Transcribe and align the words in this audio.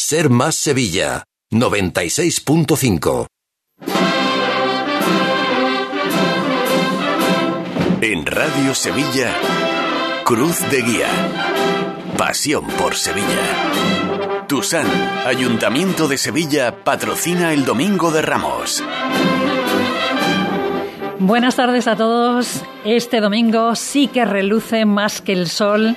Ser 0.00 0.30
Más 0.30 0.54
Sevilla, 0.54 1.24
96.5. 1.50 3.26
En 8.00 8.24
Radio 8.24 8.76
Sevilla, 8.76 9.34
Cruz 10.24 10.60
de 10.70 10.82
Guía. 10.82 11.08
Pasión 12.16 12.68
por 12.78 12.94
Sevilla. 12.94 14.46
Tusan, 14.46 14.86
Ayuntamiento 15.26 16.06
de 16.06 16.16
Sevilla, 16.16 16.84
patrocina 16.84 17.52
el 17.52 17.64
Domingo 17.64 18.12
de 18.12 18.22
Ramos. 18.22 18.84
Buenas 21.18 21.56
tardes 21.56 21.88
a 21.88 21.96
todos. 21.96 22.62
Este 22.84 23.20
domingo 23.20 23.74
sí 23.74 24.06
que 24.06 24.24
reluce 24.24 24.84
más 24.84 25.20
que 25.20 25.32
el 25.32 25.48
sol. 25.48 25.96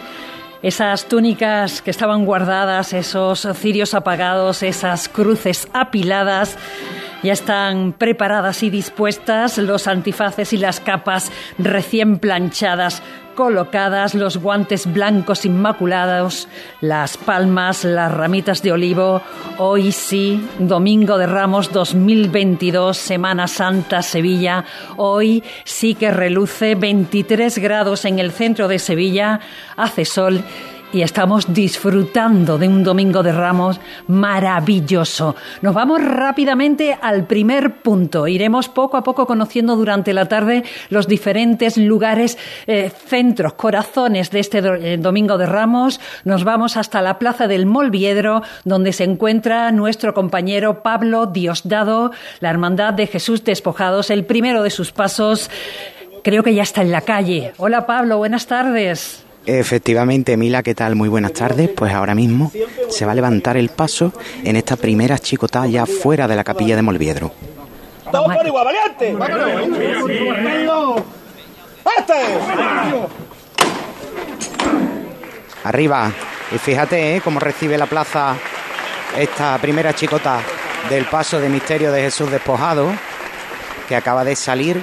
Esas 0.64 1.06
túnicas 1.06 1.82
que 1.82 1.90
estaban 1.90 2.24
guardadas, 2.24 2.94
esos 2.94 3.48
cirios 3.56 3.96
apagados, 3.96 4.62
esas 4.62 5.10
cruces 5.10 5.68
apiladas, 5.74 6.56
ya 7.24 7.34
están 7.34 7.94
preparadas 7.94 8.64
y 8.64 8.70
dispuestas 8.70 9.58
los 9.58 9.88
antifaces 9.88 10.54
y 10.54 10.58
las 10.58 10.80
capas 10.80 11.32
recién 11.58 12.20
planchadas 12.20 13.02
colocadas 13.36 14.14
los 14.14 14.38
guantes 14.38 14.92
blancos 14.92 15.46
inmaculados, 15.46 16.48
las 16.82 17.18
palmas, 17.18 17.84
las 17.84 18.12
ramitas 18.12 18.62
de 18.62 18.72
olivo. 18.72 19.22
Hoy 19.58 19.92
sí, 19.92 20.48
Domingo 20.60 21.18
de 21.18 21.28
Ramos 21.28 21.72
2022, 21.72 22.98
Semana 22.98 23.48
Santa, 23.48 24.02
Sevilla. 24.02 24.66
Hoy 24.98 25.44
sí 25.64 25.96
que 25.96 26.12
reluce 26.12 26.76
23 26.76 27.58
grados 27.60 28.06
en 28.06 28.20
el 28.20 28.32
centro 28.32 28.68
de 28.68 28.80
Sevilla, 28.80 29.40
hace 29.78 30.06
sol 30.06 30.44
y 30.94 31.02
estamos 31.02 31.54
disfrutando 31.54 32.58
de 32.58 32.68
un 32.68 32.84
Domingo 32.84 33.24
de 33.24 33.32
Ramos 33.32 33.80
maravilloso. 34.08 35.36
Nos 35.62 35.74
vamos 35.74 36.04
rápidamente 36.04 36.98
al 37.02 37.26
primer 37.26 37.82
punto. 37.82 38.28
Iremos 38.28 38.70
poco 38.70 38.98
a 38.98 39.04
poco 39.04 39.26
conociendo 39.26 39.76
durante 39.76 40.14
la 40.14 40.26
tarde 40.26 40.64
los 40.90 41.08
diferentes 41.08 41.78
lugares, 41.78 42.38
eh, 42.68 42.92
centros, 43.08 43.54
corazones 43.54 44.32
de 44.32 44.40
este 44.40 44.60
eh, 44.60 44.98
Domingo 44.98 45.38
de 45.38 45.46
Ramos. 45.46 46.00
Nos 46.26 46.44
vamos 46.44 46.78
hasta 46.78 47.02
la 47.02 47.20
Plaza 47.20 47.48
del 47.48 47.66
Molviedro, 47.66 48.44
donde 48.66 48.94
se 48.94 49.04
encuentra 49.04 49.72
nuestro 49.72 50.14
compañero 50.14 50.84
Pablo 50.84 51.26
Diosdado, 51.26 52.12
la 52.40 52.50
Hermandad 52.50 52.94
de 52.94 53.08
Jesús 53.08 53.44
Despojados, 53.44 54.10
el 54.10 54.26
primero 54.26 54.64
de 54.64 54.70
sus 54.70 54.92
pasos. 54.92 55.50
Creo 56.24 56.44
que 56.44 56.54
ya 56.54 56.64
está 56.64 56.82
en 56.82 56.92
la 56.92 57.02
calle. 57.02 57.54
Hola 57.58 57.86
Pablo, 57.86 58.18
buenas 58.18 58.46
tardes. 58.46 59.26
Efectivamente, 59.46 60.38
Mila, 60.38 60.62
¿qué 60.62 60.76
tal? 60.76 60.96
Muy 60.96 61.10
buenas 61.10 61.34
tardes. 61.34 61.70
Pues 61.70 61.94
ahora 61.94 62.14
mismo 62.14 62.52
se 62.90 63.06
va 63.06 63.14
a 63.14 63.16
levantar 63.16 63.58
el 63.58 63.70
paso 63.70 64.14
en 64.44 64.56
esta 64.56 64.76
primera 64.76 65.18
chicotá 65.18 65.66
ya 65.66 65.86
fuera 65.86 66.28
de 66.28 66.36
la 66.36 66.44
capilla 66.44 66.76
de 66.76 66.82
Molviedro. 66.82 67.32
¡Vamos 68.12 68.36
por 68.36 68.46
igual, 68.46 68.66
valiente! 68.66 69.18
Arriba. 75.64 76.12
Y 76.54 76.58
fíjate 76.58 77.16
¿eh? 77.16 77.22
cómo 77.22 77.40
recibe 77.40 77.78
la 77.78 77.86
plaza 77.86 78.36
esta 79.18 79.58
primera 79.60 79.94
chicota 79.94 80.40
del 80.90 81.06
paso 81.06 81.40
de 81.40 81.50
misterio 81.50 81.92
de 81.92 82.02
Jesús 82.02 82.30
despojado, 82.30 82.92
que 83.88 83.96
acaba 83.96 84.24
de 84.24 84.36
salir, 84.36 84.82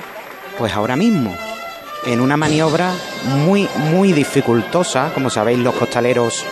pues 0.56 0.72
ahora 0.72 0.96
mismo 0.96 1.36
en 2.06 2.20
una 2.20 2.36
maniobra 2.36 2.92
muy, 3.24 3.68
muy 3.76 4.12
dificultosa. 4.12 5.10
Como 5.14 5.30
sabéis, 5.30 5.58
los 5.58 5.74
costaleros 5.74 6.44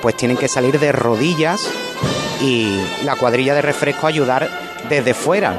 pues 0.00 0.16
tienen 0.16 0.36
que 0.36 0.48
salir 0.48 0.78
de 0.80 0.92
rodillas 0.92 1.70
y 2.40 2.80
la 3.04 3.16
cuadrilla 3.16 3.54
de 3.54 3.62
refresco 3.62 4.06
ayudar 4.06 4.48
desde 4.88 5.14
fuera, 5.14 5.54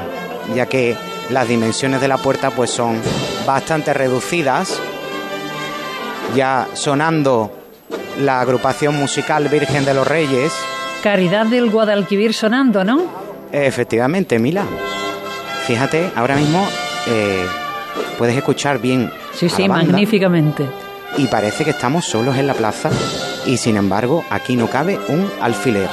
ya 0.54 0.66
que 0.66 0.96
las 1.30 1.48
dimensiones 1.48 2.00
de 2.00 2.08
la 2.08 2.18
puerta 2.18 2.50
pues 2.50 2.70
son 2.70 3.00
bastante 3.46 3.94
reducidas. 3.94 4.78
Ya 6.34 6.68
sonando 6.74 7.52
la 8.18 8.40
agrupación 8.40 8.96
musical 8.96 9.48
Virgen 9.48 9.84
de 9.84 9.94
los 9.94 10.06
Reyes. 10.06 10.52
Caridad 11.02 11.46
del 11.46 11.70
Guadalquivir 11.70 12.34
sonando, 12.34 12.84
¿no? 12.84 13.02
Efectivamente, 13.52 14.38
Mila. 14.38 14.64
Fíjate, 15.66 16.10
ahora 16.16 16.36
mismo 16.36 16.66
eh, 17.06 17.46
puedes 18.18 18.36
escuchar 18.36 18.78
bien 18.78 19.10
Sí, 19.34 19.48
sí, 19.48 19.68
magníficamente. 19.68 20.66
Y 21.16 21.26
parece 21.26 21.64
que 21.64 21.70
estamos 21.70 22.04
solos 22.04 22.36
en 22.36 22.46
la 22.46 22.54
plaza 22.54 22.90
y 23.46 23.56
sin 23.56 23.76
embargo 23.76 24.24
aquí 24.30 24.56
no 24.56 24.68
cabe 24.68 24.98
un 25.08 25.30
alfiler. 25.40 25.88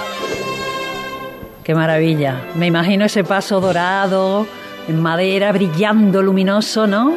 Qué 1.63 1.75
maravilla. 1.75 2.41
Me 2.55 2.67
imagino 2.67 3.05
ese 3.05 3.23
paso 3.23 3.61
dorado, 3.61 4.47
en 4.87 5.01
madera, 5.01 5.51
brillando, 5.51 6.21
luminoso, 6.21 6.87
¿no? 6.87 7.13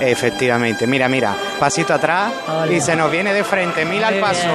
Efectivamente, 0.00 0.86
mira, 0.86 1.08
mira, 1.08 1.34
pasito 1.58 1.92
atrás 1.92 2.32
y 2.70 2.80
se 2.80 2.94
nos 2.94 3.10
viene 3.10 3.32
de 3.32 3.42
frente, 3.42 3.84
mira 3.84 4.10
el 4.10 4.20
paso. 4.20 4.46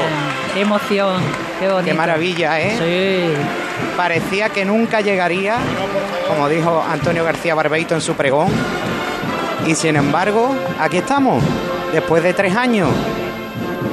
Qué 0.53 0.61
emoción, 0.61 1.21
qué 1.59 1.67
bonito. 1.67 1.85
Qué 1.85 1.93
maravilla, 1.93 2.61
¿eh? 2.61 2.77
Sí. 2.77 3.97
Parecía 3.97 4.49
que 4.49 4.63
nunca 4.63 5.01
llegaría, 5.01 5.57
como 6.27 6.47
dijo 6.47 6.81
Antonio 6.89 7.25
García 7.25 7.55
Barbeito 7.55 7.93
en 7.95 8.01
su 8.01 8.13
pregón, 8.13 8.47
y 9.67 9.75
sin 9.75 9.95
embargo, 9.95 10.55
aquí 10.79 10.97
estamos, 10.97 11.43
después 11.91 12.23
de 12.23 12.33
tres 12.33 12.55
años. 12.55 12.89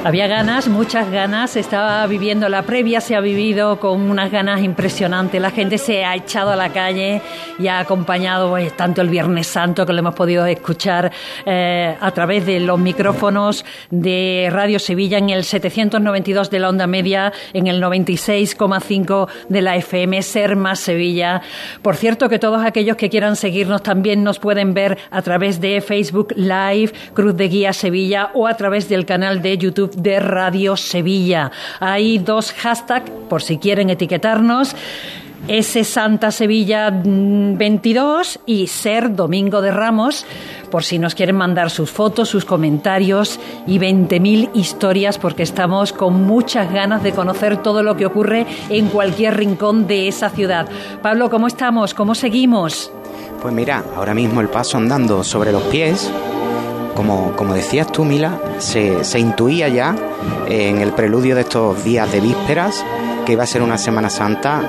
Había 0.03 0.25
ganas, 0.25 0.67
muchas 0.67 1.11
ganas. 1.11 1.55
Estaba 1.55 2.07
viviendo 2.07 2.49
la 2.49 2.63
previa, 2.63 3.01
se 3.01 3.15
ha 3.15 3.19
vivido 3.19 3.79
con 3.79 4.09
unas 4.09 4.31
ganas 4.31 4.63
impresionantes. 4.63 5.39
La 5.39 5.51
gente 5.51 5.77
se 5.77 6.03
ha 6.03 6.15
echado 6.15 6.49
a 6.49 6.55
la 6.55 6.69
calle 6.69 7.21
y 7.59 7.67
ha 7.67 7.77
acompañado 7.77 8.49
pues, 8.49 8.75
tanto 8.75 9.01
el 9.01 9.09
Viernes 9.09 9.45
Santo 9.45 9.85
que 9.85 9.93
lo 9.93 9.99
hemos 9.99 10.15
podido 10.15 10.43
escuchar 10.47 11.11
eh, 11.45 11.95
a 11.99 12.11
través 12.11 12.47
de 12.47 12.59
los 12.61 12.79
micrófonos 12.79 13.63
de 13.91 14.49
Radio 14.51 14.79
Sevilla 14.79 15.19
en 15.19 15.29
el 15.29 15.43
792 15.43 16.49
de 16.49 16.59
la 16.59 16.69
onda 16.69 16.87
media, 16.87 17.31
en 17.53 17.67
el 17.67 17.79
96,5 17.79 19.27
de 19.49 19.61
la 19.61 19.75
FM 19.75 20.19
Ser 20.23 20.55
Más 20.55 20.79
Sevilla. 20.79 21.43
Por 21.83 21.95
cierto 21.95 22.27
que 22.27 22.39
todos 22.39 22.65
aquellos 22.65 22.97
que 22.97 23.11
quieran 23.11 23.35
seguirnos 23.35 23.83
también 23.83 24.23
nos 24.23 24.39
pueden 24.39 24.73
ver 24.73 24.97
a 25.11 25.21
través 25.21 25.61
de 25.61 25.79
Facebook 25.79 26.33
Live, 26.35 26.91
Cruz 27.13 27.37
de 27.37 27.47
Guía 27.49 27.71
Sevilla 27.71 28.31
o 28.33 28.47
a 28.47 28.57
través 28.57 28.89
del 28.89 29.05
canal 29.05 29.43
de 29.43 29.59
YouTube 29.59 29.90
de 29.95 30.19
Radio 30.19 30.77
Sevilla. 30.77 31.51
Hay 31.79 32.17
dos 32.19 32.51
hashtags 32.53 33.11
por 33.29 33.41
si 33.41 33.57
quieren 33.57 33.89
etiquetarnos. 33.89 34.75
S 35.47 35.83
Santa 35.83 36.29
Sevilla 36.31 36.91
22 36.91 38.37
mm, 38.37 38.41
y 38.45 38.67
Ser 38.67 39.15
Domingo 39.15 39.61
de 39.61 39.71
Ramos, 39.71 40.25
por 40.69 40.83
si 40.83 40.99
nos 40.99 41.15
quieren 41.15 41.35
mandar 41.35 41.71
sus 41.71 41.89
fotos, 41.89 42.29
sus 42.29 42.45
comentarios 42.45 43.39
y 43.65 43.79
20.000 43.79 44.51
historias, 44.53 45.17
porque 45.17 45.43
estamos 45.43 45.93
con 45.93 46.25
muchas 46.25 46.71
ganas 46.71 47.01
de 47.01 47.11
conocer 47.13 47.57
todo 47.57 47.81
lo 47.81 47.97
que 47.97 48.05
ocurre 48.05 48.45
en 48.69 48.89
cualquier 48.89 49.35
rincón 49.37 49.87
de 49.87 50.07
esa 50.07 50.29
ciudad. 50.29 50.67
Pablo, 51.01 51.29
¿cómo 51.29 51.47
estamos? 51.47 51.93
¿Cómo 51.93 52.13
seguimos? 52.13 52.91
Pues 53.41 53.53
mira, 53.53 53.83
ahora 53.95 54.13
mismo 54.13 54.41
el 54.41 54.49
paso 54.49 54.77
andando 54.77 55.23
sobre 55.23 55.51
los 55.51 55.63
pies, 55.63 56.11
como, 57.01 57.35
como 57.35 57.55
decías 57.55 57.91
tú, 57.91 58.05
Mila, 58.05 58.37
se, 58.59 59.03
se 59.03 59.17
intuía 59.17 59.67
ya 59.69 59.95
en 60.47 60.81
el 60.81 60.91
preludio 60.91 61.33
de 61.33 61.41
estos 61.41 61.83
días 61.83 62.11
de 62.11 62.19
vísperas 62.19 62.85
que 63.25 63.31
iba 63.31 63.41
a 63.43 63.47
ser 63.47 63.63
una 63.63 63.79
Semana 63.79 64.11
Santa 64.11 64.61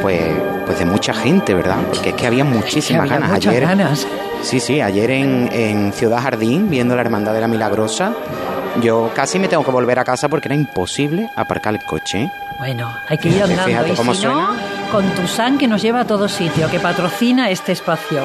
pues, 0.00 0.20
pues 0.66 0.78
de 0.78 0.84
mucha 0.84 1.12
gente, 1.12 1.52
¿verdad? 1.52 1.78
Porque 1.92 2.10
es 2.10 2.14
que 2.14 2.28
había 2.28 2.44
muchísimas 2.44 3.08
ganas. 3.10 3.30
Muchas 3.30 3.50
ayer, 3.50 3.62
ganas. 3.64 4.06
Sí, 4.40 4.60
sí, 4.60 4.80
ayer 4.80 5.10
en, 5.10 5.48
en 5.52 5.92
Ciudad 5.92 6.22
Jardín, 6.22 6.70
viendo 6.70 6.94
la 6.94 7.00
Hermandad 7.02 7.34
de 7.34 7.40
la 7.40 7.48
Milagrosa, 7.48 8.12
yo 8.80 9.10
casi 9.12 9.40
me 9.40 9.48
tengo 9.48 9.64
que 9.64 9.72
volver 9.72 9.98
a 9.98 10.04
casa 10.04 10.28
porque 10.28 10.46
era 10.46 10.54
imposible 10.54 11.28
aparcar 11.34 11.74
el 11.74 11.82
coche. 11.82 12.22
¿eh? 12.22 12.30
Bueno, 12.58 12.94
hay 13.08 13.18
que 13.18 13.30
ir 13.30 13.42
andando. 13.42 13.64
Fíjate 13.64 13.92
y 13.94 13.96
cómo 13.96 14.14
si 14.14 14.20
suena. 14.20 14.52
no, 14.52 14.92
con 14.92 15.04
Tusan 15.16 15.58
que 15.58 15.66
nos 15.66 15.82
lleva 15.82 16.02
a 16.02 16.04
todo 16.04 16.28
sitio, 16.28 16.70
que 16.70 16.78
patrocina 16.78 17.50
este 17.50 17.72
espacio. 17.72 18.22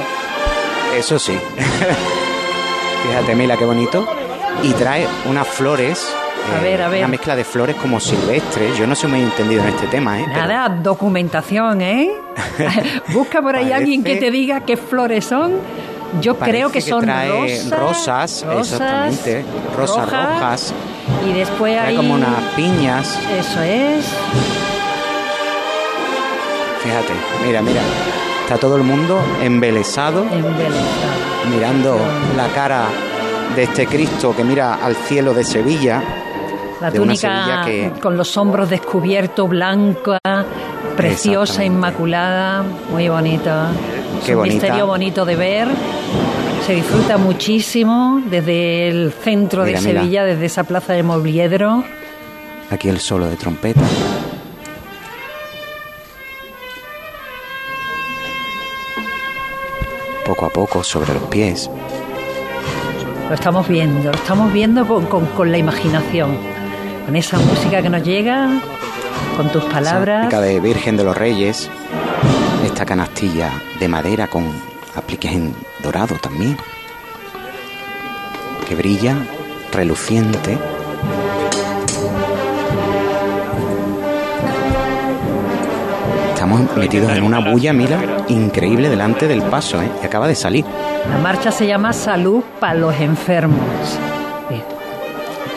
Eso 0.96 1.18
sí. 1.18 1.36
Fíjate, 3.08 3.36
Mila, 3.36 3.58
qué 3.58 3.66
bonito. 3.66 4.06
Y 4.64 4.72
trae 4.74 5.08
unas 5.30 5.48
flores. 5.48 6.14
A 6.58 6.62
ver, 6.62 6.82
a 6.82 6.90
ver. 6.90 7.00
Una 7.00 7.08
mezcla 7.10 7.36
de 7.36 7.44
flores 7.44 7.76
como 7.76 8.00
silvestres. 8.00 8.78
Yo 8.78 8.86
no 8.88 8.96
soy 8.96 9.10
muy 9.10 9.22
entendido 9.22 9.62
en 9.64 9.70
este 9.70 9.88
tema, 9.88 10.20
¿eh? 10.20 10.26
Pero 10.28 10.48
Nada, 10.48 10.70
documentación, 10.70 11.82
¿eh? 11.82 12.12
Busca 13.14 13.42
por 13.42 13.56
ahí 13.56 13.64
Parece- 13.66 13.74
alguien 13.76 14.04
que 14.04 14.16
te 14.18 14.32
diga 14.32 14.62
qué 14.62 14.78
flores 14.78 15.26
son. 15.26 15.54
Yo 16.22 16.36
parece 16.36 16.58
creo 16.58 16.72
que 16.72 16.82
son 16.82 17.02
trae 17.02 17.62
rosas, 17.72 18.46
rosas, 18.48 18.74
exactamente. 18.74 19.46
Rosas 19.76 20.10
rojas. 20.10 20.74
Y 21.28 21.34
después 21.34 21.76
trae 21.76 21.90
hay... 21.90 21.96
como 21.98 22.14
unas 22.14 22.42
piñas. 22.56 23.20
Eso 23.38 23.62
es. 23.62 24.06
Fíjate, 26.84 27.14
mira, 27.46 27.62
mira. 27.62 27.82
Está 28.46 28.60
todo 28.60 28.76
el 28.78 28.84
mundo 28.84 29.20
embelesado, 29.42 30.22
Embelesado. 30.22 31.50
mirando 31.50 31.98
la 32.38 32.48
cara 32.50 32.86
de 33.56 33.64
este 33.64 33.88
Cristo 33.88 34.36
que 34.38 34.44
mira 34.44 34.76
al 34.76 34.96
cielo 34.96 35.34
de 35.34 35.44
Sevilla. 35.44 36.04
La 36.80 36.92
de 36.92 37.00
túnica 37.00 37.64
que 37.66 37.92
con 38.00 38.16
los 38.16 38.38
hombros 38.38 38.70
descubiertos, 38.70 39.50
blanca, 39.50 40.20
preciosa, 40.96 41.66
inmaculada, 41.66 42.64
muy 42.92 43.10
bonita. 43.10 43.72
es 44.22 44.30
un 44.30 44.44
misterio 44.44 44.86
bonito 44.86 45.26
de 45.26 45.36
ver. 45.36 45.68
Se 46.68 46.76
disfruta 46.76 47.18
muchísimo 47.18 48.22
desde 48.30 48.90
el 48.90 49.12
centro 49.12 49.64
de 49.64 49.78
Sevilla, 49.78 50.24
desde 50.24 50.46
esa 50.46 50.66
plaza 50.66 50.94
de 50.94 51.02
Mobliedro. 51.02 51.84
Aquí 52.70 52.90
el 52.90 53.00
solo 53.00 53.26
de 53.26 53.38
trompeta. 53.38 53.82
Poco 60.26 60.46
a 60.46 60.50
poco 60.50 60.84
sobre 60.84 61.14
los 61.14 61.24
pies. 61.24 61.70
Lo 63.30 63.36
estamos 63.36 63.68
viendo, 63.68 64.12
lo 64.12 64.18
estamos 64.18 64.52
viendo 64.52 64.88
con, 64.88 65.06
con 65.06 65.52
la 65.52 65.58
imaginación, 65.58 66.38
con 67.06 67.16
esa 67.16 67.38
música 67.38 67.82
que 67.82 67.90
nos 67.90 68.04
llega, 68.04 68.60
con 69.38 69.50
tus 69.52 69.64
palabras. 69.66 70.28
Esa 70.28 70.42
de 70.42 70.60
Virgen 70.60 70.98
de 70.98 71.04
los 71.04 71.16
Reyes, 71.16 71.70
esta 72.64 72.86
canastilla 72.86 73.52
de 73.80 73.88
madera 73.88 74.28
con 74.28 74.46
apliques 74.96 75.32
en 75.32 75.56
dorado 75.84 76.16
también, 76.16 76.58
que 78.68 78.76
brilla, 78.76 79.16
reluciente. 79.72 80.58
Metidos 86.76 87.12
en 87.12 87.24
una 87.24 87.40
bulla, 87.40 87.74
mira, 87.74 88.26
increíble 88.28 88.90
delante 88.90 89.28
del 89.28 89.42
paso, 89.44 89.82
¿eh? 89.82 89.90
que 90.02 90.08
acaba 90.08 90.28
de 90.28 90.36
salir. 90.36 90.66
La 91.10 91.18
marcha 91.18 91.52
se 91.52 91.68
llama 91.68 91.94
Salud 91.94 92.44
para 92.60 92.76
los 92.76 92.96
enfermos. 93.00 93.60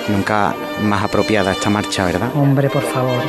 Nunca 0.09 0.55
más 0.83 1.05
apropiada 1.05 1.53
esta 1.53 1.69
marcha, 1.69 2.07
¿verdad? 2.07 2.31
Hombre, 2.35 2.71
por 2.71 2.83
favor. 2.83 3.21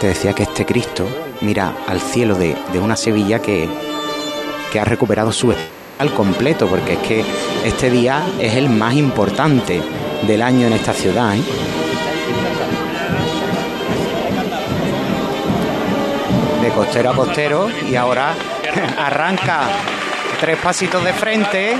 Te 0.00 0.06
decía 0.06 0.32
que 0.32 0.44
este 0.44 0.64
Cristo 0.64 1.06
mira 1.42 1.74
al 1.86 2.00
cielo 2.00 2.34
de, 2.36 2.56
una 2.82 2.96
Sevilla 2.96 3.40
que, 3.40 3.68
que 4.72 4.80
ha 4.80 4.84
recuperado 4.84 5.32
su 5.32 5.52
al 5.98 6.14
completo, 6.14 6.66
porque 6.66 6.94
es 6.94 6.98
que 7.00 7.24
este 7.66 7.90
día 7.90 8.22
es 8.40 8.54
el 8.54 8.70
más 8.70 8.94
importante 8.94 9.82
del 10.26 10.40
año 10.40 10.66
en 10.66 10.72
esta 10.72 10.94
ciudad. 10.94 11.36
¿eh? 11.36 11.42
De 16.60 16.70
costero 16.70 17.10
a 17.10 17.14
costero 17.14 17.68
y 17.70 17.96
ahora 17.96 18.34
arranca 18.98 19.62
tres 20.40 20.58
pasitos 20.58 21.02
de 21.04 21.12
frente. 21.12 21.76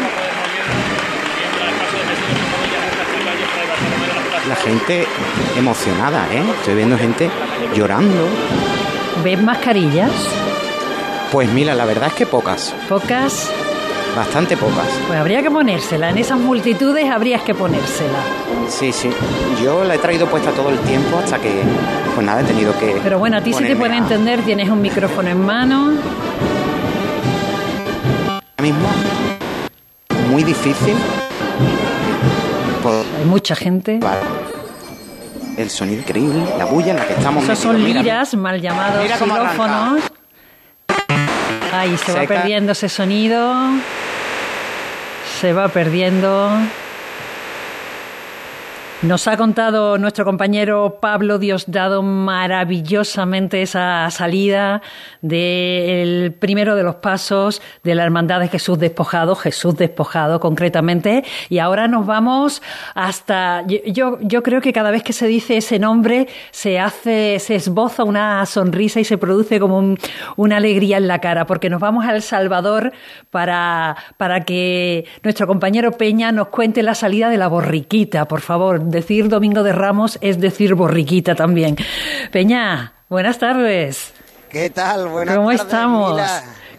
La 4.48 4.56
gente 4.56 5.06
emocionada, 5.56 6.26
¿eh? 6.32 6.42
Estoy 6.58 6.74
viendo 6.74 6.98
gente 6.98 7.30
llorando. 7.74 8.26
¿Ves 9.22 9.40
mascarillas? 9.40 10.10
Pues 11.30 11.48
mira, 11.50 11.74
la 11.74 11.84
verdad 11.84 12.08
es 12.08 12.14
que 12.14 12.26
pocas. 12.26 12.74
¿Pocas? 12.88 13.50
Bastante 14.16 14.56
pocas. 14.56 14.88
Pues 15.06 15.18
habría 15.18 15.42
que 15.42 15.50
ponérsela, 15.50 16.10
en 16.10 16.18
esas 16.18 16.38
multitudes 16.38 17.08
habrías 17.10 17.42
que 17.42 17.54
ponérsela. 17.54 18.18
Sí, 18.68 18.92
sí. 18.92 19.10
Yo 19.62 19.84
la 19.84 19.94
he 19.94 19.98
traído 19.98 20.26
puesta 20.26 20.50
todo 20.50 20.70
el 20.70 20.78
tiempo 20.80 21.18
hasta 21.18 21.38
que, 21.38 21.62
pues 22.14 22.26
nada, 22.26 22.40
he 22.40 22.44
tenido 22.44 22.76
que... 22.78 23.00
Pero 23.02 23.18
bueno, 23.18 23.36
a 23.36 23.40
ti 23.40 23.52
sí 23.52 23.64
te 23.64 23.76
puede 23.76 23.96
entender, 23.96 24.42
tienes 24.42 24.68
un 24.68 24.82
micrófono 24.82 25.28
en 25.28 25.44
mano. 25.44 25.92
Ahora 28.26 28.62
mismo, 28.62 28.88
muy 30.30 30.44
difícil. 30.44 30.94
Hay 33.18 33.24
mucha 33.26 33.54
gente 33.54 34.00
el 35.56 35.70
sonido 35.70 36.00
increíble, 36.00 36.42
la 36.56 36.64
bulla 36.64 36.92
en 36.92 36.96
la 36.96 37.06
que 37.06 37.12
estamos 37.14 37.44
Esos 37.44 37.58
son 37.58 37.82
liras, 37.82 38.34
mal 38.34 38.60
llamados 38.60 39.06
xilófonos. 39.18 40.02
Ahí 41.72 41.96
se 41.98 42.12
va 42.12 42.22
perdiendo 42.26 42.72
ese 42.72 42.88
sonido. 42.88 43.54
Se 45.40 45.54
va 45.54 45.68
perdiendo. 45.68 46.50
Nos 49.02 49.26
ha 49.28 49.38
contado 49.38 49.96
nuestro 49.96 50.26
compañero 50.26 50.98
Pablo 51.00 51.38
Diosdado 51.38 52.02
maravillosamente 52.02 53.62
esa 53.62 54.10
salida 54.10 54.82
del 55.22 56.34
primero 56.38 56.76
de 56.76 56.82
los 56.82 56.96
pasos 56.96 57.62
de 57.82 57.94
la 57.94 58.04
Hermandad 58.04 58.40
de 58.40 58.48
Jesús 58.48 58.78
Despojado, 58.78 59.36
Jesús 59.36 59.74
Despojado 59.76 60.38
concretamente, 60.38 61.24
y 61.48 61.60
ahora 61.60 61.88
nos 61.88 62.04
vamos 62.04 62.60
hasta, 62.94 63.64
yo, 63.66 64.18
yo 64.20 64.42
creo 64.42 64.60
que 64.60 64.74
cada 64.74 64.90
vez 64.90 65.02
que 65.02 65.14
se 65.14 65.26
dice 65.26 65.56
ese 65.56 65.78
nombre 65.78 66.28
se 66.50 66.78
hace, 66.78 67.38
se 67.38 67.54
esboza 67.54 68.04
una 68.04 68.44
sonrisa 68.44 69.00
y 69.00 69.04
se 69.04 69.16
produce 69.16 69.58
como 69.60 69.94
una 70.36 70.58
alegría 70.58 70.98
en 70.98 71.08
la 71.08 71.20
cara, 71.20 71.46
porque 71.46 71.70
nos 71.70 71.80
vamos 71.80 72.04
a 72.04 72.14
El 72.14 72.20
Salvador 72.20 72.92
para, 73.30 73.96
para 74.18 74.44
que 74.44 75.06
nuestro 75.22 75.46
compañero 75.46 75.92
Peña 75.92 76.32
nos 76.32 76.48
cuente 76.48 76.82
la 76.82 76.94
salida 76.94 77.30
de 77.30 77.38
la 77.38 77.48
borriquita, 77.48 78.28
por 78.28 78.42
favor 78.42 78.89
decir 78.90 79.28
Domingo 79.28 79.62
de 79.62 79.72
Ramos 79.72 80.18
es 80.20 80.40
decir 80.40 80.74
borriquita 80.74 81.34
también. 81.34 81.76
Peña, 82.30 82.92
buenas 83.08 83.38
tardes. 83.38 84.12
¿Qué 84.50 84.70
tal? 84.70 85.08
Buenas 85.08 85.36
¿Cómo 85.36 85.52
estamos? 85.52 86.20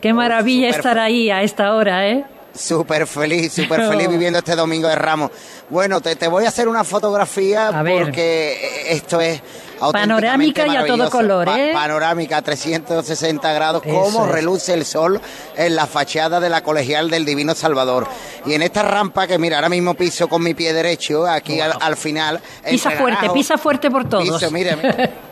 Qué 0.02 0.14
maravilla 0.14 0.70
estar 0.70 0.98
ahí 1.00 1.30
a 1.30 1.44
esta 1.44 1.74
hora, 1.74 2.08
¿eh? 2.08 2.26
Súper 2.54 3.08
feliz, 3.08 3.54
súper 3.54 3.88
feliz 3.88 4.10
viviendo 4.10 4.40
este 4.40 4.56
Domingo 4.56 4.88
de 4.88 4.96
Ramos. 4.96 5.32
Bueno, 5.70 6.02
te, 6.02 6.16
te 6.16 6.28
voy 6.28 6.46
a 6.46 6.50
hacer 6.50 6.68
una 6.68 6.84
fotografía 6.84 7.72
porque 7.72 8.90
esto 8.90 9.22
es 9.22 9.42
Panorámica 9.92 10.68
y 10.68 10.76
a 10.76 10.86
todo 10.86 11.10
color, 11.10 11.50
¿eh? 11.50 11.72
panorámica 11.74 12.38
a 12.38 12.42
360 12.42 13.54
grados, 13.54 13.84
cómo 13.84 14.28
reluce 14.28 14.74
el 14.74 14.86
sol 14.86 15.20
en 15.56 15.76
la 15.76 15.88
fachada 15.88 16.40
de 16.40 16.50
la 16.50 16.62
colegial 16.62 17.10
del 17.10 17.26
Divino 17.26 17.56
Salvador. 17.56 18.08
Y 18.46 18.54
en 18.54 18.62
esta 18.62 18.84
rampa 18.84 19.28
que 19.28 19.38
mira, 19.38 19.58
ahora 19.58 19.70
mismo 19.70 19.94
piso 19.94 20.28
con 20.28 20.44
mi 20.44 20.54
pie 20.54 20.74
derecho, 20.74 21.26
aquí 21.26 21.60
al, 21.60 21.98
final. 21.98 22.40
Pisa 22.70 22.92
fuerte, 22.92 23.30
pisa 23.30 23.58
fuerte 23.58 23.90
por 23.90 24.08
todos. 24.08 24.24
Piso, 24.24 24.52
mire, 24.52 24.78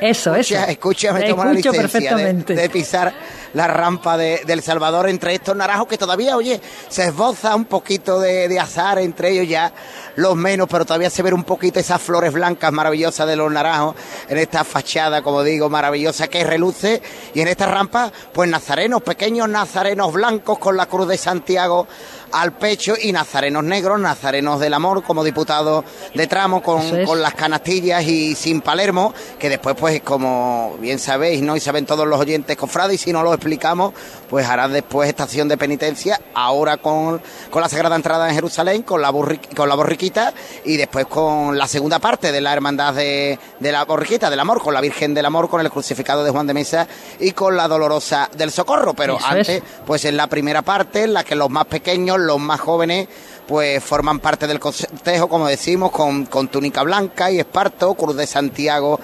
Eso, 0.00 0.34
eso. 0.34 0.56
Escúchame, 0.56 1.22
tomo 1.22 1.44
la 1.44 1.52
licencia 1.52 2.16
de, 2.16 2.70
pisar 2.70 3.14
la 3.56 3.66
rampa 3.66 4.18
de, 4.18 4.42
del 4.46 4.62
Salvador 4.62 5.08
entre 5.08 5.34
estos 5.34 5.56
naranjos 5.56 5.88
que 5.88 5.96
todavía, 5.96 6.36
oye, 6.36 6.60
se 6.90 7.04
esboza 7.04 7.56
un 7.56 7.64
poquito 7.64 8.20
de, 8.20 8.48
de, 8.48 8.60
azar 8.60 8.98
entre 8.98 9.30
ellos 9.30 9.48
ya, 9.48 9.72
los 10.16 10.36
menos, 10.36 10.68
pero 10.70 10.84
todavía 10.84 11.08
se 11.08 11.22
ve 11.22 11.32
un 11.32 11.42
poquito 11.42 11.80
esas 11.80 12.02
flores 12.02 12.34
blancas 12.34 12.70
maravillosas 12.70 13.26
de 13.26 13.34
los 13.34 13.50
naranjos 13.50 13.96
en 14.28 14.36
esta 14.36 14.62
fachada, 14.62 15.22
como 15.22 15.42
digo, 15.42 15.70
maravillosa 15.70 16.28
que 16.28 16.44
reluce 16.44 17.00
y 17.32 17.40
en 17.40 17.48
esta 17.48 17.64
rampa, 17.64 18.12
pues 18.34 18.50
nazarenos, 18.50 19.02
pequeños 19.02 19.48
nazarenos 19.48 20.12
blancos 20.12 20.58
con 20.58 20.76
la 20.76 20.84
cruz 20.84 21.08
de 21.08 21.16
Santiago 21.16 21.86
al 22.32 22.52
pecho 22.52 22.94
y 23.00 23.12
nazarenos 23.12 23.64
negros, 23.64 23.98
nazarenos 23.98 24.60
del 24.60 24.74
amor 24.74 25.02
como 25.02 25.24
diputado 25.24 25.84
de 26.14 26.26
tramo 26.26 26.62
con, 26.62 27.06
con 27.06 27.22
las 27.22 27.34
canastillas 27.34 28.04
y 28.04 28.34
sin 28.34 28.60
Palermo, 28.60 29.14
que 29.38 29.48
después 29.48 29.76
pues 29.78 30.02
como 30.02 30.76
bien 30.78 30.98
sabéis, 30.98 31.40
¿no? 31.40 31.56
Y 31.56 31.60
saben 31.60 31.86
todos 31.86 32.06
los 32.06 32.20
oyentes 32.20 32.56
cofrades 32.56 33.00
y 33.00 33.04
si 33.04 33.12
no 33.12 33.22
lo 33.22 33.32
explicamos, 33.46 33.94
pues 34.28 34.46
hará 34.46 34.68
después 34.68 35.08
estación 35.08 35.48
de 35.48 35.56
penitencia, 35.56 36.20
ahora 36.34 36.76
con, 36.76 37.22
con 37.50 37.62
la 37.62 37.68
Sagrada 37.68 37.94
Entrada 37.94 38.28
en 38.28 38.34
Jerusalén, 38.34 38.82
con 38.82 39.00
la, 39.00 39.12
con 39.12 39.68
la 39.68 39.74
borriquita 39.74 40.34
y 40.64 40.76
después 40.76 41.06
con 41.06 41.56
la 41.56 41.68
segunda 41.68 42.00
parte 42.00 42.32
de 42.32 42.40
la 42.40 42.52
Hermandad 42.52 42.94
de, 42.94 43.38
de 43.60 43.72
la 43.72 43.84
borriquita, 43.84 44.28
del 44.28 44.40
amor, 44.40 44.60
con 44.60 44.74
la 44.74 44.80
Virgen 44.80 45.14
del 45.14 45.26
Amor, 45.26 45.48
con 45.48 45.60
el 45.60 45.70
crucificado 45.70 46.24
de 46.24 46.30
Juan 46.30 46.46
de 46.46 46.54
Mesa 46.54 46.88
y 47.20 47.30
con 47.32 47.56
la 47.56 47.68
Dolorosa 47.68 48.28
del 48.36 48.50
Socorro. 48.50 48.94
Pero 48.94 49.16
antes, 49.24 49.62
pues 49.86 50.04
en 50.04 50.16
la 50.16 50.26
primera 50.26 50.62
parte, 50.62 51.04
en 51.04 51.14
la 51.14 51.22
que 51.22 51.36
los 51.36 51.48
más 51.48 51.66
pequeños, 51.66 52.18
los 52.18 52.40
más 52.40 52.60
jóvenes, 52.60 53.08
pues 53.46 53.82
forman 53.82 54.18
parte 54.18 54.48
del 54.48 54.58
cortejo, 54.58 55.28
como 55.28 55.46
decimos, 55.46 55.92
con, 55.92 56.26
con 56.26 56.48
túnica 56.48 56.82
blanca 56.82 57.30
y 57.30 57.38
esparto, 57.38 57.94
Cruz 57.94 58.16
de 58.16 58.26
Santiago 58.26 58.98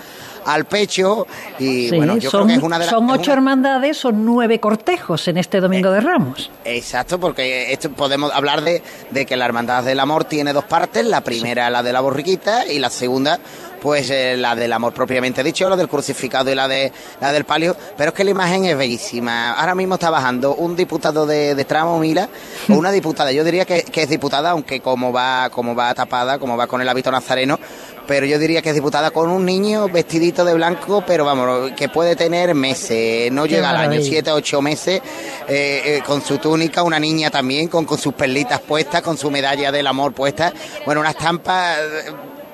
al 0.45 0.65
pecho 0.65 1.27
y 1.59 1.91
bueno, 1.95 2.17
yo 2.17 2.31
son, 2.31 2.45
creo 2.45 2.47
que 2.49 2.59
es 2.59 2.63
una 2.63 2.79
de 2.79 2.87
las... 2.87 2.91
Son 2.91 3.11
ocho 3.11 3.33
hermandades, 3.33 3.97
son 3.97 4.25
nueve 4.25 4.61
cortejos 4.61 5.29
en 5.29 5.39
este 5.39 5.61
Domingo 5.61 5.91
de 5.91 6.01
Ramos. 6.01 6.51
Exacto, 6.65 7.19
porque 7.19 7.73
esto 7.73 7.91
podemos 7.91 8.33
hablar 8.33 8.63
de, 8.63 8.83
de, 9.11 9.27
que 9.27 9.37
la 9.37 9.45
Hermandad 9.45 9.85
del 9.85 10.01
Amor 10.01 10.25
tiene 10.25 10.53
dos 10.53 10.65
partes, 10.65 11.05
la 11.07 11.23
primera 11.23 11.71
la 11.71 11.83
de 11.83 11.93
la 11.93 12.01
borriquita 12.01 12.67
y 12.67 12.79
la 12.79 12.91
segunda 12.91 13.39
pues 13.83 14.11
eh, 14.11 14.37
la 14.37 14.55
del 14.55 14.73
amor 14.73 14.95
propiamente 14.95 15.43
dicho, 15.43 15.69
la 15.69 15.75
del 15.75 15.89
crucificado 15.89 16.51
y 16.51 16.55
la 16.55 16.69
de 16.69 16.93
la 17.21 17.33
del 17.33 17.45
palio, 17.45 17.77
pero 17.97 18.11
es 18.11 18.15
que 18.15 18.23
la 18.23 18.31
imagen 18.31 18.65
es 18.65 18.79
bellísima. 18.79 19.53
Ahora 19.55 19.75
mismo 19.75 19.95
está 19.95 20.09
bajando 20.09 20.55
un 20.55 20.77
diputado 20.77 21.27
de, 21.27 21.57
de 21.57 21.65
tramo 21.65 21.99
Mila 21.99 22.29
o 22.69 22.75
una 22.75 22.93
diputada, 22.93 23.33
yo 23.33 23.43
diría 23.43 23.65
que, 23.65 23.83
que, 23.83 24.03
es 24.03 24.09
diputada, 24.09 24.51
aunque 24.51 24.81
como 24.81 25.13
va, 25.13 25.51
como 25.51 25.75
va 25.75 25.93
tapada, 25.95 26.39
como 26.39 26.57
va 26.57 26.69
con 26.69 26.81
el 26.81 26.89
hábito 26.89 27.11
nazareno, 27.11 27.59
pero 28.07 28.27
yo 28.27 28.39
diría 28.39 28.63
que 28.63 28.71
es 28.71 28.75
diputada 28.75 29.11
con 29.11 29.31
un 29.31 29.45
niño 29.45 29.89
vestidito 29.89 30.45
de 30.45 30.55
blanco, 30.55 31.05
pero 31.07 31.25
vamos, 31.25 31.73
que 31.73 31.89
puede 31.89 32.17
tener 32.17 32.55
meses, 32.55 33.31
no 33.33 33.47
llega 33.47 33.71
al 33.71 33.77
año, 33.77 34.01
siete, 34.03 34.31
ocho 34.31 34.61
meses, 34.61 35.01
eh, 35.49 35.83
eh, 35.85 36.03
con 36.05 36.23
su 36.23 36.39
túnica, 36.39 36.83
una 36.83 36.99
niña 36.99 37.31
también, 37.31 37.69
con, 37.69 37.85
con 37.85 37.99
sus 37.99 38.15
perlitas 38.15 38.61
puestas, 38.61 39.03
con 39.03 39.17
su 39.17 39.31
medalla 39.31 39.71
del 39.71 39.87
amor 39.87 40.13
puesta, 40.13 40.53
bueno, 40.85 41.01
una 41.01 41.11
estampa 41.11 41.77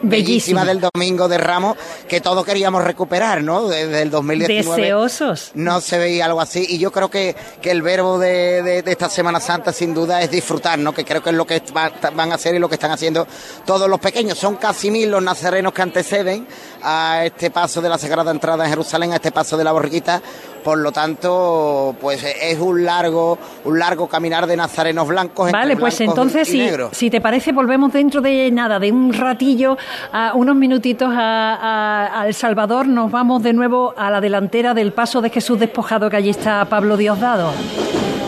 bellísima, 0.02 0.64
del 0.64 0.80
domingo 0.80 1.28
de 1.28 1.38
Ramos 1.38 1.76
que 2.08 2.20
todos 2.20 2.44
queríamos 2.44 2.84
recuperar, 2.84 3.42
¿no? 3.42 3.68
Desde 3.68 4.02
el 4.02 4.10
2019. 4.10 4.82
Deseosos. 4.82 5.50
No 5.54 5.80
se 5.80 5.98
veía 5.98 6.26
algo 6.26 6.40
así 6.40 6.66
y 6.68 6.78
yo 6.78 6.90
creo 6.92 7.10
que, 7.10 7.36
que 7.60 7.70
el 7.70 7.82
verbo 7.82 8.18
de, 8.18 8.82
esta 8.86 9.08
Semana 9.08 9.40
Santa 9.40 9.72
sin 9.72 9.94
duda 9.94 10.22
es 10.22 10.30
disfrutar, 10.30 10.78
¿no? 10.78 10.92
Que 10.92 11.04
creo 11.04 11.22
que 11.22 11.30
es 11.30 11.36
lo 11.36 11.46
que 11.46 11.62
van 11.72 12.32
a 12.32 12.34
hacer 12.34 12.54
y 12.54 12.58
lo 12.58 12.68
que 12.68 12.74
están 12.74 12.90
haciendo 12.90 13.26
todos 13.66 13.88
los 13.88 14.00
pequeños. 14.00 14.38
Son 14.38 14.56
casi 14.56 14.90
mil 14.90 15.10
los 15.10 15.22
nazarenos 15.22 15.72
que 15.72 15.82
anteceden 15.82 16.46
a 16.82 17.24
este 17.24 17.50
paso 17.50 17.80
de 17.80 17.88
la 17.88 17.98
Sagrada 17.98 18.30
Entrada 18.30 18.64
en 18.64 18.70
Jerusalén, 18.70 19.12
a 19.12 19.16
este 19.16 19.32
paso 19.32 19.56
de 19.56 19.64
la 19.64 19.72
borriquita. 19.72 20.20
Por 20.62 20.78
lo 20.78 20.92
tanto, 20.92 21.94
pues 22.00 22.22
es 22.24 22.58
un 22.58 22.84
largo, 22.84 23.38
un 23.64 23.78
largo 23.78 24.08
caminar 24.08 24.46
de 24.46 24.56
nazarenos 24.56 25.08
blancos. 25.08 25.52
Vale, 25.52 25.76
pues 25.76 26.00
entonces, 26.00 26.48
si, 26.48 26.68
si, 26.92 27.10
te 27.10 27.20
parece, 27.20 27.52
volvemos 27.52 27.92
dentro 27.92 28.20
de 28.20 28.50
nada, 28.50 28.78
de 28.78 28.92
un 28.92 29.12
ratillo, 29.12 29.78
a 30.12 30.32
unos 30.34 30.56
minutitos 30.56 31.08
a, 31.10 32.24
El 32.26 32.34
Salvador. 32.34 32.86
Nos 32.86 33.10
vamos 33.10 33.42
de 33.42 33.52
nuevo 33.52 33.94
a 33.96 34.10
la 34.10 34.20
delantera 34.20 34.74
del 34.74 34.92
paso 34.92 35.20
de 35.22 35.30
Jesús 35.30 35.58
despojado, 35.58 36.10
que 36.10 36.16
allí 36.16 36.30
está 36.30 36.64
Pablo 36.66 36.96
Diosdado. 36.96 37.52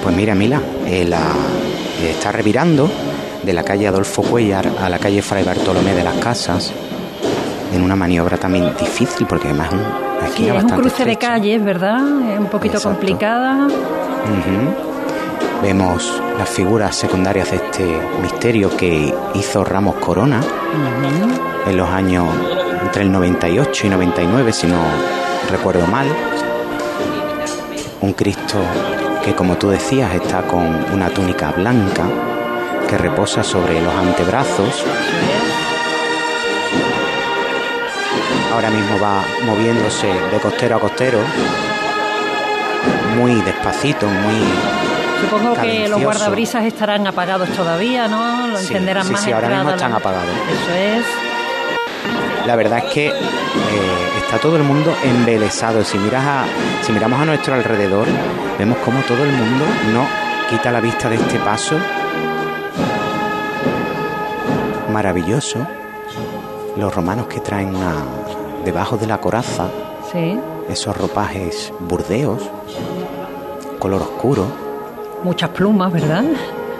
Pues 0.02 0.16
mira, 0.16 0.34
Mila, 0.34 0.60
eh, 0.86 1.10
está 2.08 2.32
revirando 2.32 2.88
de 3.42 3.52
la 3.52 3.64
calle 3.64 3.88
Adolfo 3.88 4.22
Cuellar 4.22 4.66
a 4.80 4.88
la 4.88 4.98
calle 4.98 5.20
Fray 5.20 5.44
Bartolomé 5.44 5.94
de 5.94 6.04
las 6.04 6.16
Casas 6.16 6.72
en 7.72 7.82
una 7.82 7.96
maniobra 7.96 8.36
también 8.36 8.74
difícil 8.78 9.26
porque 9.26 9.48
además 9.48 9.70
aquí 10.22 10.48
es 10.48 10.62
un 10.62 10.70
cruce 10.70 11.04
de 11.04 11.16
calles, 11.16 11.62
¿verdad? 11.62 12.00
Es 12.32 12.38
un 12.38 12.46
poquito 12.46 12.80
complicada. 12.80 13.68
Vemos 15.62 16.22
las 16.38 16.48
figuras 16.48 16.96
secundarias 16.96 17.50
de 17.50 17.56
este 17.56 18.00
misterio 18.22 18.74
que 18.76 19.14
hizo 19.34 19.62
Ramos 19.62 19.96
Corona 19.96 20.40
en 21.66 21.76
los 21.76 21.88
años 21.88 22.26
entre 22.82 23.02
el 23.02 23.12
98 23.12 23.86
y 23.86 23.90
99, 23.90 24.52
si 24.52 24.66
no 24.66 24.78
recuerdo 25.50 25.86
mal. 25.86 26.06
Un 28.00 28.14
Cristo 28.14 28.58
que, 29.22 29.34
como 29.34 29.56
tú 29.58 29.68
decías, 29.68 30.14
está 30.14 30.42
con 30.42 30.64
una 30.94 31.10
túnica 31.10 31.52
blanca 31.52 32.04
que 32.88 32.96
reposa 32.96 33.44
sobre 33.44 33.82
los 33.82 33.94
antebrazos 33.94 34.84
ahora 38.52 38.70
mismo 38.70 38.98
va 39.00 39.24
moviéndose 39.44 40.06
de 40.06 40.38
costero 40.40 40.76
a 40.76 40.80
costero, 40.80 41.18
muy 43.16 43.34
despacito, 43.42 44.06
muy... 44.06 44.34
Supongo 45.20 45.54
que 45.54 45.88
los 45.88 46.00
guardabrisas 46.02 46.64
estarán 46.64 47.06
apagados 47.06 47.48
todavía, 47.50 48.08
¿no? 48.08 48.48
Lo 48.48 48.58
encenderán 48.58 49.04
sí, 49.04 49.12
más. 49.12 49.22
Sí, 49.22 49.32
ahora 49.32 49.48
mismo 49.48 49.70
están 49.70 49.92
apagados. 49.92 50.30
Eso 50.30 50.74
es. 50.74 51.04
La 52.46 52.56
verdad 52.56 52.78
es 52.78 52.92
que 52.92 53.08
eh, 53.08 53.12
está 54.18 54.38
todo 54.38 54.56
el 54.56 54.62
mundo 54.62 54.96
embelesado. 55.04 55.84
Si 55.84 55.98
miras 55.98 56.24
a, 56.24 56.44
si 56.82 56.92
miramos 56.92 57.20
a 57.20 57.26
nuestro 57.26 57.54
alrededor, 57.54 58.06
vemos 58.58 58.78
como 58.78 59.00
todo 59.02 59.22
el 59.22 59.30
mundo 59.30 59.66
no 59.92 60.06
quita 60.48 60.72
la 60.72 60.80
vista 60.80 61.08
de 61.10 61.16
este 61.16 61.38
paso 61.38 61.76
maravilloso. 64.90 65.66
Los 66.76 66.94
romanos 66.94 67.26
que 67.26 67.40
traen 67.40 67.74
una, 67.74 67.94
debajo 68.64 68.96
de 68.96 69.06
la 69.06 69.18
coraza, 69.18 69.68
sí. 70.12 70.38
esos 70.68 70.96
ropajes 70.96 71.72
burdeos, 71.80 72.42
color 73.78 74.02
oscuro. 74.02 74.44
Muchas 75.22 75.50
plumas, 75.50 75.92
¿verdad? 75.92 76.24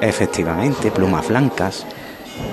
Efectivamente, 0.01 0.91
plumas 0.91 1.29
blancas. 1.29 1.87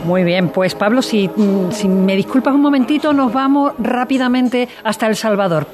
Muy 0.04 0.24
bien, 0.24 0.50
pues 0.50 0.76
Pablo, 0.76 1.02
si, 1.02 1.30
si 1.72 1.88
me 1.88 2.16
disculpas 2.16 2.54
un 2.54 2.62
momentito, 2.62 3.14
nos 3.14 3.32
vamos 3.32 3.74
rápidamente 3.80 4.68
hasta 4.84 5.08
El 5.08 5.16
Salvador. 5.16 5.66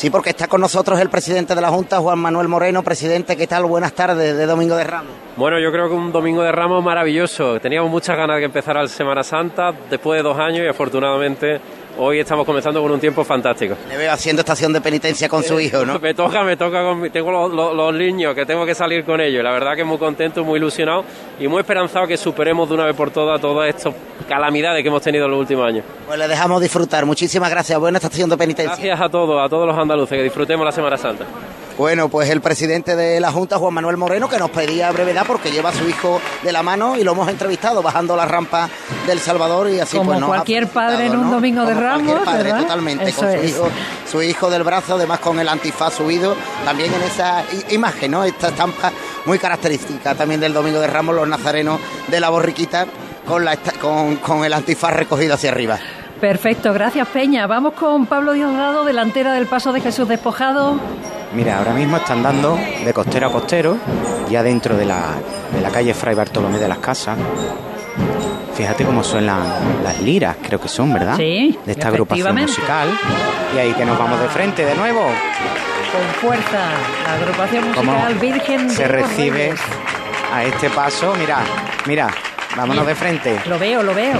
Sí, 0.00 0.08
porque 0.08 0.30
está 0.30 0.46
con 0.46 0.62
nosotros 0.62 0.98
el 0.98 1.10
presidente 1.10 1.54
de 1.54 1.60
la 1.60 1.68
Junta, 1.68 1.98
Juan 1.98 2.18
Manuel 2.18 2.48
Moreno. 2.48 2.82
Presidente, 2.82 3.36
¿qué 3.36 3.46
tal? 3.46 3.66
Buenas 3.66 3.92
tardes 3.92 4.34
de 4.34 4.46
Domingo 4.46 4.74
de 4.74 4.84
Ramos. 4.84 5.12
Bueno, 5.36 5.58
yo 5.58 5.70
creo 5.70 5.88
que 5.88 5.94
un 5.94 6.10
Domingo 6.10 6.42
de 6.42 6.52
Ramos 6.52 6.82
maravilloso. 6.82 7.60
Teníamos 7.60 7.90
muchas 7.90 8.16
ganas 8.16 8.36
de 8.36 8.40
que 8.40 8.46
empezara 8.46 8.80
la 8.80 8.88
Semana 8.88 9.22
Santa 9.22 9.72
después 9.90 10.18
de 10.18 10.22
dos 10.22 10.38
años 10.38 10.60
y 10.64 10.68
afortunadamente 10.68 11.60
hoy 12.00 12.18
estamos 12.18 12.46
comenzando 12.46 12.80
con 12.82 12.90
un 12.90 12.98
tiempo 12.98 13.24
fantástico. 13.24 13.76
Le 13.88 13.96
veo 13.96 14.12
haciendo 14.12 14.40
estación 14.40 14.72
de 14.72 14.80
penitencia 14.80 15.28
con 15.28 15.42
su 15.42 15.60
hijo, 15.60 15.84
¿no? 15.84 15.98
me 15.98 16.14
toca, 16.14 16.42
me 16.42 16.56
toca, 16.56 16.82
con, 16.82 17.10
tengo 17.10 17.48
los, 17.48 17.94
niños 17.94 18.34
que 18.34 18.46
tengo 18.46 18.64
que 18.64 18.74
salir 18.74 19.04
con 19.04 19.20
ellos. 19.20 19.44
La 19.44 19.52
verdad 19.52 19.76
que 19.76 19.84
muy 19.84 19.98
contento, 19.98 20.44
muy 20.44 20.58
ilusionado 20.58 21.04
y 21.38 21.46
muy 21.46 21.60
esperanzado 21.60 22.06
que 22.06 22.16
superemos 22.16 22.68
de 22.68 22.74
una 22.74 22.86
vez 22.86 22.96
por 22.96 23.10
todas 23.10 23.40
todas 23.40 23.68
estas 23.68 23.94
calamidades 24.28 24.82
que 24.82 24.88
hemos 24.88 25.02
tenido 25.02 25.26
en 25.26 25.30
los 25.32 25.40
últimos 25.40 25.66
años. 25.66 25.84
Pues 26.06 26.18
le 26.18 26.28
dejamos 26.28 26.60
disfrutar. 26.62 27.04
Muchísimas 27.04 27.50
gracias. 27.50 27.78
Buena 27.78 27.98
estación 27.98 28.30
de 28.30 28.36
penitencia. 28.36 28.74
Gracias 28.74 29.00
a 29.00 29.08
todos, 29.08 29.44
a 29.44 29.48
todos 29.48 29.66
los 29.66 29.76
andaluces, 29.76 30.16
que 30.16 30.24
disfrutemos 30.24 30.64
la 30.64 30.72
Semana 30.72 30.96
Santa. 30.96 31.26
Bueno, 31.80 32.10
pues 32.10 32.28
el 32.28 32.42
presidente 32.42 32.94
de 32.94 33.20
la 33.20 33.32
Junta, 33.32 33.56
Juan 33.56 33.72
Manuel 33.72 33.96
Moreno, 33.96 34.28
que 34.28 34.36
nos 34.36 34.50
pedía 34.50 34.92
brevedad 34.92 35.24
porque 35.26 35.50
lleva 35.50 35.70
a 35.70 35.72
su 35.72 35.88
hijo 35.88 36.20
de 36.42 36.52
la 36.52 36.62
mano 36.62 36.94
y 36.98 37.04
lo 37.04 37.12
hemos 37.12 37.26
entrevistado 37.30 37.80
bajando 37.80 38.14
la 38.16 38.26
rampa 38.26 38.68
del 39.06 39.18
Salvador 39.18 39.70
y 39.70 39.80
así 39.80 39.96
Como 39.96 40.12
pues 40.12 40.24
cualquier 40.24 40.68
padre 40.68 41.06
en 41.06 41.16
un 41.16 41.30
domingo 41.30 41.64
de 41.64 41.72
Ramos, 41.72 42.20
padre, 42.22 42.52
totalmente, 42.52 43.10
con 43.14 43.32
su 43.32 43.46
hijo, 43.46 43.68
su 44.12 44.22
hijo 44.22 44.50
del 44.50 44.62
brazo, 44.62 44.96
además 44.96 45.20
con 45.20 45.40
el 45.40 45.48
antifaz 45.48 45.94
subido, 45.94 46.36
también 46.66 46.92
en 46.92 47.00
esa 47.00 47.44
imagen, 47.70 48.10
¿no? 48.10 48.24
Esta 48.24 48.48
estampa 48.48 48.92
muy 49.24 49.38
característica 49.38 50.14
también 50.14 50.38
del 50.38 50.52
domingo 50.52 50.80
de 50.80 50.86
Ramos, 50.86 51.14
los 51.14 51.26
nazarenos 51.26 51.80
de 52.08 52.20
la 52.20 52.28
borriquita 52.28 52.88
con, 53.26 53.42
la, 53.42 53.56
con, 53.56 54.16
con 54.16 54.44
el 54.44 54.52
antifaz 54.52 54.92
recogido 54.92 55.32
hacia 55.32 55.50
arriba. 55.50 55.78
Perfecto, 56.20 56.74
gracias 56.74 57.08
Peña. 57.08 57.46
Vamos 57.46 57.72
con 57.72 58.04
Pablo 58.04 58.34
Diosdado, 58.34 58.84
delantera 58.84 59.32
del 59.32 59.46
Paso 59.46 59.72
de 59.72 59.80
Jesús 59.80 60.06
Despojado. 60.06 60.78
Mira, 61.34 61.58
ahora 61.58 61.72
mismo 61.72 61.96
están 61.96 62.22
dando 62.22 62.58
de 62.84 62.92
costero 62.92 63.28
a 63.28 63.32
costero, 63.32 63.78
ya 64.28 64.42
dentro 64.42 64.76
de 64.76 64.84
la, 64.84 65.14
de 65.54 65.60
la 65.62 65.70
calle 65.70 65.94
Fray 65.94 66.14
Bartolomé 66.14 66.58
de 66.58 66.68
las 66.68 66.78
Casas. 66.78 67.16
Fíjate 68.54 68.84
cómo 68.84 69.02
suenan 69.02 69.40
las 69.82 70.02
liras, 70.02 70.36
creo 70.42 70.60
que 70.60 70.68
son, 70.68 70.92
¿verdad? 70.92 71.16
Sí. 71.16 71.58
De 71.64 71.72
esta 71.72 71.88
agrupación 71.88 72.36
musical. 72.36 72.88
Y 73.54 73.58
ahí 73.58 73.72
que 73.72 73.86
nos 73.86 73.98
vamos 73.98 74.20
de 74.20 74.28
frente 74.28 74.66
de 74.66 74.74
nuevo. 74.74 75.00
Con 75.00 76.02
fuerza, 76.20 76.68
la 77.06 77.14
agrupación 77.14 77.68
musical 77.68 78.14
Virgen 78.16 78.70
Se 78.70 78.86
recibe 78.86 79.54
a 80.32 80.44
este 80.44 80.68
paso, 80.68 81.14
mira, 81.18 81.38
mira, 81.86 82.10
vámonos 82.54 82.86
de 82.86 82.94
frente. 82.94 83.40
Lo 83.46 83.58
veo, 83.58 83.82
lo 83.82 83.94
veo 83.94 84.18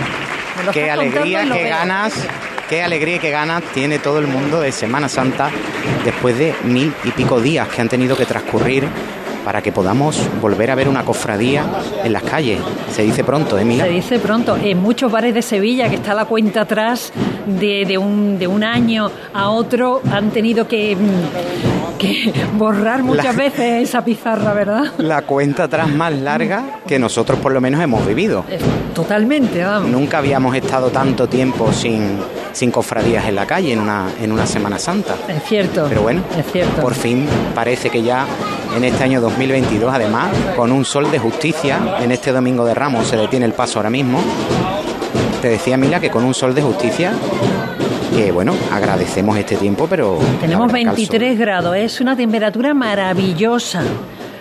qué 0.72 0.90
alegría, 0.90 1.44
qué 1.52 1.68
ganas, 1.68 2.14
qué 2.68 2.82
alegría 2.82 3.16
y 3.16 3.18
qué 3.18 3.30
ganas 3.30 3.62
tiene 3.74 3.98
todo 3.98 4.18
el 4.18 4.26
mundo 4.26 4.60
de 4.60 4.72
Semana 4.72 5.08
Santa 5.08 5.50
después 6.04 6.38
de 6.38 6.54
mil 6.64 6.92
y 7.04 7.10
pico 7.10 7.40
días 7.40 7.68
que 7.68 7.80
han 7.80 7.88
tenido 7.88 8.16
que 8.16 8.26
transcurrir 8.26 8.86
para 9.44 9.62
que 9.62 9.72
podamos 9.72 10.20
volver 10.40 10.70
a 10.70 10.74
ver 10.74 10.88
una 10.88 11.04
cofradía 11.04 11.64
en 12.04 12.12
las 12.12 12.22
calles. 12.22 12.60
Se 12.92 13.02
dice 13.02 13.24
pronto, 13.24 13.58
¿eh, 13.58 13.64
Se 13.78 13.88
dice 13.88 14.18
pronto. 14.18 14.56
En 14.56 14.78
muchos 14.78 15.10
bares 15.10 15.34
de 15.34 15.42
Sevilla, 15.42 15.88
que 15.88 15.96
está 15.96 16.14
la 16.14 16.26
cuenta 16.26 16.62
atrás 16.62 17.12
de, 17.46 17.84
de, 17.86 17.98
un, 17.98 18.38
de 18.38 18.46
un 18.46 18.62
año 18.62 19.10
a 19.32 19.48
otro, 19.48 20.02
han 20.12 20.30
tenido 20.30 20.68
que 20.68 20.96
que 22.00 22.32
borrar 22.56 23.02
muchas 23.02 23.36
veces 23.36 23.88
esa 23.88 24.02
pizarra, 24.04 24.54
¿verdad? 24.54 24.84
La 24.98 25.22
cuenta 25.22 25.64
atrás 25.64 25.88
más 25.88 26.12
larga 26.12 26.80
que 26.86 26.98
nosotros 26.98 27.38
por 27.38 27.52
lo 27.52 27.60
menos 27.60 27.80
hemos 27.80 28.04
vivido. 28.06 28.44
Totalmente, 28.94 29.62
vamos. 29.62 29.90
Nunca 29.90 30.18
habíamos 30.18 30.56
estado 30.56 30.88
tanto 30.88 31.28
tiempo 31.28 31.72
sin, 31.72 32.18
sin 32.52 32.70
cofradías 32.70 33.26
en 33.26 33.34
la 33.34 33.46
calle 33.46 33.74
en 33.74 33.80
una, 33.80 34.08
en 34.20 34.32
una 34.32 34.46
Semana 34.46 34.78
Santa. 34.78 35.14
Es 35.28 35.44
cierto. 35.44 35.86
Pero 35.88 36.02
bueno, 36.02 36.22
es 36.36 36.50
cierto. 36.50 36.80
por 36.80 36.94
fin 36.94 37.28
parece 37.54 37.90
que 37.90 38.02
ya 38.02 38.26
en 38.74 38.84
este 38.84 39.04
año 39.04 39.20
2022, 39.20 39.92
además, 39.92 40.30
con 40.56 40.72
un 40.72 40.84
sol 40.84 41.10
de 41.10 41.18
justicia, 41.18 41.96
en 42.00 42.12
este 42.12 42.32
domingo 42.32 42.64
de 42.64 42.74
Ramos 42.74 43.08
se 43.08 43.16
detiene 43.16 43.44
el 43.44 43.52
paso 43.52 43.78
ahora 43.78 43.90
mismo. 43.90 44.20
Te 45.42 45.48
decía 45.48 45.76
Mila 45.76 46.00
que 46.00 46.10
con 46.10 46.24
un 46.24 46.34
sol 46.34 46.54
de 46.54 46.62
justicia 46.62 47.12
que 48.14 48.32
bueno, 48.32 48.54
agradecemos 48.72 49.36
este 49.36 49.56
tiempo, 49.56 49.86
pero... 49.88 50.18
Tenemos 50.40 50.70
23 50.72 51.38
grados, 51.38 51.76
es 51.76 52.00
una 52.00 52.16
temperatura 52.16 52.74
maravillosa 52.74 53.82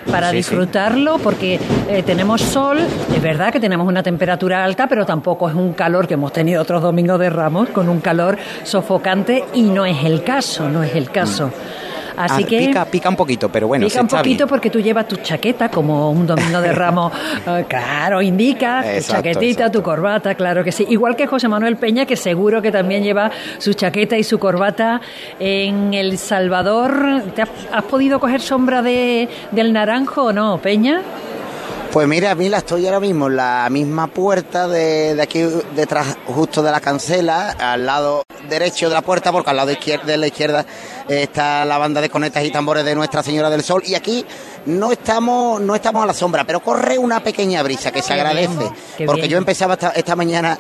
para 0.09 0.31
disfrutarlo 0.31 1.19
porque 1.19 1.59
eh, 1.87 2.03
tenemos 2.03 2.41
sol, 2.41 2.79
es 2.79 3.21
verdad 3.21 3.51
que 3.51 3.59
tenemos 3.59 3.87
una 3.87 4.01
temperatura 4.01 4.63
alta, 4.63 4.87
pero 4.87 5.05
tampoco 5.05 5.49
es 5.49 5.55
un 5.55 5.73
calor 5.73 6.07
que 6.07 6.15
hemos 6.15 6.33
tenido 6.33 6.61
otros 6.61 6.81
domingos 6.81 7.19
de 7.19 7.29
Ramos 7.29 7.69
con 7.69 7.89
un 7.89 7.99
calor 7.99 8.37
sofocante 8.63 9.45
y 9.53 9.63
no 9.63 9.85
es 9.85 10.03
el 10.03 10.23
caso, 10.23 10.69
no 10.69 10.83
es 10.83 10.95
el 10.95 11.11
caso. 11.11 11.51
Así 12.19 12.43
ah, 12.43 12.47
que 12.47 12.57
pica, 12.57 12.83
pica 12.83 13.07
un 13.07 13.15
poquito, 13.15 13.47
pero 13.47 13.67
bueno, 13.67 13.87
pica 13.87 14.01
un 14.01 14.07
poquito 14.09 14.45
porque 14.45 14.69
tú 14.69 14.81
llevas 14.81 15.07
tu 15.07 15.15
chaqueta 15.15 15.69
como 15.69 16.11
un 16.11 16.27
domingo 16.27 16.59
de 16.59 16.73
ramos, 16.73 17.13
eh, 17.47 17.63
claro, 17.65 18.21
indica 18.21 18.83
tu 18.83 19.13
chaquetita, 19.13 19.71
tu 19.71 19.81
corbata, 19.81 20.35
claro 20.35 20.61
que 20.61 20.73
sí. 20.73 20.85
Igual 20.89 21.15
que 21.15 21.27
José 21.27 21.47
Manuel 21.47 21.77
Peña, 21.77 22.05
que 22.05 22.17
seguro 22.17 22.61
que 22.61 22.73
también 22.73 23.03
lleva 23.03 23.31
su 23.57 23.73
chaqueta 23.73 24.17
y 24.17 24.25
su 24.25 24.37
corbata 24.37 24.99
en 25.39 25.93
El 25.93 26.17
Salvador. 26.17 27.23
¿Te 27.33 27.43
has, 27.43 27.83
podido 27.89 28.19
coger 28.19 28.41
sombra 28.41 28.81
de, 28.81 29.29
del 29.51 29.71
naranjo 29.71 30.25
o 30.25 30.33
no, 30.33 30.57
Peña? 30.57 31.01
Pues 31.91 32.07
mira, 32.07 32.35
Mila, 32.35 32.59
estoy 32.59 32.85
ahora 32.85 32.99
mismo 32.99 33.27
en 33.27 33.37
la 33.37 33.67
misma 33.71 34.05
puerta 34.07 34.67
de, 34.67 35.15
de, 35.15 35.21
aquí 35.21 35.41
detrás, 35.75 36.17
justo 36.27 36.61
de 36.61 36.69
la 36.69 36.79
cancela, 36.79 37.49
al 37.49 37.87
lado 37.87 38.23
derecho 38.47 38.89
de 38.89 38.93
la 38.95 39.01
puerta, 39.01 39.31
porque 39.31 39.49
al 39.49 39.57
lado 39.57 39.71
izquierda, 39.71 40.05
de 40.05 40.17
la 40.17 40.27
izquierda 40.27 40.65
está 41.07 41.65
la 41.65 41.77
banda 41.77 41.99
de 42.01 42.09
conetas 42.09 42.43
y 42.45 42.51
tambores 42.51 42.85
de 42.85 42.95
Nuestra 42.95 43.23
Señora 43.23 43.49
del 43.49 43.63
Sol. 43.63 43.81
Y 43.85 43.95
aquí 43.95 44.25
no 44.65 44.91
estamos, 44.91 45.59
no 45.61 45.75
estamos 45.75 46.03
a 46.03 46.05
la 46.05 46.13
sombra, 46.13 46.43
pero 46.43 46.59
corre 46.59 46.97
una 46.97 47.23
pequeña 47.23 47.63
brisa 47.63 47.91
que 47.91 48.01
se 48.01 48.13
agradece. 48.13 48.71
porque 49.05 49.27
yo 49.27 49.37
empezaba 49.37 49.77
esta, 49.95 50.15
mañana 50.15 50.59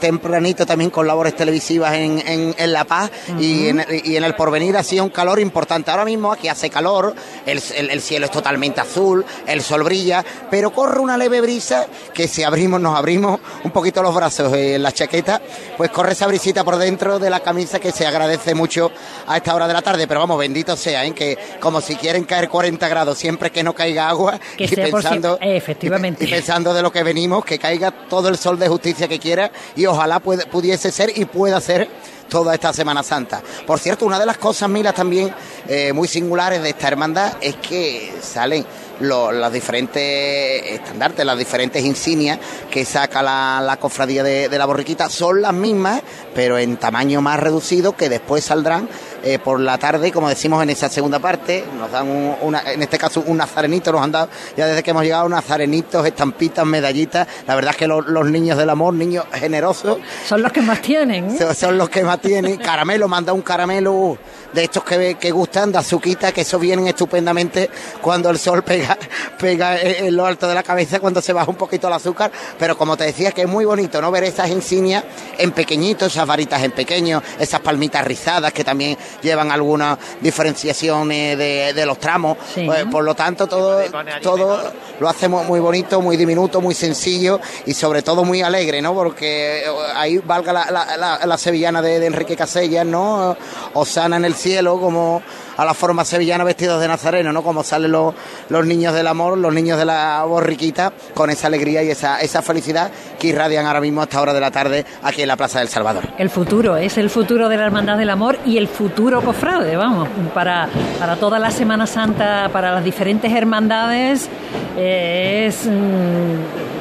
tempranito 0.00 0.64
también 0.66 0.90
con 0.90 1.06
labores 1.06 1.36
televisivas 1.36 1.94
en, 1.94 2.54
en, 2.56 2.72
La 2.72 2.84
Paz 2.84 3.10
y, 3.38 3.68
en, 3.68 3.84
y 4.04 4.16
en 4.16 4.24
el 4.24 4.34
porvenir 4.34 4.76
hacía 4.76 5.02
un 5.02 5.10
calor 5.10 5.38
importante. 5.38 5.90
Ahora 5.90 6.04
mismo 6.04 6.32
aquí 6.32 6.48
hace 6.48 6.70
calor, 6.70 7.14
el, 7.44 7.62
el, 7.76 8.00
cielo 8.00 8.26
es 8.26 8.32
totalmente 8.32 8.80
azul, 8.80 9.24
el 9.46 9.62
sol 9.62 9.82
brilla, 9.82 10.24
pero 10.50 10.55
corre 10.72 11.00
una 11.00 11.16
leve 11.16 11.40
brisa 11.40 11.86
que 12.14 12.28
si 12.28 12.42
abrimos, 12.42 12.80
nos 12.80 12.96
abrimos 12.96 13.40
un 13.64 13.70
poquito 13.70 14.02
los 14.02 14.14
brazos 14.14 14.52
en 14.52 14.82
la 14.82 14.92
chaqueta, 14.92 15.40
pues 15.76 15.90
corre 15.90 16.12
esa 16.12 16.26
brisita 16.26 16.62
por 16.64 16.76
dentro 16.76 17.18
de 17.18 17.30
la 17.30 17.40
camisa 17.40 17.80
que 17.80 17.92
se 17.92 18.06
agradece 18.06 18.54
mucho 18.54 18.90
a 19.26 19.36
esta 19.36 19.54
hora 19.54 19.66
de 19.66 19.72
la 19.72 19.82
tarde. 19.82 20.06
Pero 20.06 20.20
vamos, 20.20 20.38
bendito 20.38 20.76
sea, 20.76 21.04
¿eh? 21.04 21.12
que 21.12 21.38
como 21.60 21.80
si 21.80 21.96
quieren 21.96 22.24
caer 22.24 22.48
40 22.48 22.88
grados 22.88 23.18
siempre 23.18 23.50
que 23.50 23.62
no 23.62 23.74
caiga 23.74 24.08
agua 24.08 24.38
y 24.58 24.68
pensando 24.68 25.38
efectivamente 25.40 26.24
y, 26.24 26.28
pensando 26.28 26.74
de 26.74 26.82
lo 26.82 26.92
que 26.92 27.02
venimos 27.02 27.44
que 27.44 27.58
caiga 27.58 27.90
todo 27.90 28.28
el 28.28 28.36
sol 28.36 28.58
de 28.58 28.68
justicia 28.68 29.08
que 29.08 29.18
quiera 29.18 29.50
y 29.74 29.86
ojalá 29.86 30.20
pudiese 30.20 30.90
ser 30.90 31.12
y 31.16 31.24
pueda 31.24 31.60
ser 31.60 31.88
toda 32.28 32.54
esta 32.54 32.72
Semana 32.72 33.02
Santa. 33.02 33.42
Por 33.66 33.78
cierto, 33.78 34.06
una 34.06 34.18
de 34.18 34.26
las 34.26 34.38
cosas, 34.38 34.68
Mila, 34.68 34.92
también 34.92 35.34
eh, 35.68 35.92
muy 35.92 36.08
singulares 36.08 36.62
de 36.62 36.70
esta 36.70 36.88
hermandad 36.88 37.34
es 37.40 37.56
que 37.56 38.12
salen 38.20 38.64
los, 39.00 39.52
diferentes 39.52 40.72
estandartes, 40.72 41.24
las 41.24 41.38
diferentes 41.38 41.84
insignias 41.84 42.38
que 42.70 42.84
saca 42.84 43.22
la, 43.22 43.76
cofradía 43.80 44.22
de, 44.22 44.48
la 44.48 44.66
borriquita 44.66 45.08
son 45.08 45.42
las 45.42 45.52
mismas, 45.52 46.02
pero 46.34 46.58
en 46.58 46.76
tamaño 46.76 47.20
más 47.20 47.38
reducido 47.38 47.96
que 47.96 48.08
después 48.08 48.44
saldrán 48.44 48.88
eh, 49.26 49.40
por 49.40 49.58
la 49.58 49.76
tarde, 49.76 50.12
como 50.12 50.28
decimos 50.28 50.62
en 50.62 50.70
esa 50.70 50.88
segunda 50.88 51.18
parte, 51.18 51.64
nos 51.76 51.90
dan 51.90 52.06
una, 52.42 52.62
en 52.70 52.80
este 52.80 52.96
caso 52.96 53.24
un 53.26 53.38
nazarenito, 53.38 53.90
nos 53.90 54.00
han 54.02 54.12
dado 54.12 54.28
ya 54.56 54.68
desde 54.68 54.84
que 54.84 54.92
hemos 54.92 55.02
llegado 55.02 55.28
nazarenitos, 55.28 56.06
estampitas, 56.06 56.64
medallitas, 56.64 57.26
la 57.44 57.56
verdad 57.56 57.72
es 57.72 57.76
que 57.76 57.88
los, 57.88 58.06
niños 58.30 58.56
del 58.56 58.70
amor, 58.70 58.94
niños 58.94 59.24
generosos. 59.32 59.98
Son 60.24 60.42
los 60.42 60.52
que 60.52 60.60
más 60.60 60.80
tienen. 60.80 61.36
Son, 61.56 61.76
los 61.76 61.88
que 61.88 62.04
más 62.04 62.20
tienen. 62.20 62.56
Caramelo, 62.58 63.08
manda 63.08 63.32
un 63.32 63.42
caramelo 63.42 64.16
de 64.52 64.62
estos 64.62 64.84
que, 64.84 65.16
que 65.16 65.32
gustan, 65.32 65.72
de 65.72 65.78
azuquita, 65.78 66.30
que 66.30 66.42
eso 66.42 66.60
vienen 66.60 66.86
estupendamente 66.86 67.68
cuando 68.00 68.30
el 68.30 68.38
sol 68.38 68.62
pega, 68.62 68.96
pega 69.40 69.80
en 69.80 70.14
lo 70.14 70.24
alto 70.24 70.46
de 70.46 70.54
la 70.54 70.62
cabeza, 70.62 71.00
cuando 71.00 71.20
se 71.20 71.32
baja 71.32 71.50
un 71.50 71.56
poquito 71.56 71.88
el 71.88 71.94
azúcar, 71.94 72.30
pero 72.60 72.78
como 72.78 72.96
te 72.96 73.02
decía, 73.02 73.32
que 73.32 73.42
es 73.42 73.48
muy 73.48 73.64
bonito, 73.64 74.00
¿no? 74.00 74.12
Ver 74.12 74.22
esas 74.22 74.50
insignias 74.50 75.02
en 75.36 75.50
pequeñitos, 75.50 76.12
esas 76.12 76.28
varitas 76.28 76.62
en 76.62 76.70
pequeño, 76.70 77.20
esas 77.40 77.60
palmitas 77.60 78.04
rizadas 78.04 78.52
que 78.52 78.62
también 78.62 78.96
llevan 79.22 79.50
alguna 79.50 79.98
diferenciación 80.20 81.08
de, 81.08 81.72
de 81.74 81.86
los 81.86 81.98
tramos, 81.98 82.36
pues, 82.54 82.84
por 82.86 83.04
lo 83.04 83.14
tanto 83.14 83.46
todo, 83.46 83.80
todo 84.22 84.72
lo 85.00 85.08
hacemos 85.08 85.46
muy 85.46 85.60
bonito, 85.60 86.00
muy 86.00 86.16
diminuto, 86.16 86.60
muy 86.60 86.74
sencillo 86.74 87.40
y 87.66 87.74
sobre 87.74 88.02
todo 88.02 88.24
muy 88.24 88.42
alegre, 88.42 88.80
¿no? 88.82 88.94
Porque 88.94 89.64
ahí 89.94 90.18
valga 90.18 90.52
la, 90.52 91.18
la, 91.24 91.38
sevillana 91.38 91.82
de, 91.82 92.00
de 92.00 92.06
Enrique 92.06 92.36
Casellas, 92.36 92.86
¿no? 92.86 93.36
Osana 93.74 94.16
en 94.16 94.24
el 94.24 94.34
cielo, 94.34 94.80
como 94.80 95.22
a 95.56 95.64
la 95.64 95.74
forma 95.74 96.04
sevillana 96.04 96.44
vestidos 96.44 96.80
de 96.80 96.88
nazareno, 96.88 97.32
¿no? 97.32 97.42
Como 97.42 97.62
salen 97.62 97.92
los, 97.92 98.14
los 98.48 98.66
niños 98.66 98.94
del 98.94 99.06
amor, 99.06 99.38
los 99.38 99.52
niños 99.52 99.78
de 99.78 99.84
la 99.84 100.24
borriquita, 100.24 100.92
con 101.14 101.30
esa 101.30 101.46
alegría 101.46 101.82
y 101.82 101.90
esa, 101.90 102.20
esa 102.20 102.42
felicidad 102.42 102.90
que 103.18 103.28
irradian 103.28 103.66
ahora 103.66 103.80
mismo 103.80 104.00
a 104.00 104.04
esta 104.04 104.20
hora 104.20 104.32
de 104.32 104.40
la 104.40 104.50
tarde 104.50 104.84
aquí 105.02 105.22
en 105.22 105.28
la 105.28 105.36
Plaza 105.36 105.60
del 105.60 105.68
Salvador. 105.68 106.04
El 106.18 106.30
futuro, 106.30 106.76
es 106.76 106.98
el 106.98 107.10
futuro 107.10 107.48
de 107.48 107.56
la 107.56 107.66
Hermandad 107.66 107.98
del 107.98 108.10
Amor 108.10 108.38
y 108.44 108.58
el 108.58 108.68
futuro 108.68 109.22
cofrade, 109.22 109.76
vamos, 109.76 110.08
para, 110.34 110.68
para 110.98 111.16
toda 111.16 111.38
la 111.38 111.50
Semana 111.50 111.86
Santa, 111.86 112.48
para 112.52 112.72
las 112.72 112.84
diferentes 112.84 113.32
hermandades, 113.32 114.28
eh, 114.76 115.46
es... 115.48 115.66
Mm, 115.66 116.76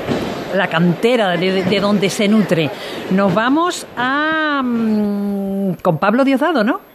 la 0.55 0.67
cantera 0.67 1.35
de, 1.35 1.79
donde 1.81 2.09
se 2.09 2.27
nutre. 2.27 2.69
Nos 3.11 3.33
vamos 3.33 3.85
a 3.97 4.61
mm, 4.63 5.73
con 5.81 5.97
Pablo 5.97 6.23
Diosdado, 6.23 6.63
¿no? 6.63 6.94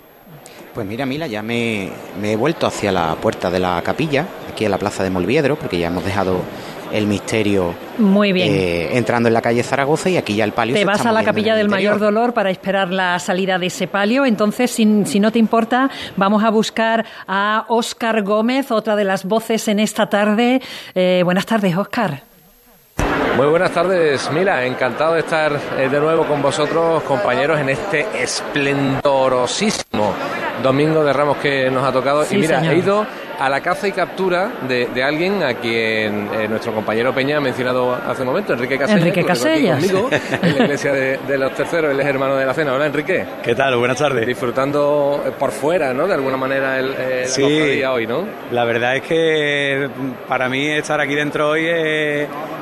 Pues 0.75 0.87
mira, 0.87 1.05
Mila, 1.05 1.27
ya 1.27 1.43
me, 1.43 1.91
he 2.23 2.37
vuelto 2.37 2.67
hacia 2.67 2.93
la 2.93 3.17
puerta 3.17 3.51
de 3.51 3.59
la 3.59 3.83
capilla, 3.83 4.25
aquí 4.53 4.65
en 4.65 4.71
la 4.71 4.79
plaza 4.79 5.03
de 5.03 5.11
Molviedro, 5.11 5.57
porque 5.57 5.79
ya 5.79 5.89
hemos 5.89 6.05
dejado 6.05 6.43
el 6.93 7.09
misterio 7.09 7.75
Muy 7.99 8.33
bien. 8.33 8.53
Eh, 8.53 8.97
entrando 8.97 9.29
en 9.29 9.35
la 9.35 9.43
calle 9.43 9.65
Zaragoza 9.65 10.11
y 10.11 10.17
aquí 10.17 10.37
ya 10.37 10.45
el 10.45 10.53
palio. 10.53 10.75
Te 10.77 10.85
vas 10.85 11.05
a 11.05 11.11
la 11.13 11.25
capilla 11.25 11.57
del 11.57 11.69
Mayor 11.69 11.99
Dolor 11.99 12.35
para 12.35 12.51
esperar 12.51 12.93
la 12.93 13.19
salida 13.19 13.59
de 13.59 13.67
ese 13.67 13.89
palio. 13.89 14.25
Entonces, 14.25 14.71
si, 14.71 14.85
no 14.85 15.33
te 15.33 15.41
importa, 15.41 15.91
vamos 16.17 16.45
a 16.45 16.51
buscar 16.51 17.05
a 17.27 17.65
Óscar 17.69 18.23
Gómez, 18.23 18.71
otra 18.71 18.95
de 18.95 19.05
las 19.05 19.25
voces 19.25 19.67
en 19.67 19.81
esta 19.81 20.09
tarde. 20.09 20.63
Eh, 20.95 21.23
buenas 21.25 21.47
tardes, 21.47 21.77
Óscar. 21.77 22.23
Muy 23.37 23.47
buenas 23.47 23.73
tardes, 23.73 24.31
Mila. 24.33 24.65
Encantado 24.67 25.15
de 25.15 25.21
estar 25.21 25.59
eh, 25.79 25.89
de 25.89 26.01
nuevo 26.01 26.27
con 26.27 26.43
vosotros, 26.43 27.03
compañeros, 27.05 27.59
en 27.59 27.71
este 27.71 28.07
esplendorosísimo 28.21 30.15
Domingo 30.63 31.05
de 31.05 31.13
Ramos 31.13 31.39
que 31.39 31.71
nos 31.71 31.85
ha 31.85 31.93
tocado. 31.93 32.25
y 32.31 32.37
mira, 32.37 32.61
he 32.73 32.77
ido 32.77 33.07
a 33.41 33.49
la 33.49 33.63
caza 33.63 33.89
y 33.89 33.93
captura 33.93 34.53
de, 34.69 35.03
alguien 35.03 35.43
a 35.43 35.55
quien 35.55 36.29
eh, 36.35 36.47
nuestro 36.47 36.75
compañero 36.75 37.15
Peña 37.15 37.39
ha 37.39 37.41
mencionado 37.41 37.95
hace 37.95 38.21
un 38.21 38.29
momento, 38.29 38.53
Enrique 38.53 38.77
Casellas. 38.77 39.01
Enrique 39.01 39.25
Casellas. 39.25 39.77
Conmigo, 39.79 40.11
en 40.43 40.59
la 40.59 40.65
iglesia 40.65 40.93
de, 40.93 41.39
los 41.39 41.55
terceros, 41.55 41.91
él 41.91 42.01
es 42.01 42.07
hermano 42.07 42.37
de 42.37 42.45
la 42.45 42.53
cena. 42.53 42.75
Hola, 42.75 42.87
Enrique. 42.87 43.25
¿Qué 43.43 43.55
tal? 43.55 43.77
Buenas 43.77 43.97
tardes. 43.97 44.27
Disfrutando 44.27 45.25
eh, 45.27 45.31
por 45.39 45.53
fuera, 45.53 45.95
¿no? 45.95 46.07
De 46.07 46.13
alguna 46.13 46.37
manera 46.37 46.79
el, 46.79 46.95
el 46.95 47.27
sí, 47.27 47.83
hoy, 47.83 48.07
¿no? 48.07 48.27
La 48.53 48.65
verdad 48.67 48.97
es 48.97 49.03
que 49.05 49.89
para 50.29 50.51
mí 50.51 50.69
estar 50.69 51.01
aquí 51.01 51.15
dentro 51.15 51.49
hoy 51.49 51.67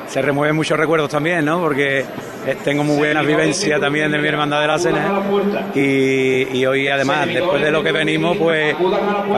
se 0.09 0.21
remueven 0.21 0.55
muchos 0.55 0.77
recuerdos 0.77 1.09
también, 1.09 1.45
¿no? 1.45 1.59
Porque 1.59 1.99
eh, 1.99 2.57
tengo 2.63 2.83
muy 2.83 2.97
buena 2.97 3.21
vivencia 3.21 3.79
también 3.79 4.11
de 4.11 4.17
mi 4.17 4.27
hermandad 4.27 4.61
de 4.61 4.67
la 4.67 4.79
cena 4.79 5.21
y, 5.75 6.65
hoy 6.65 6.87
además, 6.87 7.27
después 7.27 7.61
de 7.61 7.69
lo 7.69 7.83
que 7.83 7.91
venimos, 7.91 8.37
pues 8.37 8.75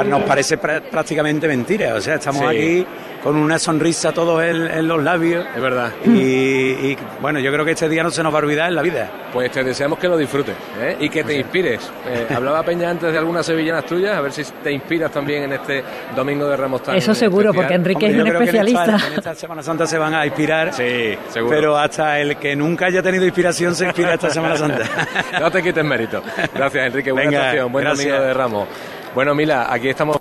nos 0.06 0.24
parece 0.24 0.58
prácticamente 0.58 1.31
mentira. 1.40 1.96
O 1.96 2.02
sea, 2.02 2.16
estamos 2.16 2.44
aquí 2.44 2.86
con 3.24 3.36
una 3.36 3.60
sonrisa 3.60 4.12
todos 4.12 4.44
en, 4.44 4.88
los 4.88 5.02
labios. 5.02 5.46
Es 5.56 5.62
verdad. 5.62 5.92
Y, 6.06 6.96
bueno, 7.22 7.40
yo 7.40 7.52
creo 7.52 7.64
que 7.64 7.72
este 7.72 7.88
día 7.88 8.04
no 8.04 8.12
se 8.12 8.24
nos 8.24 8.34
va 8.34 8.40
a 8.40 8.42
olvidar 8.42 8.70
en 8.70 8.76
la 8.76 8.82
vida. 8.82 9.10
Pues 9.32 9.52
te 9.52 9.64
deseamos 9.64 10.00
que 10.00 10.08
lo 10.08 10.18
disfrutes 10.18 10.56
¿eh? 10.80 10.98
y 11.00 11.10
que 11.10 11.24
te 11.24 11.36
inspires. 11.36 11.90
Eh, 12.08 12.28
hablaba 12.34 12.64
Peña 12.64 12.90
antes 12.90 13.12
de 13.12 13.18
algunas 13.18 13.46
sevillanas 13.46 13.86
tuyas, 13.86 14.18
a 14.18 14.22
ver 14.22 14.32
si 14.32 14.44
te 14.64 14.72
inspiras 14.72 15.12
también 15.12 15.44
en 15.44 15.54
este 15.54 15.84
domingo 16.16 16.48
de 16.48 16.58
Ramos 16.58 16.82
Eso 16.94 17.14
seguro, 17.14 17.54
porque 17.54 17.74
Enrique 17.74 18.08
es 18.08 18.16
un 18.16 18.28
especialista. 18.28 18.98
en, 19.08 19.14
esta, 19.14 19.36
Semana 19.36 19.64
Santa 19.64 19.88
se 19.88 19.98
van 19.98 20.14
a 20.14 20.26
inspirar. 20.26 20.74
Sí, 20.74 21.18
seguro. 21.30 21.56
Pero 21.56 21.78
hasta 21.78 22.20
el 22.20 22.38
que 22.38 22.56
nunca 22.56 22.88
haya 22.88 23.02
tenido 23.02 23.26
inspiración 23.26 23.76
se 23.76 23.86
inspira 23.86 24.16
esta 24.16 24.30
Semana 24.30 24.58
Santa. 24.58 24.90
no 25.40 25.52
te 25.52 25.62
quites 25.62 25.86
mérito. 25.86 26.22
Gracias, 26.54 26.88
Enrique. 26.88 27.12
Buena 27.12 27.54
Buen 27.68 27.86
domingo 27.86 28.20
de 28.20 28.34
Ramos. 28.34 28.68
Bueno, 29.14 29.36
Mila, 29.36 29.68
aquí 29.72 29.90
estamos 29.90 30.18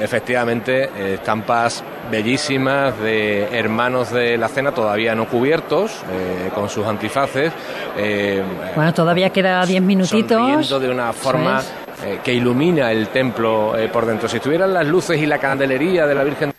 efectivamente, 0.00 0.84
eh, 0.84 1.14
estampas 1.14 1.82
bellísimas 2.10 2.98
de 3.00 3.44
hermanos 3.58 4.12
de 4.12 4.36
la 4.36 4.48
cena 4.48 4.72
todavía 4.72 5.14
no 5.14 5.26
cubiertos, 5.26 5.92
eh, 6.10 6.50
con 6.54 6.68
sus 6.68 6.86
antifaces. 6.86 7.52
bueno, 8.74 8.94
todavía 8.94 9.30
queda 9.30 9.64
10 9.64 9.82
minutitos. 9.82 10.80
de 10.80 10.90
una 10.90 11.12
forma 11.12 11.62
que 12.22 12.32
ilumina 12.32 12.92
el 12.92 13.08
templo 13.08 13.74
por 13.92 14.06
dentro. 14.06 14.28
Si 14.28 14.36
estuvieran 14.36 14.72
las 14.72 14.86
luces 14.86 15.20
y 15.20 15.26
la 15.26 15.38
candelería 15.38 16.06
de 16.06 16.14
la 16.14 16.24
Virgen 16.24 16.52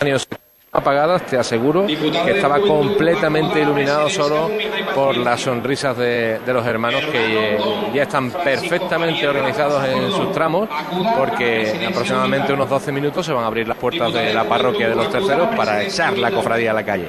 de 0.00 0.43
apagadas, 0.74 1.24
te 1.24 1.38
aseguro 1.38 1.86
que 1.86 2.32
estaba 2.32 2.60
completamente 2.60 3.60
iluminado 3.60 4.10
solo 4.10 4.50
por 4.92 5.16
las 5.16 5.40
sonrisas 5.40 5.96
de, 5.96 6.40
los 6.46 6.66
hermanos 6.66 7.00
que 7.12 7.58
ya 7.94 8.02
están 8.02 8.30
perfectamente 8.30 9.26
organizados 9.26 9.84
en 9.86 10.10
sus 10.10 10.32
tramos, 10.32 10.68
porque 11.16 11.70
en 11.70 11.86
aproximadamente 11.86 12.52
unos 12.52 12.68
12 12.68 12.90
minutos 12.90 13.24
se 13.24 13.32
van 13.32 13.44
a 13.44 13.46
abrir 13.46 13.68
las 13.68 13.78
puertas 13.78 14.12
de 14.12 14.34
la 14.34 14.44
parroquia 14.44 14.88
de 14.88 14.96
los 14.96 15.08
terceros 15.10 15.48
para 15.56 15.82
echar 15.82 16.18
la 16.18 16.32
cofradía 16.32 16.72
a 16.72 16.74
la 16.74 16.84
calle. 16.84 17.08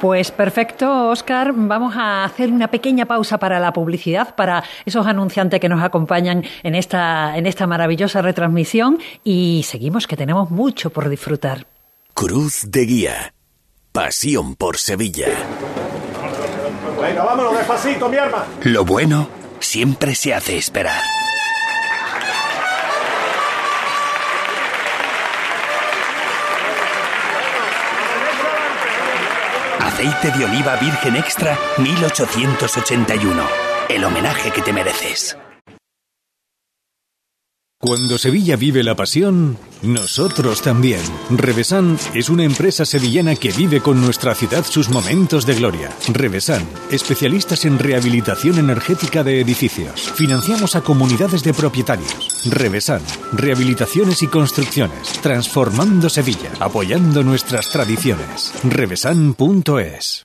Pues 0.00 0.30
perfecto, 0.30 1.08
Oscar. 1.08 1.52
Vamos 1.54 1.94
a 1.96 2.24
hacer 2.24 2.50
una 2.50 2.68
pequeña 2.68 3.06
pausa 3.06 3.38
para 3.38 3.60
la 3.60 3.72
publicidad, 3.72 4.34
para 4.34 4.64
esos 4.84 5.06
anunciantes 5.06 5.60
que 5.60 5.68
nos 5.68 5.82
acompañan 5.82 6.42
en 6.62 6.74
esta, 6.74 7.36
en 7.36 7.46
esta 7.46 7.66
maravillosa 7.66 8.22
retransmisión 8.22 8.98
y 9.22 9.62
seguimos 9.64 10.06
que 10.06 10.16
tenemos 10.16 10.50
mucho 10.50 10.90
por 10.90 11.08
disfrutar. 11.08 11.66
Cruz 12.14 12.70
de 12.70 12.86
Guía. 12.86 13.34
Pasión 13.92 14.54
por 14.56 14.78
Sevilla. 14.78 15.26
Venga, 17.00 17.24
vámonos 17.24 17.56
despacito, 17.56 18.08
mi 18.08 18.16
arma. 18.16 18.46
Lo 18.62 18.84
bueno 18.84 19.28
siempre 19.60 20.14
se 20.14 20.32
hace 20.32 20.56
esperar. 20.56 21.02
aceite 29.94 30.36
de 30.36 30.44
oliva 30.44 30.76
virgen 30.76 31.16
extra 31.16 31.56
1881. 31.78 33.46
El 33.88 34.04
homenaje 34.04 34.50
que 34.50 34.60
te 34.60 34.72
mereces. 34.72 35.36
Cuando 37.84 38.16
Sevilla 38.16 38.56
vive 38.56 38.82
la 38.82 38.96
pasión, 38.96 39.58
nosotros 39.82 40.62
también. 40.62 41.02
Revesan 41.28 41.98
es 42.14 42.30
una 42.30 42.42
empresa 42.42 42.86
sevillana 42.86 43.36
que 43.36 43.52
vive 43.52 43.82
con 43.82 44.00
nuestra 44.00 44.34
ciudad 44.34 44.64
sus 44.64 44.88
momentos 44.88 45.44
de 45.44 45.54
gloria. 45.54 45.90
Revesan, 46.10 46.66
especialistas 46.90 47.66
en 47.66 47.78
rehabilitación 47.78 48.58
energética 48.58 49.22
de 49.22 49.38
edificios. 49.42 50.10
Financiamos 50.14 50.76
a 50.76 50.80
comunidades 50.80 51.44
de 51.44 51.52
propietarios. 51.52 52.46
Revesan, 52.50 53.02
rehabilitaciones 53.34 54.22
y 54.22 54.28
construcciones, 54.28 55.20
transformando 55.20 56.08
Sevilla, 56.08 56.52
apoyando 56.60 57.22
nuestras 57.22 57.68
tradiciones. 57.70 58.54
Revesan.es 58.64 60.24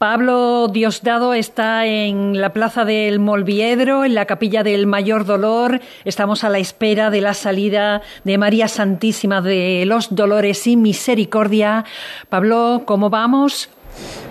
Pablo 0.00 0.68
Diosdado 0.68 1.34
está 1.34 1.84
en 1.84 2.40
la 2.40 2.54
plaza 2.54 2.86
del 2.86 3.20
Molviedro, 3.20 4.06
en 4.06 4.14
la 4.14 4.24
capilla 4.24 4.62
del 4.62 4.86
Mayor 4.86 5.26
Dolor. 5.26 5.82
Estamos 6.06 6.42
a 6.42 6.48
la 6.48 6.56
espera 6.56 7.10
de 7.10 7.20
la 7.20 7.34
salida 7.34 8.00
de 8.24 8.38
María 8.38 8.66
Santísima 8.66 9.42
de 9.42 9.84
los 9.86 10.14
Dolores 10.14 10.66
y 10.66 10.78
Misericordia. 10.78 11.84
Pablo, 12.30 12.84
¿cómo 12.86 13.10
vamos? 13.10 13.68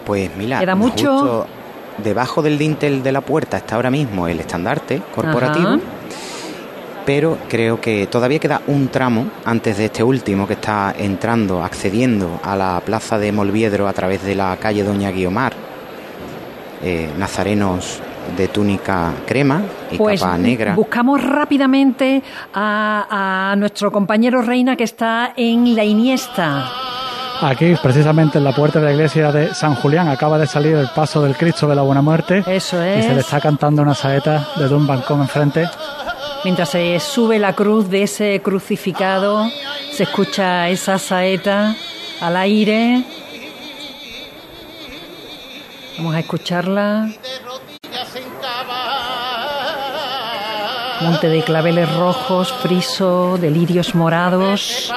Pues 0.08 0.36
mira, 0.36 0.60
¿Queda 0.60 0.74
mucho? 0.74 1.46
debajo 2.00 2.42
del 2.42 2.58
dintel 2.58 3.04
de 3.04 3.12
la 3.12 3.22
puerta 3.22 3.58
está 3.58 3.76
ahora 3.76 3.92
mismo 3.92 4.28
el 4.28 4.40
estandarte 4.40 5.04
corporativo 5.14 5.80
pero 7.10 7.40
creo 7.50 7.82
que 7.82 8.06
todavía 8.06 8.38
queda 8.38 8.62
un 8.68 8.90
tramo 8.90 9.26
antes 9.44 9.80
de 9.80 9.86
este 9.86 10.04
último 10.04 10.46
que 10.46 10.54
está 10.54 10.94
entrando, 10.96 11.64
accediendo 11.64 12.40
a 12.44 12.56
la 12.56 12.80
plaza 12.86 13.18
de 13.18 13.32
Molviedro 13.32 13.88
a 13.88 13.94
través 13.94 14.24
de 14.24 14.36
la 14.36 14.56
calle 14.58 14.84
Doña 14.84 15.10
Guiomar. 15.10 15.54
Eh, 16.84 17.10
nazarenos 17.18 18.00
de 18.38 18.48
túnica 18.50 19.12
crema 19.26 19.64
y 19.90 19.98
pues 19.98 20.22
capa 20.22 20.38
negra. 20.38 20.76
Buscamos 20.76 21.24
rápidamente 21.24 22.22
a, 22.54 23.54
a 23.54 23.56
nuestro 23.56 23.92
compañero 23.92 24.44
Reina 24.44 24.76
que 24.76 24.84
está 24.84 25.34
en 25.36 25.76
la 25.76 25.84
Iniesta. 25.84 26.70
Aquí, 27.42 27.74
precisamente 27.82 28.38
en 28.38 28.44
la 28.44 28.52
puerta 28.52 28.80
de 28.80 28.86
la 28.86 28.92
iglesia 28.92 29.32
de 29.32 29.56
San 29.56 29.74
Julián, 29.74 30.10
acaba 30.10 30.38
de 30.38 30.46
salir 30.46 30.76
el 30.76 30.90
paso 30.90 31.24
del 31.24 31.36
Cristo 31.36 31.68
de 31.68 31.76
la 31.76 31.82
Buena 31.82 32.04
Muerte. 32.04 32.44
Eso 32.46 32.80
es. 32.84 33.04
Y 33.04 33.08
se 33.08 33.16
le 33.16 33.22
está 33.22 33.40
cantando 33.40 33.82
una 33.82 33.96
saeta 33.96 34.46
desde 34.58 34.76
un 34.76 34.86
balcón 34.86 35.22
enfrente 35.22 35.66
mientras 36.44 36.70
se 36.70 37.00
sube 37.00 37.40
la 37.40 37.54
cruz 37.54 37.90
de 37.90 38.04
ese 38.04 38.42
crucificado, 38.42 39.50
se 39.92 40.04
escucha 40.04 40.70
esa 40.70 40.98
saeta 40.98 41.76
al 42.22 42.38
aire. 42.38 43.04
Vamos 45.98 46.16
a 46.16 46.20
escucharla. 46.20 47.10
Monte 51.02 51.30
de 51.30 51.44
claveles 51.44 51.94
rojos, 51.96 52.52
friso, 52.52 53.38
de 53.38 53.52
lirios 53.52 53.96
morados. 53.96 54.92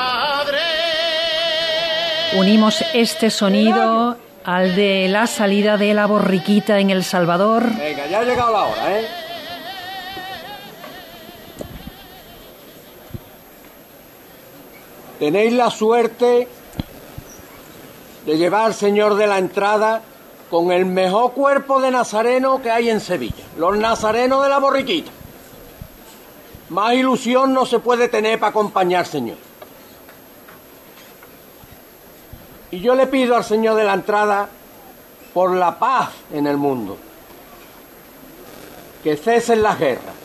Unimos 2.34 2.84
este 2.94 3.30
sonido 3.30 4.16
al 4.44 4.74
de 4.74 5.06
la 5.08 5.26
salida 5.26 5.76
de 5.76 5.94
la 5.94 6.06
borriquita 6.06 6.78
en 6.78 6.90
El 6.90 7.04
Salvador. 7.04 7.64
Venga, 7.76 8.06
ya 8.06 8.20
ha 8.20 8.24
llegado 8.24 8.52
la 8.52 8.62
hora, 8.62 8.98
¿eh? 8.98 9.06
Tenéis 15.22 15.52
la 15.52 15.70
suerte 15.70 16.48
de 18.26 18.36
llevar 18.36 18.64
al 18.64 18.74
Señor 18.74 19.14
de 19.14 19.28
la 19.28 19.38
Entrada 19.38 20.02
con 20.50 20.72
el 20.72 20.84
mejor 20.84 21.30
cuerpo 21.30 21.80
de 21.80 21.92
nazareno 21.92 22.60
que 22.60 22.72
hay 22.72 22.90
en 22.90 22.98
Sevilla, 23.00 23.44
los 23.56 23.78
nazarenos 23.78 24.42
de 24.42 24.48
la 24.48 24.58
borriquita. 24.58 25.12
Más 26.70 26.94
ilusión 26.94 27.54
no 27.54 27.66
se 27.66 27.78
puede 27.78 28.08
tener 28.08 28.40
para 28.40 28.50
acompañar, 28.50 29.06
Señor. 29.06 29.36
Y 32.72 32.80
yo 32.80 32.96
le 32.96 33.06
pido 33.06 33.36
al 33.36 33.44
Señor 33.44 33.76
de 33.76 33.84
la 33.84 33.94
Entrada 33.94 34.48
por 35.32 35.54
la 35.54 35.78
paz 35.78 36.10
en 36.32 36.48
el 36.48 36.56
mundo, 36.56 36.96
que 39.04 39.16
cesen 39.16 39.62
las 39.62 39.78
guerras, 39.78 40.16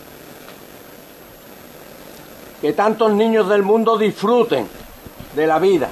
que 2.62 2.74
tantos 2.74 3.12
niños 3.12 3.48
del 3.48 3.62
mundo 3.62 3.96
disfruten 4.00 4.87
de 5.38 5.48
la 5.48 5.60
vida. 5.60 5.88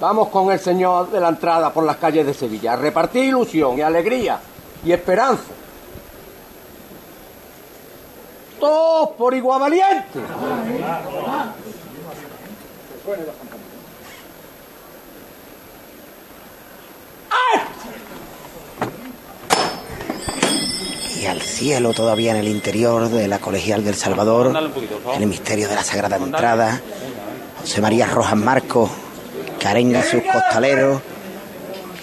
Vamos 0.00 0.28
con 0.28 0.50
el 0.50 0.58
Señor 0.58 1.10
de 1.12 1.20
la 1.20 1.28
Entrada 1.28 1.72
por 1.72 1.84
las 1.84 1.96
calles 1.96 2.26
de 2.26 2.34
Sevilla, 2.34 2.74
repartir 2.74 3.24
ilusión 3.24 3.78
y 3.78 3.82
alegría 3.82 4.40
y 4.84 4.90
esperanza. 4.90 5.52
Todos 8.58 9.10
por 9.10 9.32
igual 9.34 9.60
valiente. 9.60 10.20
Y 21.22 21.26
al 21.26 21.40
cielo 21.40 21.92
todavía 21.92 22.32
en 22.32 22.38
el 22.38 22.48
interior 22.48 23.08
de 23.08 23.28
la 23.28 23.38
Colegial 23.38 23.84
del 23.84 23.94
Salvador, 23.94 24.52
el 25.16 25.26
misterio 25.28 25.68
de 25.68 25.76
la 25.76 25.84
Sagrada 25.84 26.16
Entrada, 26.16 26.80
José 27.60 27.80
María 27.80 28.06
Rojas 28.06 28.36
Marcos, 28.36 28.90
que 29.56 29.68
arenga 29.68 30.02
sus 30.02 30.20
costaleros, 30.24 31.00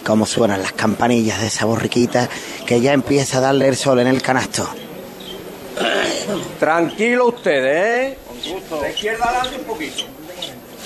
cómo 0.05 0.25
suenan 0.25 0.61
las 0.61 0.71
campanillas 0.71 1.41
de 1.41 1.47
esa 1.47 1.65
borriquita 1.65 2.29
que 2.65 2.79
ya 2.79 2.93
empieza 2.93 3.39
a 3.39 3.41
darle 3.41 3.67
el 3.67 3.75
sol 3.75 3.99
en 3.99 4.07
el 4.07 4.21
canasto. 4.21 4.69
Tranquilo 6.57 7.27
ustedes, 7.27 8.13
¿eh? 8.13 8.17
De 8.81 8.89
izquierda 8.89 9.25
adelante 9.25 9.57
un 9.57 9.65
poquito. 9.65 10.03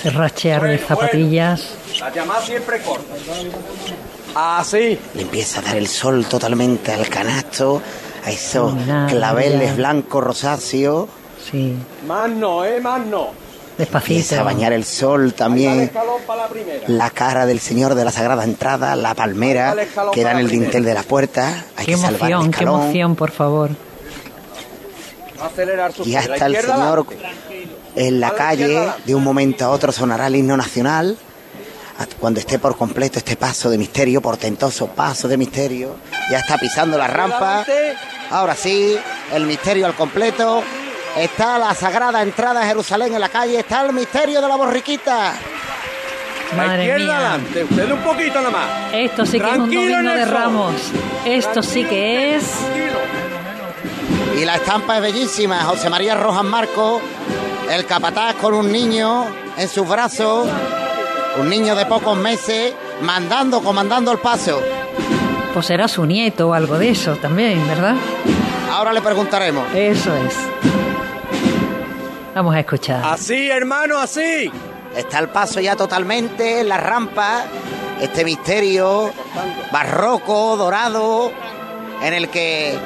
Cerrachear 0.01 0.63
de 0.63 0.79
zapatillas. 0.79 1.75
La 1.99 2.11
llamada 2.11 2.41
siempre 2.41 2.81
corta. 2.81 3.13
Así. 4.33 4.97
Le 5.13 5.21
empieza 5.21 5.59
a 5.59 5.61
dar 5.61 5.77
el 5.77 5.87
sol 5.87 6.25
totalmente 6.25 6.91
al 6.91 7.07
canasto, 7.07 7.79
a 8.25 8.31
esos 8.31 8.73
claveles 9.09 9.75
blancos 9.75 10.23
rosáceos. 10.23 11.09
Sí. 11.49 11.75
Más 12.07 12.29
no, 12.29 12.63
¿eh? 12.63 12.79
Más 12.79 13.05
no. 13.05 13.29
Despacito. 13.77 14.13
Empieza 14.13 14.39
a 14.41 14.43
bañar 14.43 14.71
el 14.71 14.85
sol 14.85 15.33
también. 15.33 15.91
La 16.87 17.09
cara 17.09 17.45
del 17.45 17.59
Señor 17.59 17.95
de 17.95 18.05
la 18.05 18.11
Sagrada 18.11 18.43
Entrada, 18.43 18.95
la 18.95 19.15
palmera 19.15 19.75
que 20.13 20.23
da 20.23 20.31
en 20.31 20.37
el 20.37 20.49
dintel 20.49 20.85
de 20.85 20.93
la 20.93 21.03
puerta. 21.03 21.65
Hay 21.75 21.85
qué 21.85 21.93
que 21.93 21.97
salvar 21.97 22.29
el 22.29 22.33
emoción, 22.33 22.51
qué 22.51 22.57
escalón. 22.63 22.81
emoción, 22.81 23.15
por 23.15 23.31
favor. 23.31 23.71
Acelerar 25.41 25.91
su 25.91 26.07
Y 26.07 26.15
hasta 26.15 26.45
el 26.45 26.55
Señor 26.55 27.05
en 27.95 28.19
la 28.19 28.31
calle, 28.31 28.89
de 29.05 29.15
un 29.15 29.23
momento 29.23 29.65
a 29.65 29.69
otro 29.69 29.91
sonará 29.91 30.27
el 30.27 30.35
himno 30.35 30.57
nacional. 30.57 31.17
Cuando 32.19 32.39
esté 32.39 32.59
por 32.59 32.77
completo 32.77 33.19
este 33.19 33.35
paso 33.35 33.69
de 33.69 33.77
misterio, 33.77 34.21
portentoso 34.21 34.87
paso 34.87 35.27
de 35.27 35.37
misterio, 35.37 35.97
ya 36.29 36.39
está 36.39 36.57
pisando 36.57 36.97
la 36.97 37.07
rampa. 37.07 37.65
Ahora 38.29 38.55
sí, 38.55 38.97
el 39.33 39.45
misterio 39.45 39.85
al 39.85 39.95
completo. 39.95 40.63
Está 41.17 41.59
la 41.59 41.75
sagrada 41.75 42.23
entrada 42.23 42.61
a 42.61 42.65
Jerusalén 42.65 43.13
en 43.13 43.19
la 43.19 43.29
calle. 43.29 43.59
Está 43.59 43.85
el 43.85 43.93
misterio 43.93 44.41
de 44.41 44.47
la 44.47 44.55
borriquita. 44.55 45.33
Madre 46.57 46.97
mía. 46.97 47.17
adelante, 47.17 47.63
usted 47.63 47.91
un 47.91 47.99
poquito 47.99 48.35
nada 48.35 48.51
más. 48.51 48.93
Esto 48.93 49.25
sí 49.25 49.39
que 49.39 49.49
es 49.49 49.57
un 49.57 49.69
domingo 49.69 50.13
de 50.13 50.25
ramos. 50.25 50.75
Esto 51.25 51.63
sí 51.63 51.83
que 51.83 52.35
es. 52.35 52.43
Y 54.39 54.45
la 54.45 54.55
estampa 54.55 54.97
es 54.97 55.01
bellísima. 55.03 55.63
José 55.63 55.89
María 55.89 56.15
Rojas 56.15 56.43
Marco, 56.43 57.01
el 57.71 57.85
capataz 57.85 58.35
con 58.35 58.53
un 58.53 58.71
niño 58.71 59.25
en 59.57 59.67
sus 59.69 59.87
brazos, 59.87 60.47
un 61.39 61.49
niño 61.49 61.75
de 61.75 61.85
pocos 61.85 62.17
meses, 62.17 62.73
mandando, 63.01 63.61
comandando 63.61 64.11
el 64.11 64.19
paso. 64.19 64.61
Pues 65.53 65.65
será 65.65 65.87
su 65.87 66.05
nieto 66.05 66.49
o 66.49 66.53
algo 66.53 66.77
de 66.77 66.89
eso 66.89 67.15
también, 67.17 67.67
¿verdad? 67.67 67.95
Ahora 68.71 68.91
le 68.93 69.01
preguntaremos. 69.01 69.65
Eso 69.73 70.15
es. 70.15 70.35
Vamos 72.33 72.55
a 72.55 72.59
escuchar. 72.59 73.01
Así, 73.05 73.49
hermano, 73.49 73.99
así. 73.99 74.51
Está 74.95 75.19
el 75.19 75.29
paso 75.29 75.59
ya 75.59 75.75
totalmente 75.75 76.61
en 76.61 76.69
la 76.69 76.77
rampa, 76.77 77.45
este 78.01 78.23
misterio 78.23 79.11
barroco, 79.71 80.55
dorado, 80.57 81.31
en 82.01 82.13
el 82.13 82.29
que 82.29 82.77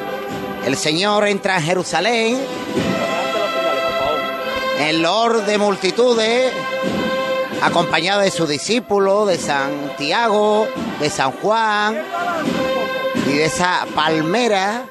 el 0.65 0.75
Señor 0.77 1.27
entra 1.27 1.57
en 1.57 1.63
Jerusalén, 1.63 2.37
en 4.79 5.01
lord 5.01 5.45
de 5.45 5.57
multitudes, 5.57 6.51
acompañado 7.61 8.21
de 8.21 8.31
sus 8.31 8.47
discípulos, 8.49 9.27
de 9.27 9.37
Santiago, 9.37 10.67
de 10.99 11.09
San 11.09 11.31
Juan 11.31 11.95
y 13.27 13.33
de 13.33 13.45
esa 13.45 13.85
palmera. 13.95 14.83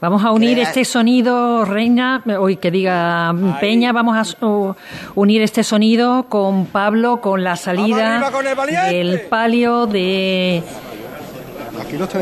Vamos 0.00 0.24
a 0.24 0.32
unir 0.32 0.54
Crea- 0.54 0.64
este 0.68 0.84
sonido, 0.84 1.64
Reina, 1.64 2.22
hoy 2.40 2.56
que 2.56 2.72
diga 2.72 3.32
Peña, 3.60 3.92
vamos 3.92 4.16
a 4.16 4.24
su- 4.24 4.74
unir 5.14 5.42
este 5.42 5.62
sonido 5.62 6.26
con 6.28 6.66
Pablo, 6.66 7.20
con 7.20 7.44
la 7.44 7.54
salida 7.54 8.20
del 8.88 9.20
palio 9.28 9.86
de, 9.86 10.62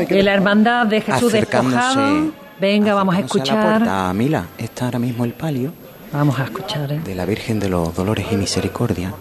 de 0.09 0.23
la 0.23 0.33
hermandad 0.33 0.85
de 0.85 1.01
Jesús 1.01 1.31
despojado. 1.33 2.31
Venga, 2.59 2.93
vamos 2.93 3.15
a 3.15 3.19
escuchar. 3.21 3.77
puerta, 3.79 4.13
Mila, 4.13 4.45
está 4.59 4.85
ahora 4.85 4.99
mismo 4.99 5.25
el 5.25 5.33
palio 5.33 5.73
Vamos 6.13 6.37
a 6.39 6.43
escuchar. 6.43 6.91
¿eh? 6.91 6.99
de 7.03 7.15
la 7.15 7.25
Virgen 7.25 7.59
de 7.59 7.69
los 7.69 7.95
Dolores 7.95 8.27
y 8.31 8.35
Misericordia. 8.35 9.11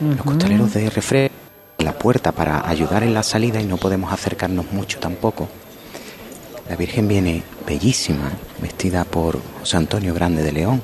Los 0.00 0.22
costaleros 0.24 0.72
de 0.72 0.88
Refre 0.88 1.30
la 1.78 1.92
puerta 1.92 2.32
para 2.32 2.68
ayudar 2.68 3.02
en 3.02 3.12
la 3.12 3.22
salida 3.22 3.60
y 3.60 3.66
no 3.66 3.76
podemos 3.76 4.12
acercarnos 4.12 4.72
mucho 4.72 4.98
tampoco. 4.98 5.48
La 6.68 6.76
Virgen 6.76 7.08
viene 7.08 7.42
bellísima, 7.66 8.30
vestida 8.62 9.04
por 9.04 9.38
José 9.60 9.76
Antonio 9.76 10.14
Grande 10.14 10.42
de 10.42 10.52
León, 10.52 10.82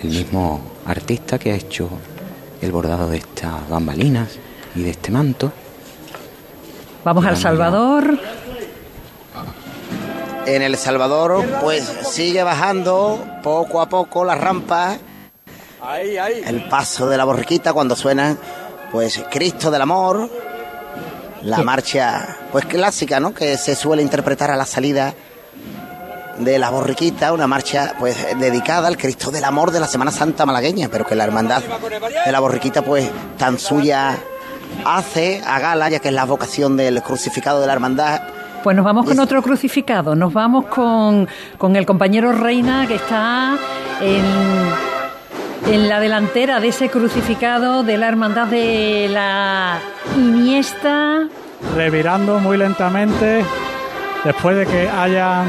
el 0.00 0.10
mismo 0.10 0.60
artista 0.84 1.38
que 1.38 1.52
ha 1.52 1.56
hecho 1.56 1.88
el 2.60 2.70
bordado 2.70 3.08
de 3.08 3.18
estas 3.18 3.68
bambalinas 3.68 4.38
y 4.74 4.82
de 4.82 4.90
este 4.90 5.10
manto. 5.10 5.52
Vamos 7.04 7.24
al 7.24 7.36
Salvador. 7.36 8.18
En 10.46 10.62
El 10.62 10.76
Salvador, 10.76 11.44
pues 11.60 11.82
sigue 11.84 12.44
bajando 12.44 13.24
poco 13.42 13.80
a 13.80 13.88
poco 13.88 14.24
la 14.24 14.36
rampa, 14.36 14.96
Ahí, 15.80 16.16
ahí. 16.16 16.42
el 16.46 16.68
paso 16.68 17.08
de 17.08 17.16
la 17.16 17.24
borriquita 17.24 17.72
cuando 17.72 17.94
suena, 17.96 18.36
pues 18.90 19.22
Cristo 19.30 19.70
del 19.70 19.82
Amor, 19.82 20.30
la 21.42 21.58
marcha, 21.58 22.36
pues 22.50 22.64
clásica, 22.64 23.20
¿no? 23.20 23.34
Que 23.34 23.56
se 23.56 23.74
suele 23.76 24.02
interpretar 24.02 24.50
a 24.50 24.56
la 24.56 24.66
salida 24.66 25.14
de 26.38 26.58
la 26.58 26.70
borriquita, 26.70 27.32
una 27.32 27.46
marcha 27.46 27.94
pues 27.98 28.16
dedicada 28.38 28.88
al 28.88 28.96
Cristo 28.96 29.30
del 29.30 29.44
Amor 29.44 29.70
de 29.70 29.80
la 29.80 29.86
Semana 29.86 30.10
Santa 30.10 30.44
malagueña, 30.44 30.88
pero 30.90 31.06
que 31.06 31.14
la 31.14 31.24
hermandad 31.24 31.62
de 32.24 32.32
la 32.32 32.40
borriquita 32.40 32.82
pues 32.82 33.10
tan 33.38 33.58
suya 33.58 34.16
hace 34.84 35.42
a 35.46 35.58
gala, 35.60 35.88
ya 35.88 36.00
que 36.00 36.08
es 36.08 36.14
la 36.14 36.24
vocación 36.24 36.76
del 36.76 37.02
crucificado 37.02 37.60
de 37.60 37.66
la 37.66 37.72
hermandad 37.72 38.20
Pues 38.62 38.76
nos 38.76 38.84
vamos 38.84 39.06
con 39.06 39.18
otro 39.18 39.42
crucificado, 39.42 40.14
nos 40.14 40.32
vamos 40.32 40.66
con, 40.66 41.28
con 41.56 41.76
el 41.76 41.86
compañero 41.86 42.32
Reina 42.32 42.86
que 42.86 42.96
está 42.96 43.56
en, 44.00 44.24
en 45.68 45.88
la 45.88 46.00
delantera 46.00 46.60
de 46.60 46.68
ese 46.68 46.88
crucificado 46.88 47.82
de 47.82 47.96
la 47.98 48.08
hermandad 48.08 48.46
de 48.46 49.08
la 49.10 49.78
Iniesta. 50.16 51.26
revirando 51.74 52.38
muy 52.38 52.56
lentamente 52.56 53.44
después 54.24 54.56
de 54.56 54.66
que 54.66 54.88
hayan 54.88 55.46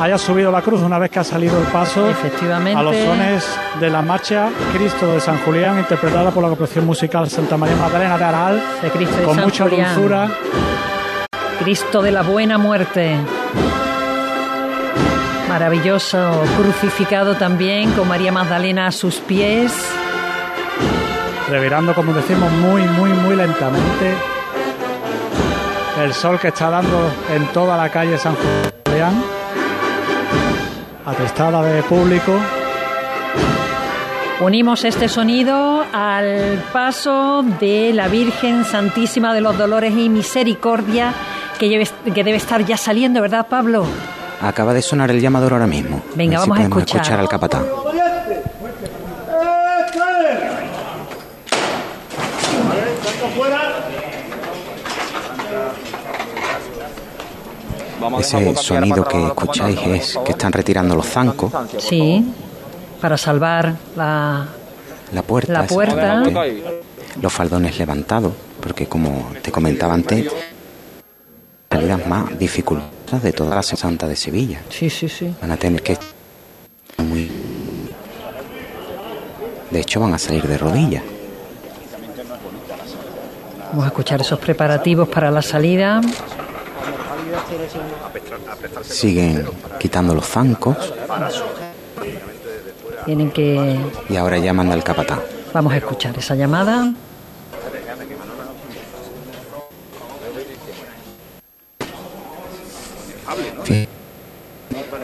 haya 0.00 0.16
subido 0.16 0.50
la 0.50 0.62
cruz 0.62 0.80
una 0.80 0.98
vez 0.98 1.10
que 1.10 1.18
ha 1.18 1.24
salido 1.24 1.58
el 1.58 1.64
paso 1.66 2.08
Efectivamente. 2.08 2.78
a 2.78 2.82
los 2.82 2.96
sones 2.96 3.44
de 3.80 3.90
la 3.90 4.00
marcha 4.02 4.48
Cristo 4.74 5.12
de 5.12 5.20
San 5.20 5.38
Julián, 5.44 5.78
interpretada 5.78 6.30
por 6.30 6.42
la 6.42 6.48
Corporación 6.48 6.86
Musical 6.86 7.28
Santa 7.28 7.56
María 7.56 7.76
Magdalena 7.76 8.16
de 8.16 8.24
Aral, 8.24 8.62
de 8.82 8.90
Cristo 8.90 9.16
de 9.16 9.24
con 9.24 9.34
San 9.34 9.44
mucha 9.44 9.64
Julián. 9.64 9.94
dulzura. 9.94 10.28
Cristo 11.62 12.02
de 12.02 12.12
la 12.12 12.22
Buena 12.22 12.56
Muerte. 12.58 13.16
Maravilloso, 15.54 16.42
crucificado 16.56 17.36
también 17.36 17.92
con 17.92 18.08
María 18.08 18.32
Magdalena 18.32 18.88
a 18.88 18.90
sus 18.90 19.18
pies. 19.18 19.72
revirando, 21.48 21.94
como 21.94 22.12
decimos, 22.12 22.50
muy, 22.50 22.82
muy, 22.82 23.10
muy 23.10 23.36
lentamente. 23.36 24.14
El 26.02 26.12
sol 26.12 26.40
que 26.40 26.48
está 26.48 26.70
dando 26.70 27.08
en 27.32 27.46
toda 27.52 27.76
la 27.76 27.88
calle 27.88 28.18
San 28.18 28.34
Julián, 28.84 29.14
atestada 31.06 31.62
de 31.62 31.84
público. 31.84 32.32
Unimos 34.40 34.84
este 34.84 35.08
sonido 35.08 35.84
al 35.92 36.64
paso 36.72 37.44
de 37.60 37.92
la 37.94 38.08
Virgen 38.08 38.64
Santísima 38.64 39.32
de 39.32 39.40
los 39.40 39.56
Dolores 39.56 39.96
y 39.96 40.08
Misericordia, 40.08 41.14
que, 41.60 41.68
debe 42.12 42.34
estar 42.34 42.64
ya 42.64 42.76
saliendo, 42.76 43.20
¿verdad, 43.20 43.46
Pablo? 43.46 43.86
Acaba 44.40 44.74
de 44.74 44.82
sonar 44.82 45.10
el 45.10 45.20
llamador 45.20 45.52
ahora 45.54 45.66
mismo. 45.66 46.02
Venga, 46.14 46.38
ver 46.38 46.44
si 46.44 46.50
vamos 46.50 46.58
a 46.66 46.68
podemos 46.68 46.78
escuchar. 46.92 47.20
al 47.20 47.28
capatán. 47.28 47.64
Ese 58.18 58.54
sonido 58.56 59.04
que 59.06 59.26
escucháis 59.26 59.78
es 59.86 60.18
que 60.24 60.32
están 60.32 60.52
retirando 60.52 60.94
los 60.94 61.06
zancos, 61.06 61.50
Sí, 61.78 62.24
para 63.00 63.16
salvar 63.16 63.74
la, 63.96 64.46
la 65.12 65.22
puerta, 65.22 65.52
La 65.52 65.62
puerta. 65.66 66.22
los 67.20 67.32
faldones 67.32 67.78
levantados, 67.78 68.32
porque 68.60 68.86
como 68.86 69.30
te 69.42 69.50
comentaba 69.50 69.94
antes, 69.94 70.26
salidas 71.74 72.06
más 72.06 72.38
dificultades 72.38 73.22
de 73.24 73.32
toda 73.32 73.56
la 73.56 73.62
Santa 73.62 74.06
de 74.06 74.14
Sevilla. 74.14 74.62
Sí, 74.70 74.88
sí, 74.88 75.08
sí. 75.08 75.34
Van 75.40 75.50
a 75.50 75.56
tener 75.56 75.82
que 75.82 75.98
muy 76.98 77.28
de 79.72 79.80
hecho 79.80 79.98
van 79.98 80.14
a 80.14 80.18
salir 80.18 80.46
de 80.46 80.56
rodillas. 80.56 81.02
Vamos 83.70 83.86
a 83.86 83.88
escuchar 83.88 84.20
esos 84.20 84.38
preparativos 84.38 85.08
para 85.08 85.32
la 85.32 85.42
salida. 85.42 86.00
Siguen 88.82 89.44
quitando 89.80 90.14
los 90.14 90.26
zancos 90.26 90.76
Tienen 93.04 93.32
que... 93.32 93.76
y 94.08 94.16
ahora 94.16 94.38
llaman 94.38 94.70
al 94.70 94.84
capatán. 94.84 95.20
Vamos 95.52 95.72
a 95.72 95.78
escuchar 95.78 96.16
esa 96.16 96.36
llamada. 96.36 96.92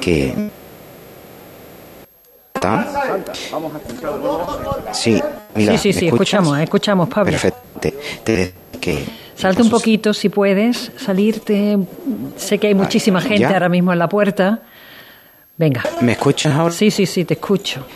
Que 0.01 0.51
¿Está? 2.55 2.87
Sí, 4.93 5.21
mira, 5.55 5.73
sí, 5.73 5.79
sí, 5.79 5.89
¿me 5.89 6.01
sí, 6.01 6.07
escuchamos, 6.09 6.59
escuchamos, 6.59 7.09
Pablo. 7.09 7.33
Perfecto. 7.33 7.61
Te, 7.81 7.93
te 8.23 8.55
que 8.81 9.05
Salte 9.41 9.63
un 9.63 9.71
poquito 9.71 10.13
si 10.13 10.29
puedes, 10.29 10.93
salirte. 10.99 11.79
Sé 12.37 12.59
que 12.59 12.67
hay 12.67 12.75
muchísima 12.75 13.23
gente 13.23 13.41
¿ya? 13.41 13.53
ahora 13.53 13.71
mismo 13.71 13.93
en 13.93 13.99
la 13.99 14.09
puerta. 14.09 14.61
Venga. 15.57 15.83
¿Me 16.03 16.13
escuchas 16.13 16.53
ahora? 16.55 16.75
Sí, 16.75 16.91
sí, 16.91 17.07
sí, 17.07 17.25
te 17.25 17.35
escucho. 17.35 17.87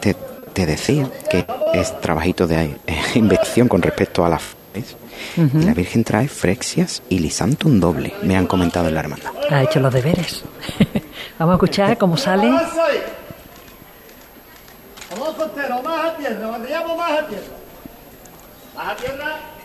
Te, 0.00 0.16
te 0.52 0.66
decía 0.66 1.08
que 1.30 1.46
es 1.74 2.00
trabajito 2.00 2.48
de 2.48 2.64
eh, 2.64 2.76
inspección 3.14 3.68
con 3.68 3.82
respecto 3.82 4.24
a 4.24 4.28
las 4.28 4.42
flores. 4.42 4.96
Ujú. 5.36 5.60
Y 5.60 5.64
la 5.64 5.74
Virgen 5.74 6.02
trae 6.02 6.26
frexias 6.26 7.02
y 7.08 7.20
lisantum 7.20 7.78
doble, 7.78 8.12
me 8.22 8.36
han 8.36 8.46
comentado 8.46 8.88
en 8.88 8.94
la 8.94 9.00
hermandad. 9.00 9.30
Ha 9.50 9.62
hecho 9.64 9.80
los 9.80 9.92
deberes. 9.92 10.42
Vamos 11.38 11.52
a 11.52 11.56
escuchar 11.56 11.98
cómo 11.98 12.16
sale. 12.16 12.50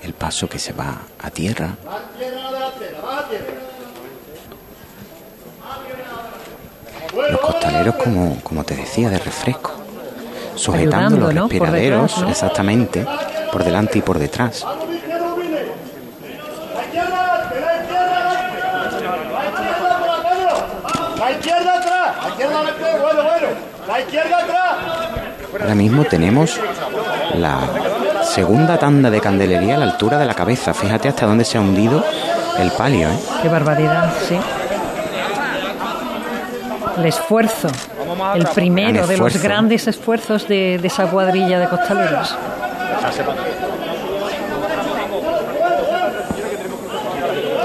El 0.01 0.13
paso 0.13 0.49
que 0.49 0.59
se 0.59 0.73
va 0.73 0.97
a 1.21 1.29
tierra, 1.29 1.69
los 7.29 7.39
costaleros, 7.39 7.95
como, 7.95 8.39
como 8.41 8.63
te 8.63 8.75
decía, 8.75 9.09
de 9.09 9.19
refresco, 9.19 9.71
sujetando 10.55 10.97
Ayudando, 10.97 11.25
los 11.27 11.33
¿no? 11.33 11.41
Por 11.43 11.51
respiraderos, 11.51 12.01
detrás, 12.01 12.21
¿no? 12.23 12.29
exactamente, 12.29 13.05
por 13.51 13.63
delante 13.63 13.99
y 13.99 14.01
por 14.01 14.19
detrás. 14.19 14.65
La 21.25 21.31
izquierda 21.31 21.77
atrás, 21.79 22.15
la 22.21 22.29
izquierda 22.29 22.59
atrás, 22.59 23.01
bueno, 23.01 23.23
bueno, 23.23 23.47
la 23.87 23.99
izquierda 23.99 24.37
atrás. 24.37 24.75
Ahora 25.59 25.73
mismo 25.73 26.03
tenemos 26.03 26.59
la 27.33 27.61
segunda 28.21 28.77
tanda 28.77 29.09
de 29.09 29.19
candelería 29.19 29.73
a 29.73 29.79
la 29.79 29.85
altura 29.85 30.19
de 30.19 30.25
la 30.25 30.35
cabeza. 30.35 30.71
Fíjate 30.75 31.07
hasta 31.07 31.25
dónde 31.25 31.43
se 31.43 31.57
ha 31.57 31.61
hundido 31.61 32.03
el 32.59 32.69
palio. 32.73 33.09
¿eh? 33.09 33.19
Qué 33.41 33.49
barbaridad, 33.49 34.13
sí. 34.27 34.37
El 36.99 37.05
esfuerzo. 37.07 37.69
El 38.35 38.45
primero 38.49 39.07
de 39.07 39.17
los 39.17 39.41
grandes 39.41 39.87
esfuerzos 39.87 40.47
de, 40.47 40.77
de 40.77 40.87
esa 40.87 41.07
cuadrilla 41.07 41.57
de 41.57 41.67
costaleros. 41.67 42.37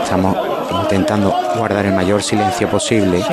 Estamos 0.02 0.34
intentando 0.90 1.30
guardar 1.56 1.86
el 1.86 1.92
mayor 1.92 2.20
silencio 2.22 2.68
posible. 2.68 3.24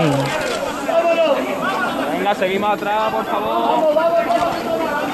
Venga, 2.12 2.36
seguimos 2.36 2.74
atrás, 2.74 3.12
por 3.12 3.26
favor. 3.26 3.96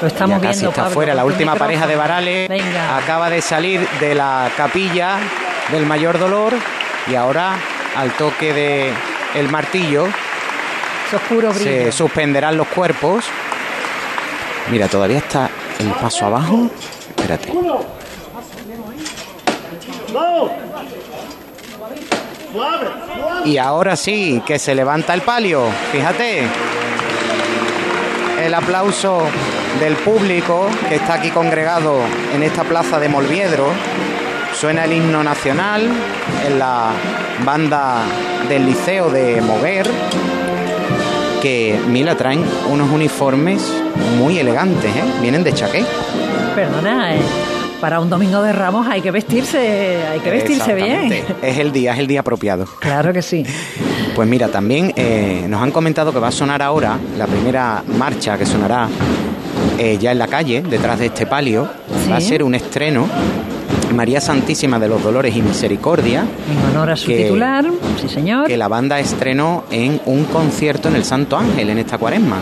Lo 0.02 0.06
estamos 0.08 0.36
ya 0.36 0.48
casi 0.48 0.60
viendo, 0.60 0.70
está 0.70 0.82
Pablo, 0.82 0.94
fuera 0.94 1.14
la 1.14 1.24
última 1.24 1.54
pareja 1.54 1.86
de 1.86 1.96
varales. 1.96 2.48
Venga. 2.48 2.98
Acaba 2.98 3.30
de 3.30 3.40
salir 3.40 3.88
de 4.00 4.14
la 4.14 4.50
capilla 4.56 5.16
del 5.72 5.86
mayor 5.86 6.18
dolor 6.18 6.52
y 7.10 7.14
ahora 7.14 7.54
al 7.96 8.10
toque 8.12 8.52
de 8.52 8.92
el 9.34 9.48
martillo 9.48 10.06
oscuro 11.14 11.54
se 11.54 11.92
suspenderán 11.92 12.56
los 12.56 12.66
cuerpos. 12.68 13.24
Mira, 14.70 14.88
todavía 14.88 15.18
está 15.18 15.48
el 15.78 15.90
paso 15.92 16.26
abajo. 16.26 16.68
Espérate. 17.16 17.52
Y 23.44 23.58
ahora 23.58 23.96
sí, 23.96 24.42
que 24.46 24.58
se 24.58 24.74
levanta 24.74 25.14
el 25.14 25.22
palio. 25.22 25.66
Fíjate. 25.92 26.42
El 28.42 28.54
aplauso 28.54 29.22
del 29.80 29.94
público 29.96 30.68
que 30.88 30.96
está 30.96 31.14
aquí 31.14 31.30
congregado 31.30 31.96
en 32.34 32.42
esta 32.42 32.64
plaza 32.64 32.98
de 32.98 33.08
Molviedro. 33.08 33.66
Suena 34.58 34.84
el 34.84 34.92
himno 34.92 35.22
nacional 35.22 35.88
en 36.46 36.58
la 36.58 36.92
banda 37.44 38.02
del 38.48 38.66
Liceo 38.66 39.10
de 39.10 39.40
Moguer. 39.40 39.86
Que, 41.42 41.78
mira, 41.88 42.14
traen 42.16 42.44
unos 42.70 42.90
uniformes 42.90 43.62
muy 44.16 44.38
elegantes, 44.38 44.94
¿eh? 44.96 45.04
Vienen 45.20 45.44
de 45.44 45.52
chaqué. 45.52 45.84
Perdona, 46.54 47.16
eh, 47.16 47.20
para 47.84 48.00
un 48.00 48.08
domingo 48.08 48.40
de 48.40 48.50
Ramos 48.50 48.86
hay 48.88 49.02
que 49.02 49.10
vestirse, 49.10 49.98
hay 50.10 50.18
que 50.20 50.30
vestirse 50.30 50.72
bien. 50.74 51.12
Es 51.42 51.58
el 51.58 51.70
día, 51.70 51.92
es 51.92 51.98
el 51.98 52.06
día 52.06 52.20
apropiado. 52.20 52.64
Claro 52.80 53.12
que 53.12 53.20
sí. 53.20 53.44
Pues 54.16 54.26
mira, 54.26 54.48
también 54.48 54.94
eh, 54.96 55.44
nos 55.50 55.60
han 55.62 55.70
comentado 55.70 56.10
que 56.10 56.18
va 56.18 56.28
a 56.28 56.32
sonar 56.32 56.62
ahora 56.62 56.96
la 57.18 57.26
primera 57.26 57.84
marcha 57.98 58.38
que 58.38 58.46
sonará 58.46 58.88
eh, 59.76 59.98
ya 60.00 60.12
en 60.12 60.18
la 60.18 60.28
calle, 60.28 60.62
detrás 60.62 60.98
de 60.98 61.06
este 61.06 61.26
palio. 61.26 61.68
Va 62.10 62.16
a 62.16 62.20
ser 62.22 62.42
un 62.42 62.54
estreno. 62.54 63.06
María 63.94 64.18
Santísima 64.20 64.78
de 64.78 64.88
los 64.88 65.02
Dolores 65.02 65.36
y 65.36 65.42
Misericordia, 65.42 66.22
En 66.50 66.70
honor 66.74 66.90
a 66.92 66.96
su 66.96 67.06
Que- 67.08 67.24
titular, 67.24 67.66
sí 68.00 68.08
señor. 68.08 68.46
que 68.46 68.56
la 68.56 68.66
banda 68.66 68.98
estrenó 68.98 69.64
en 69.70 70.00
un 70.06 70.24
concierto 70.24 70.88
en 70.88 70.96
el 70.96 71.04
Santo 71.04 71.36
Ángel 71.36 71.68
en 71.68 71.78
esta 71.78 71.98
cuaresma. 71.98 72.38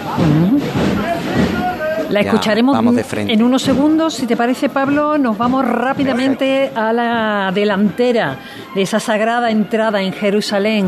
La 2.13 2.21
escucharemos 2.21 2.77
vamos 2.77 2.95
de 2.95 3.05
frente. 3.05 3.33
en 3.33 3.43
unos 3.43 3.63
segundos. 3.63 4.15
Si 4.15 4.27
te 4.27 4.37
parece, 4.37 4.69
Pablo, 4.69 5.17
nos 5.17 5.39
vamos 5.39 5.65
rápidamente 5.65 6.71
a 6.75 6.93
la 6.93 7.51
delantera 7.55 8.37
de 8.75 8.83
esa 8.83 9.01
sagrada 9.01 9.51
entrada 9.51 10.03
en 10.03 10.13
Jerusalén. 10.13 10.87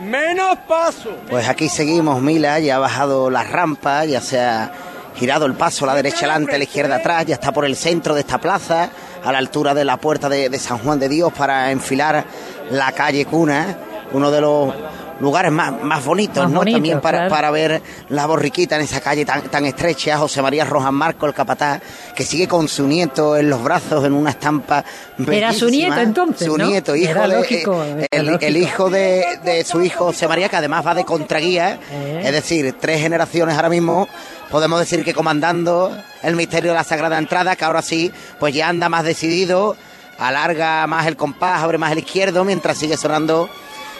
Menos 0.00 0.58
paso. 0.68 1.10
Pues 1.28 1.48
aquí 1.48 1.68
seguimos, 1.68 2.22
Mila, 2.22 2.60
ya 2.60 2.76
ha 2.76 2.78
bajado 2.78 3.30
la 3.30 3.42
rampa, 3.42 4.04
ya 4.04 4.20
se 4.20 4.38
ha 4.38 4.70
girado 5.16 5.46
el 5.46 5.54
paso 5.54 5.84
a 5.84 5.88
la 5.88 5.94
derecha 5.94 6.26
adelante, 6.26 6.54
a 6.54 6.58
la 6.58 6.64
izquierda 6.64 6.96
atrás, 6.96 7.26
ya 7.26 7.34
está 7.34 7.50
por 7.50 7.64
el 7.64 7.74
centro 7.74 8.14
de 8.14 8.20
esta 8.20 8.38
plaza, 8.38 8.90
a 9.24 9.32
la 9.32 9.38
altura 9.38 9.74
de 9.74 9.84
la 9.84 9.96
puerta 9.96 10.28
de, 10.28 10.48
de 10.50 10.58
San 10.58 10.78
Juan 10.78 11.00
de 11.00 11.08
Dios 11.08 11.32
para 11.32 11.72
enfilar 11.72 12.24
la 12.70 12.92
calle 12.92 13.24
Cuna. 13.24 13.76
Uno 14.12 14.30
de 14.30 14.40
los 14.40 14.74
lugares 15.20 15.52
más, 15.52 15.82
más 15.82 16.04
bonitos, 16.04 16.50
¿no? 16.50 16.64
También 16.64 17.00
para, 17.00 17.28
para 17.28 17.50
ver 17.50 17.80
la 18.08 18.26
borriquita 18.26 18.76
en 18.76 18.82
esa 18.82 19.00
calle 19.00 19.24
tan, 19.24 19.42
tan 19.42 19.64
estrecha, 19.64 20.18
José 20.18 20.42
María 20.42 20.64
Rojas 20.64 20.92
Marco, 20.92 21.26
el 21.26 21.34
capataz, 21.34 21.80
que 22.14 22.24
sigue 22.24 22.48
con 22.48 22.68
su 22.68 22.86
nieto 22.86 23.36
en 23.36 23.48
los 23.48 23.62
brazos 23.62 24.04
en 24.04 24.12
una 24.12 24.30
estampa. 24.30 24.84
Era 25.30 25.52
su 25.52 25.68
nieto 25.68 26.00
entonces. 26.00 26.46
Su 26.46 26.56
nieto, 26.56 26.96
hijo 26.96 27.28
de, 27.28 28.08
el, 28.10 28.56
hijo 28.56 28.90
de, 28.90 29.38
de, 29.44 29.64
su 29.64 29.80
hijo 29.80 30.06
José 30.06 30.28
María, 30.28 30.48
que 30.48 30.56
además 30.56 30.86
va 30.86 30.94
de 30.94 31.04
contraguía, 31.04 31.78
eh. 31.90 32.22
es 32.24 32.32
decir, 32.32 32.74
tres 32.80 33.00
generaciones 33.00 33.56
ahora 33.56 33.68
mismo. 33.68 34.08
Podemos 34.50 34.78
decir 34.78 35.04
que 35.04 35.14
comandando 35.14 35.96
el 36.22 36.36
misterio 36.36 36.72
de 36.72 36.76
la 36.76 36.84
Sagrada 36.84 37.18
Entrada, 37.18 37.56
que 37.56 37.64
ahora 37.64 37.82
sí, 37.82 38.12
pues 38.38 38.54
ya 38.54 38.68
anda 38.68 38.88
más 38.88 39.04
decidido, 39.04 39.76
alarga 40.18 40.86
más 40.86 41.06
el 41.06 41.16
compás, 41.16 41.62
abre 41.62 41.78
más 41.78 41.92
el 41.92 41.98
izquierdo, 41.98 42.44
mientras 42.44 42.78
sigue 42.78 42.96
sonando 42.96 43.48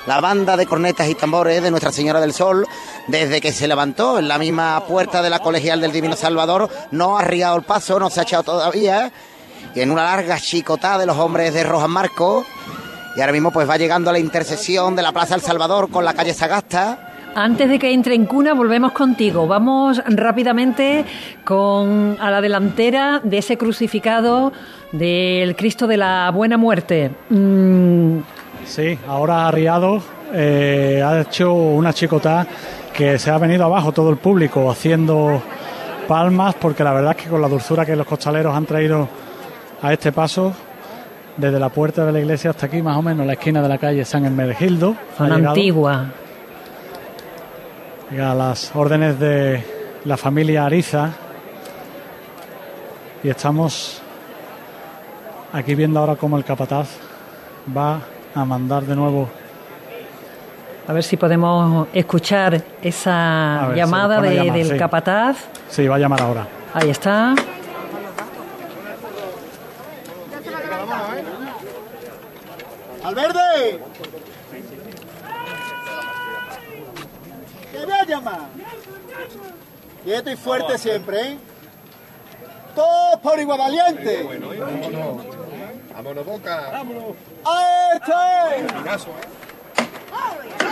la 0.06 0.20
banda 0.20 0.56
de 0.56 0.66
cornetas 0.66 1.08
y 1.08 1.14
tambores 1.14 1.62
de 1.62 1.70
Nuestra 1.70 1.92
Señora 1.92 2.20
del 2.20 2.32
Sol, 2.32 2.66
desde 3.08 3.40
que 3.40 3.52
se 3.52 3.68
levantó 3.68 4.18
en 4.18 4.28
la 4.28 4.38
misma 4.38 4.84
puerta 4.86 5.22
de 5.22 5.30
la 5.30 5.38
Colegial 5.38 5.80
del 5.80 5.92
Divino 5.92 6.16
Salvador, 6.16 6.68
no 6.90 7.16
ha 7.16 7.22
arriado 7.22 7.56
el 7.56 7.62
paso, 7.62 7.98
no 7.98 8.10
se 8.10 8.20
ha 8.20 8.24
echado 8.24 8.42
todavía, 8.42 9.12
y 9.74 9.80
en 9.80 9.90
una 9.90 10.04
larga 10.04 10.38
chicotada 10.38 10.98
de 10.98 11.06
los 11.06 11.16
hombres 11.16 11.54
de 11.54 11.64
Rojas 11.64 11.88
Marco, 11.88 12.44
y 13.16 13.20
ahora 13.20 13.32
mismo 13.32 13.50
pues 13.50 13.68
va 13.68 13.76
llegando 13.76 14.10
a 14.10 14.12
la 14.12 14.18
intersección 14.18 14.96
de 14.96 15.02
la 15.02 15.12
Plaza 15.12 15.34
del 15.34 15.44
Salvador 15.44 15.90
con 15.90 16.04
la 16.04 16.14
calle 16.14 16.34
Sagasta. 16.34 17.10
Antes 17.36 17.68
de 17.68 17.80
que 17.80 17.92
entre 17.92 18.14
en 18.14 18.26
cuna, 18.26 18.54
volvemos 18.54 18.92
contigo. 18.92 19.48
Vamos 19.48 20.00
rápidamente 20.06 21.04
con 21.44 22.16
a 22.20 22.30
la 22.30 22.40
delantera 22.40 23.20
de 23.24 23.38
ese 23.38 23.56
crucificado 23.58 24.52
del 24.92 25.56
Cristo 25.56 25.88
de 25.88 25.96
la 25.96 26.30
Buena 26.30 26.56
Muerte. 26.56 27.10
Mm, 27.30 28.03
Sí, 28.66 28.98
ahora 29.06 29.46
Arriado 29.46 30.02
eh, 30.32 31.02
ha 31.04 31.20
hecho 31.20 31.52
una 31.52 31.92
chicotá 31.92 32.46
que 32.92 33.18
se 33.18 33.30
ha 33.30 33.38
venido 33.38 33.64
abajo 33.64 33.92
todo 33.92 34.10
el 34.10 34.16
público 34.16 34.70
haciendo 34.70 35.42
palmas 36.08 36.54
porque 36.54 36.84
la 36.84 36.92
verdad 36.92 37.14
es 37.16 37.24
que 37.24 37.30
con 37.30 37.40
la 37.40 37.48
dulzura 37.48 37.84
que 37.84 37.96
los 37.96 38.06
costaleros 38.06 38.54
han 38.54 38.66
traído 38.66 39.08
a 39.82 39.92
este 39.92 40.12
paso 40.12 40.52
desde 41.36 41.58
la 41.58 41.68
puerta 41.68 42.06
de 42.06 42.12
la 42.12 42.20
iglesia 42.20 42.50
hasta 42.50 42.66
aquí 42.66 42.80
más 42.82 42.96
o 42.96 43.02
menos 43.02 43.26
la 43.26 43.34
esquina 43.34 43.60
de 43.62 43.68
la 43.68 43.78
calle 43.78 44.04
San 44.04 44.24
Hermenegildo 44.24 44.94
antigua. 45.18 46.06
a 48.10 48.34
las 48.34 48.74
órdenes 48.74 49.18
de 49.18 49.62
la 50.04 50.16
familia 50.16 50.66
Ariza. 50.66 51.10
Y 53.22 53.28
estamos 53.28 54.02
aquí 55.52 55.74
viendo 55.74 55.98
ahora 55.98 56.16
cómo 56.16 56.36
el 56.36 56.44
capataz 56.44 56.88
va 57.76 58.00
a 58.34 58.44
mandar 58.44 58.84
de 58.84 58.96
nuevo. 58.96 59.28
A 60.86 60.92
ver 60.92 61.02
si 61.02 61.16
podemos 61.16 61.88
escuchar 61.94 62.62
esa 62.82 63.72
llamada 63.74 64.20
de, 64.20 64.50
del 64.50 64.76
capataz. 64.76 65.38
Sí, 65.70 65.88
va 65.88 65.96
a 65.96 65.98
llamar 65.98 66.20
ahora. 66.20 66.46
Ahí 66.74 66.90
está. 66.90 67.34
¡Alverde! 73.02 73.80
¡Que 77.72 77.84
voy 77.84 77.92
a 77.92 78.04
llamar! 78.04 78.40
Quieto 80.04 80.30
y 80.30 80.36
fuerte 80.36 80.78
siempre, 80.78 81.20
¿eh? 81.20 81.38
Todos 82.74 83.20
por 83.22 83.38
igual 83.38 83.58
valiente. 83.58 84.26
Vámonos, 85.94 86.26
Boca. 86.26 86.70
Vámonos. 86.72 87.02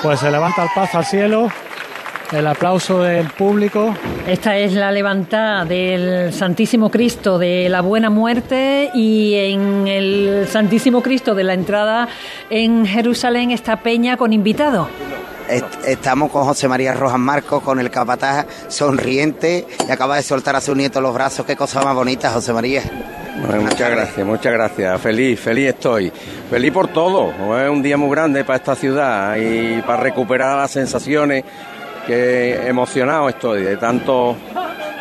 Pues 0.03 0.21
se 0.21 0.31
levanta 0.31 0.65
el 0.65 0.69
paso 0.75 0.99
al 0.99 1.05
cielo. 1.05 1.49
El 2.33 2.47
aplauso 2.47 3.03
del 3.03 3.29
público. 3.29 3.95
Esta 4.27 4.57
es 4.57 4.73
la 4.73 4.91
levantada 4.91 5.65
del 5.65 6.33
Santísimo 6.33 6.91
Cristo 6.91 7.39
de 7.39 7.69
la 7.69 7.83
Buena 7.83 8.09
Muerte 8.09 8.91
y 8.95 9.35
en 9.35 9.87
el 9.87 10.49
Santísimo 10.51 11.03
Cristo 11.03 11.35
de 11.35 11.45
la 11.45 11.53
entrada 11.55 12.09
en 12.49 12.87
Jerusalén 12.87 13.51
esta 13.51 13.77
peña 13.77 14.17
con 14.17 14.33
invitado. 14.33 14.89
Estamos 15.85 16.31
con 16.31 16.45
José 16.45 16.67
María 16.67 16.95
Rojas 16.95 17.19
Marcos, 17.19 17.63
con 17.63 17.79
el 17.79 17.91
capataz 17.91 18.47
sonriente 18.69 19.67
y 19.87 19.91
acaba 19.91 20.17
de 20.17 20.23
soltar 20.23 20.57
a 20.57 20.63
su 20.63 20.75
nieto 20.75 21.03
los 21.03 21.13
brazos. 21.13 21.45
Qué 21.45 21.55
cosa 21.55 21.83
más 21.83 21.95
bonita, 21.95 22.31
José 22.31 22.55
María. 22.55 22.83
Muchas 23.37 23.91
gracias, 23.91 24.27
muchas 24.27 24.53
gracias. 24.53 25.01
Feliz, 25.01 25.41
feliz 25.41 25.69
estoy. 25.69 26.13
Feliz 26.51 26.73
por 26.73 26.89
todo. 26.89 27.33
Es 27.59 27.71
un 27.71 27.83
día 27.83 27.97
muy 27.97 28.11
grande 28.11 28.45
para 28.45 28.57
esta 28.59 28.75
ciudad 28.75 29.37
y 29.37 29.81
para 29.83 30.03
recuperar 30.03 30.59
las 30.59 30.71
sensaciones 30.71 31.45
que 32.07 32.67
emocionado 32.67 33.29
estoy 33.29 33.63
de 33.63 33.77
tanto, 33.77 34.37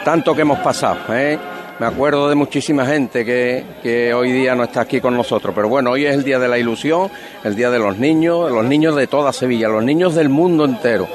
tanto 0.03 0.35
que 0.35 0.41
hemos 0.41 0.59
pasado. 0.59 0.99
¿eh? 1.09 1.37
Me 1.79 1.87
acuerdo 1.87 2.29
de 2.29 2.35
muchísima 2.35 2.85
gente 2.85 3.25
que, 3.25 4.13
hoy 4.13 4.31
día 4.31 4.53
no 4.53 4.63
está 4.63 4.81
aquí 4.81 5.01
con 5.01 5.17
nosotros, 5.17 5.53
pero 5.55 5.67
bueno, 5.67 5.91
hoy 5.91 6.05
es 6.05 6.13
el 6.13 6.23
día 6.23 6.37
de 6.37 6.47
la 6.47 6.59
ilusión, 6.59 7.09
el 7.43 7.55
día 7.55 7.71
de 7.71 7.79
los 7.79 7.97
niños, 7.97 8.51
los 8.51 8.63
niños 8.63 8.95
de 8.95 9.07
toda 9.07 9.33
Sevilla, 9.33 9.67
los 9.67 9.83
niños 9.83 10.13
del 10.13 10.29
mundo 10.29 10.65
entero. 10.65 11.07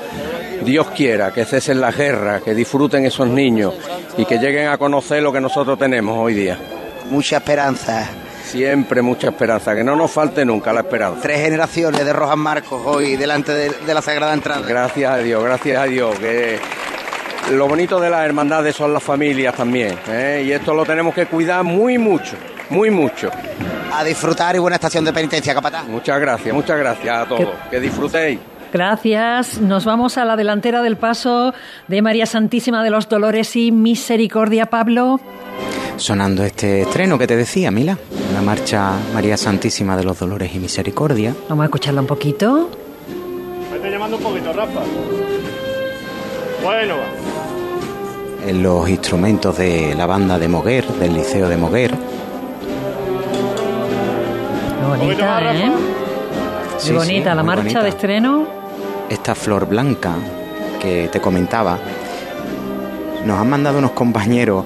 Dios 0.64 0.88
quiera 0.88 1.32
que 1.32 1.44
cesen 1.44 1.80
la 1.80 1.92
guerra, 1.92 2.40
que 2.40 2.52
disfruten 2.52 3.06
esos 3.06 3.28
niños 3.28 3.74
y 4.18 4.24
que 4.24 4.38
lleguen 4.38 4.66
a 4.66 4.76
conocer 4.78 5.22
lo 5.22 5.32
que 5.32 5.40
nosotros 5.40 5.78
tenemos 5.78 6.18
hoy 6.18 6.34
día. 6.34 6.58
Mucha 7.10 7.38
esperanza. 7.38 8.08
Siempre 8.44 9.02
mucha 9.02 9.28
esperanza, 9.28 9.74
que 9.74 9.82
no 9.82 9.96
nos 9.96 10.10
falte 10.10 10.44
nunca 10.44 10.72
la 10.72 10.80
esperanza. 10.80 11.20
Tres 11.20 11.40
generaciones 11.40 12.04
de 12.04 12.12
Rojas 12.12 12.36
Marcos 12.36 12.80
hoy 12.84 13.16
delante 13.16 13.52
de, 13.52 13.70
de 13.70 13.94
la 13.94 14.00
Sagrada 14.00 14.32
Entrada. 14.34 14.62
Gracias 14.66 15.10
a 15.10 15.18
Dios, 15.18 15.42
gracias 15.42 15.78
a 15.78 15.84
Dios, 15.84 16.16
que 16.18 16.58
lo 17.52 17.68
bonito 17.68 18.00
de 18.00 18.10
las 18.10 18.24
hermandades 18.24 18.74
son 18.74 18.92
las 18.92 19.02
familias 19.02 19.54
también, 19.54 19.96
¿eh? 20.08 20.44
y 20.44 20.52
esto 20.52 20.74
lo 20.74 20.84
tenemos 20.84 21.14
que 21.14 21.26
cuidar 21.26 21.62
muy 21.62 21.96
mucho, 21.96 22.36
muy 22.70 22.90
mucho. 22.90 23.30
A 23.92 24.02
disfrutar 24.02 24.56
y 24.56 24.58
buena 24.58 24.76
estación 24.76 25.04
de 25.04 25.12
penitencia, 25.12 25.54
capataz. 25.54 25.86
Muchas 25.86 26.20
gracias, 26.20 26.54
muchas 26.54 26.78
gracias 26.78 27.16
a 27.16 27.24
todos. 27.26 27.48
Que 27.70 27.80
disfrutéis. 27.80 28.40
Gracias. 28.72 29.60
Nos 29.60 29.84
vamos 29.84 30.18
a 30.18 30.24
la 30.24 30.36
delantera 30.36 30.82
del 30.82 30.96
paso 30.96 31.54
de 31.86 32.02
María 32.02 32.26
Santísima 32.26 32.82
de 32.82 32.90
los 32.90 33.08
Dolores 33.08 33.54
y 33.56 33.70
Misericordia, 33.70 34.66
Pablo. 34.66 35.20
Sonando 35.96 36.44
este 36.44 36.82
estreno 36.82 37.18
que 37.18 37.26
te 37.26 37.36
decía, 37.36 37.70
Mila, 37.70 37.98
la 38.34 38.42
marcha 38.42 38.92
María 39.14 39.36
Santísima 39.36 39.96
de 39.96 40.04
los 40.04 40.18
Dolores 40.18 40.54
y 40.54 40.58
Misericordia. 40.58 41.34
Vamos 41.48 41.62
a 41.62 41.66
escucharla 41.66 42.00
un 42.00 42.06
poquito. 42.06 42.70
Me 43.70 43.76
estoy 43.76 43.90
llamando 43.90 44.16
un 44.16 44.22
poquito, 44.22 44.52
Rafa. 44.52 44.80
Bueno, 46.62 46.96
en 48.46 48.62
los 48.62 48.88
instrumentos 48.88 49.58
de 49.58 49.94
la 49.96 50.06
banda 50.06 50.38
de 50.38 50.48
Moguer, 50.48 50.86
del 50.86 51.14
Liceo 51.14 51.48
de 51.48 51.56
Moguer. 51.56 51.92
bonita, 54.86 55.54
¿eh? 55.54 55.72
Muy 56.84 56.92
bonita 56.92 57.34
la 57.34 57.42
marcha 57.42 57.82
de 57.82 57.88
estreno. 57.88 58.46
Esta 59.08 59.34
flor 59.34 59.66
blanca 59.66 60.14
que 60.80 61.08
te 61.10 61.20
comentaba, 61.20 61.78
nos 63.26 63.38
han 63.38 63.50
mandado 63.50 63.78
unos 63.78 63.90
compañeros 63.92 64.64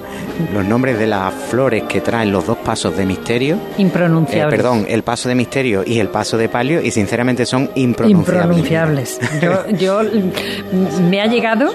los 0.53 0.63
nombres 0.65 0.97
de 0.99 1.07
las 1.07 1.33
flores 1.33 1.83
que 1.83 2.01
traen 2.01 2.31
los 2.31 2.45
dos 2.45 2.57
pasos 2.57 2.95
de 2.95 3.05
misterio. 3.05 3.57
Impronunciables. 3.77 4.53
Eh, 4.53 4.57
perdón, 4.57 4.85
el 4.87 5.03
paso 5.03 5.29
de 5.29 5.35
misterio 5.35 5.83
y 5.85 5.99
el 5.99 6.09
paso 6.09 6.37
de 6.37 6.49
palio, 6.49 6.81
y 6.81 6.91
sinceramente 6.91 7.45
son 7.45 7.69
impronunciables. 7.75 9.19
Impronunciables. 9.19 9.79
Yo, 9.79 10.01
mm, 10.71 11.09
me 11.09 11.21
ha 11.21 11.27
llegado, 11.27 11.73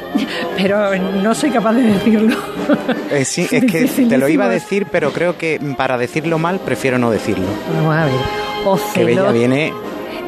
pero 0.56 0.96
no 0.96 1.34
soy 1.34 1.50
capaz 1.50 1.74
de 1.74 1.82
decirlo. 1.82 2.36
Eh, 3.10 3.24
sí, 3.24 3.46
es 3.50 3.64
que 3.64 3.86
te 3.86 4.18
lo 4.18 4.28
iba 4.28 4.46
a 4.46 4.48
decir, 4.48 4.86
pero 4.90 5.12
creo 5.12 5.36
que 5.36 5.60
para 5.76 5.98
decirlo 5.98 6.38
mal 6.38 6.60
prefiero 6.60 6.98
no 6.98 7.10
decirlo. 7.10 7.46
Vamos 7.74 7.94
a 7.94 8.04
ver. 8.06 8.14
Ocelot, 8.64 8.94
que 8.94 9.04
bella 9.04 9.32
viene 9.32 9.72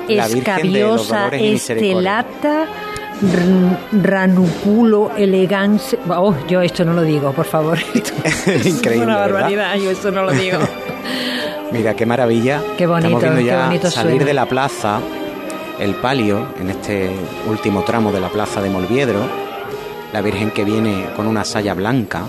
la 0.09 0.28
Virgen 0.28 0.72
de 0.72 0.80
los 0.80 1.12
estelata 1.32 2.66
ranuculo 3.92 5.12
elegance. 5.16 5.98
Oh, 6.08 6.34
yo 6.48 6.60
esto 6.60 6.84
no 6.84 6.92
lo 6.92 7.02
digo, 7.02 7.32
por 7.32 7.46
favor. 7.46 7.78
Increíble. 7.94 8.96
Es 8.96 9.02
una 9.02 9.16
barbaridad, 9.20 9.76
yo 9.76 9.90
esto 9.90 10.10
no 10.10 10.22
lo 10.24 10.32
digo. 10.32 10.58
Mira 11.72 11.94
qué 11.94 12.06
maravilla. 12.06 12.62
Qué 12.76 12.86
bonito, 12.86 13.18
Estamos 13.18 13.22
viendo 13.22 13.40
ya 13.40 13.66
bonito 13.66 13.90
salir 13.90 14.24
de 14.24 14.34
la 14.34 14.46
plaza, 14.46 15.00
el 15.78 15.94
palio, 15.96 16.46
en 16.58 16.70
este 16.70 17.10
último 17.48 17.82
tramo 17.82 18.10
de 18.12 18.20
la 18.20 18.28
plaza 18.28 18.62
de 18.62 18.70
Molviedro. 18.70 19.20
La 20.12 20.22
Virgen 20.22 20.50
que 20.50 20.64
viene 20.64 21.06
con 21.14 21.26
una 21.26 21.44
saya 21.44 21.74
blanca, 21.74 22.22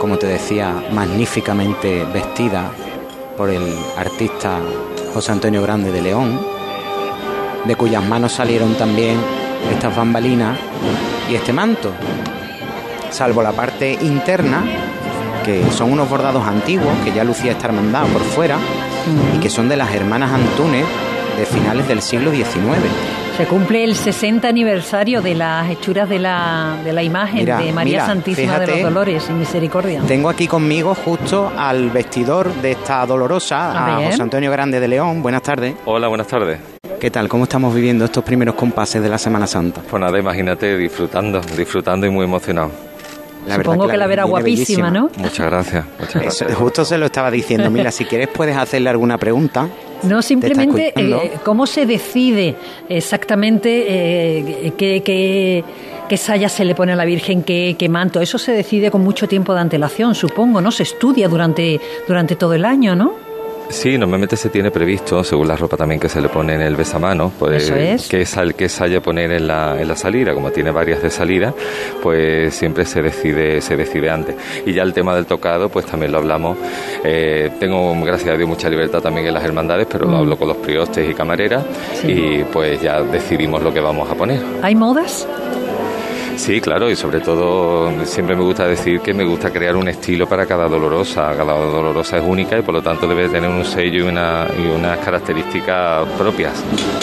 como 0.00 0.18
te 0.18 0.26
decía, 0.26 0.74
magníficamente 0.92 2.04
vestida 2.12 2.72
por 3.36 3.50
el 3.50 3.62
artista 3.96 4.58
José 5.12 5.30
Antonio 5.30 5.62
Grande 5.62 5.92
de 5.92 6.02
León 6.02 6.53
de 7.64 7.76
cuyas 7.76 8.04
manos 8.04 8.32
salieron 8.32 8.74
también 8.74 9.18
estas 9.72 9.94
bambalinas 9.96 10.58
y 11.30 11.34
este 11.34 11.52
manto, 11.52 11.92
salvo 13.10 13.42
la 13.42 13.52
parte 13.52 13.92
interna, 13.92 14.62
que 15.44 15.70
son 15.70 15.92
unos 15.92 16.08
bordados 16.08 16.46
antiguos, 16.46 16.92
que 17.04 17.12
ya 17.12 17.24
lucía 17.24 17.52
estar 17.52 17.72
mandado 17.72 18.06
por 18.08 18.22
fuera, 18.22 18.58
y 19.34 19.38
que 19.38 19.50
son 19.50 19.68
de 19.68 19.76
las 19.76 19.94
hermanas 19.94 20.32
Antunes, 20.32 20.84
de 21.38 21.46
finales 21.46 21.88
del 21.88 22.00
siglo 22.00 22.30
XIX. 22.30 22.54
Se 23.36 23.46
cumple 23.46 23.82
el 23.82 23.96
60 23.96 24.46
aniversario 24.46 25.20
de 25.20 25.34
las 25.34 25.68
hechuras 25.68 26.08
de 26.08 26.20
la, 26.20 26.76
de 26.84 26.92
la 26.92 27.02
imagen 27.02 27.44
de 27.44 27.72
María 27.72 28.06
Santísima 28.06 28.60
de 28.60 28.66
los 28.68 28.82
Dolores 28.82 29.26
y 29.28 29.32
Misericordia. 29.32 30.02
Tengo 30.06 30.28
aquí 30.28 30.46
conmigo 30.46 30.94
justo 30.94 31.52
al 31.56 31.90
vestidor 31.90 32.52
de 32.54 32.72
esta 32.72 33.04
dolorosa, 33.04 33.96
a, 33.96 34.04
José 34.04 34.22
Antonio 34.22 34.52
Grande 34.52 34.78
de 34.78 34.86
León. 34.86 35.20
Buenas 35.20 35.42
tardes. 35.42 35.74
Hola, 35.84 36.06
buenas 36.06 36.28
tardes. 36.28 36.73
¿Qué 37.04 37.10
tal? 37.10 37.28
¿Cómo 37.28 37.44
estamos 37.44 37.74
viviendo 37.74 38.06
estos 38.06 38.24
primeros 38.24 38.54
compases 38.54 39.02
de 39.02 39.10
la 39.10 39.18
Semana 39.18 39.46
Santa? 39.46 39.82
Pues 39.82 40.00
nada, 40.00 40.18
imagínate 40.18 40.74
disfrutando, 40.78 41.38
disfrutando 41.54 42.06
y 42.06 42.08
muy 42.08 42.24
emocionado. 42.24 42.70
Supongo 43.56 43.86
que 43.88 43.98
la, 43.98 44.06
verá 44.06 44.24
guapísima, 44.24 44.90
¿no? 44.90 45.10
Muchas 45.18 45.44
gracias. 45.44 45.84
Muchas 46.00 46.14
gracias. 46.22 46.54
justo 46.54 46.82
se 46.82 46.96
lo 46.96 47.04
estaba 47.04 47.30
diciendo. 47.30 47.70
Mira, 47.70 47.90
si 47.90 48.06
quieres 48.06 48.28
puedes 48.28 48.56
hacerle 48.56 48.88
alguna 48.88 49.18
pregunta. 49.18 49.68
No, 50.02 50.22
simplemente 50.22 50.94
eh, 50.96 51.32
cómo 51.44 51.66
se 51.66 51.84
decide 51.84 52.56
exactamente 52.88 53.84
eh, 53.86 54.72
qué, 54.74 55.62
qué, 56.08 56.16
saya 56.16 56.48
se 56.48 56.64
le 56.64 56.74
pone 56.74 56.92
a 56.92 56.96
la 56.96 57.04
Virgen, 57.04 57.42
qué, 57.42 57.76
qué, 57.78 57.86
manto. 57.90 58.22
Eso 58.22 58.38
se 58.38 58.52
decide 58.52 58.90
con 58.90 59.04
mucho 59.04 59.28
tiempo 59.28 59.52
de 59.52 59.60
antelación, 59.60 60.14
supongo, 60.14 60.62
¿no? 60.62 60.70
Se 60.70 60.84
estudia 60.84 61.28
durante, 61.28 61.78
durante 62.08 62.34
todo 62.34 62.54
el 62.54 62.64
año, 62.64 62.96
¿no? 62.96 63.23
Sí, 63.68 63.98
normalmente 63.98 64.36
se 64.36 64.50
tiene 64.50 64.70
previsto, 64.70 65.24
según 65.24 65.48
la 65.48 65.56
ropa 65.56 65.76
también 65.76 66.00
que 66.00 66.08
se 66.08 66.20
le 66.20 66.28
pone 66.28 66.54
en 66.54 66.60
el 66.60 66.76
besamano, 66.76 67.32
pues 67.38 67.70
es. 67.70 68.08
que 68.08 68.24
sal 68.26 68.54
que 68.54 68.68
saya 68.68 69.00
poner 69.00 69.32
en 69.32 69.46
la, 69.46 69.80
en 69.80 69.88
la 69.88 69.96
salida, 69.96 70.34
como 70.34 70.50
tiene 70.50 70.70
varias 70.70 71.02
de 71.02 71.10
salida, 71.10 71.54
pues 72.02 72.54
siempre 72.54 72.84
se 72.84 73.02
decide 73.02 73.60
se 73.60 73.76
decide 73.76 74.10
antes. 74.10 74.36
Y 74.66 74.72
ya 74.72 74.82
el 74.82 74.92
tema 74.92 75.14
del 75.14 75.26
tocado, 75.26 75.68
pues 75.68 75.86
también 75.86 76.12
lo 76.12 76.18
hablamos. 76.18 76.56
Eh, 77.02 77.50
tengo, 77.58 77.94
gracias 78.04 78.34
a 78.34 78.36
Dios, 78.36 78.48
mucha 78.48 78.68
libertad 78.68 79.00
también 79.00 79.26
en 79.26 79.34
las 79.34 79.44
hermandades, 79.44 79.86
pero 79.90 80.06
lo 80.06 80.12
mm. 80.12 80.20
hablo 80.20 80.36
con 80.36 80.48
los 80.48 80.56
priostes 80.58 81.08
y 81.08 81.14
camareras 81.14 81.64
y 82.06 82.44
pues 82.44 82.80
ya 82.80 83.02
decidimos 83.02 83.62
lo 83.62 83.72
que 83.72 83.80
vamos 83.80 84.10
a 84.10 84.14
poner. 84.14 84.40
¿Hay 84.62 84.74
modas? 84.74 85.26
Sí, 86.36 86.60
claro, 86.60 86.90
y 86.90 86.96
sobre 86.96 87.20
todo 87.20 88.04
siempre 88.04 88.36
me 88.36 88.42
gusta 88.42 88.66
decir 88.66 89.00
que 89.00 89.14
me 89.14 89.24
gusta 89.24 89.50
crear 89.50 89.76
un 89.76 89.88
estilo 89.88 90.26
para 90.28 90.46
cada 90.46 90.68
dolorosa. 90.68 91.32
Cada 91.36 91.54
dolorosa 91.54 92.18
es 92.18 92.24
única 92.26 92.58
y 92.58 92.62
por 92.62 92.74
lo 92.74 92.82
tanto 92.82 93.06
debe 93.06 93.28
tener 93.28 93.48
un 93.48 93.64
sello 93.64 94.04
y, 94.04 94.08
una, 94.08 94.46
y 94.58 94.66
unas 94.66 94.98
características 94.98 96.06
propias. 96.18 96.52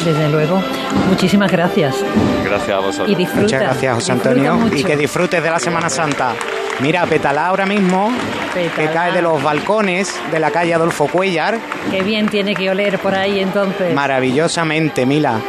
Desde 0.03 0.29
luego. 0.29 0.61
Muchísimas 1.09 1.51
gracias. 1.51 1.95
Gracias 2.43 2.77
a 2.77 2.79
vosotros. 2.79 3.09
Y 3.09 3.15
disfruta, 3.15 3.41
Muchas 3.43 3.61
gracias, 3.61 3.95
José 3.95 4.11
Antonio. 4.11 4.59
Y 4.75 4.84
que 4.84 4.97
disfrutes 4.97 5.41
de 5.41 5.49
la 5.49 5.59
Semana 5.59 5.89
Santa. 5.89 6.34
Mira, 6.82 7.05
Petalá 7.05 7.47
ahora 7.47 7.65
mismo, 7.65 8.11
que 8.53 8.86
cae 8.88 9.11
de 9.11 9.21
los 9.21 9.41
balcones 9.41 10.13
de 10.32 10.39
la 10.39 10.51
calle 10.51 10.73
Adolfo 10.73 11.07
Cuellar. 11.07 11.59
Qué 11.89 12.01
bien 12.01 12.27
tiene 12.27 12.55
que 12.55 12.69
oler 12.69 12.99
por 12.99 13.13
ahí 13.13 13.39
entonces. 13.39 13.93
Maravillosamente, 13.93 15.05
Mila. 15.05 15.39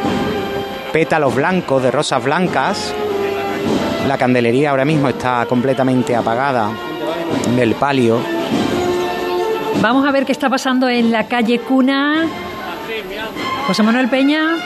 Pétalos 0.91 1.33
blancos 1.33 1.81
de 1.81 1.89
rosas 1.89 2.23
blancas 2.23 2.93
la 4.07 4.17
candelería 4.17 4.71
ahora 4.71 4.85
mismo 4.85 5.09
está 5.09 5.45
completamente 5.45 6.15
apagada 6.15 6.71
del 7.55 7.75
palio. 7.75 8.19
Vamos 9.81 10.05
a 10.05 10.11
ver 10.11 10.25
qué 10.25 10.31
está 10.31 10.49
pasando 10.49 10.89
en 10.89 11.11
la 11.11 11.27
calle 11.27 11.59
Cuna. 11.59 12.27
José 13.67 13.83
Manuel 13.83 14.09
Peña. 14.09 14.57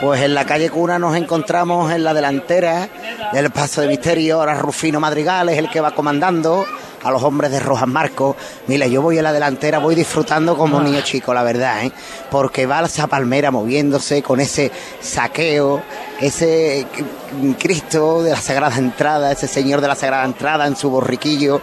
Pues 0.00 0.20
en 0.22 0.34
la 0.34 0.44
calle 0.44 0.68
Cuna 0.70 0.98
nos 0.98 1.16
encontramos 1.16 1.90
en 1.90 2.04
la 2.04 2.12
delantera 2.12 2.88
del 3.32 3.50
Paso 3.50 3.80
de 3.80 3.88
Misterio. 3.88 4.40
Ahora 4.40 4.54
Rufino 4.54 5.00
Madrigal 5.00 5.48
es 5.48 5.58
el 5.58 5.70
que 5.70 5.80
va 5.80 5.92
comandando 5.92 6.66
a 7.06 7.10
los 7.10 7.22
hombres 7.22 7.50
de 7.50 7.60
Rojas 7.60 7.88
Marcos. 7.88 8.36
Mira, 8.66 8.86
yo 8.86 9.02
voy 9.02 9.18
en 9.18 9.24
la 9.24 9.32
delantera, 9.32 9.78
voy 9.78 9.94
disfrutando 9.94 10.56
como 10.56 10.78
un 10.78 10.84
niño 10.84 11.00
chico, 11.02 11.32
la 11.32 11.42
verdad, 11.42 11.84
¿eh? 11.84 11.92
porque 12.30 12.66
va 12.66 12.80
esa 12.80 13.06
palmera 13.06 13.50
moviéndose 13.50 14.22
con 14.22 14.40
ese 14.40 14.70
saqueo, 15.00 15.82
ese 16.20 16.86
Cristo 17.58 18.22
de 18.22 18.30
la 18.30 18.40
Sagrada 18.40 18.76
Entrada, 18.76 19.32
ese 19.32 19.46
Señor 19.46 19.80
de 19.80 19.88
la 19.88 19.94
Sagrada 19.94 20.24
Entrada 20.24 20.66
en 20.66 20.76
su 20.76 20.90
borriquillo, 20.90 21.60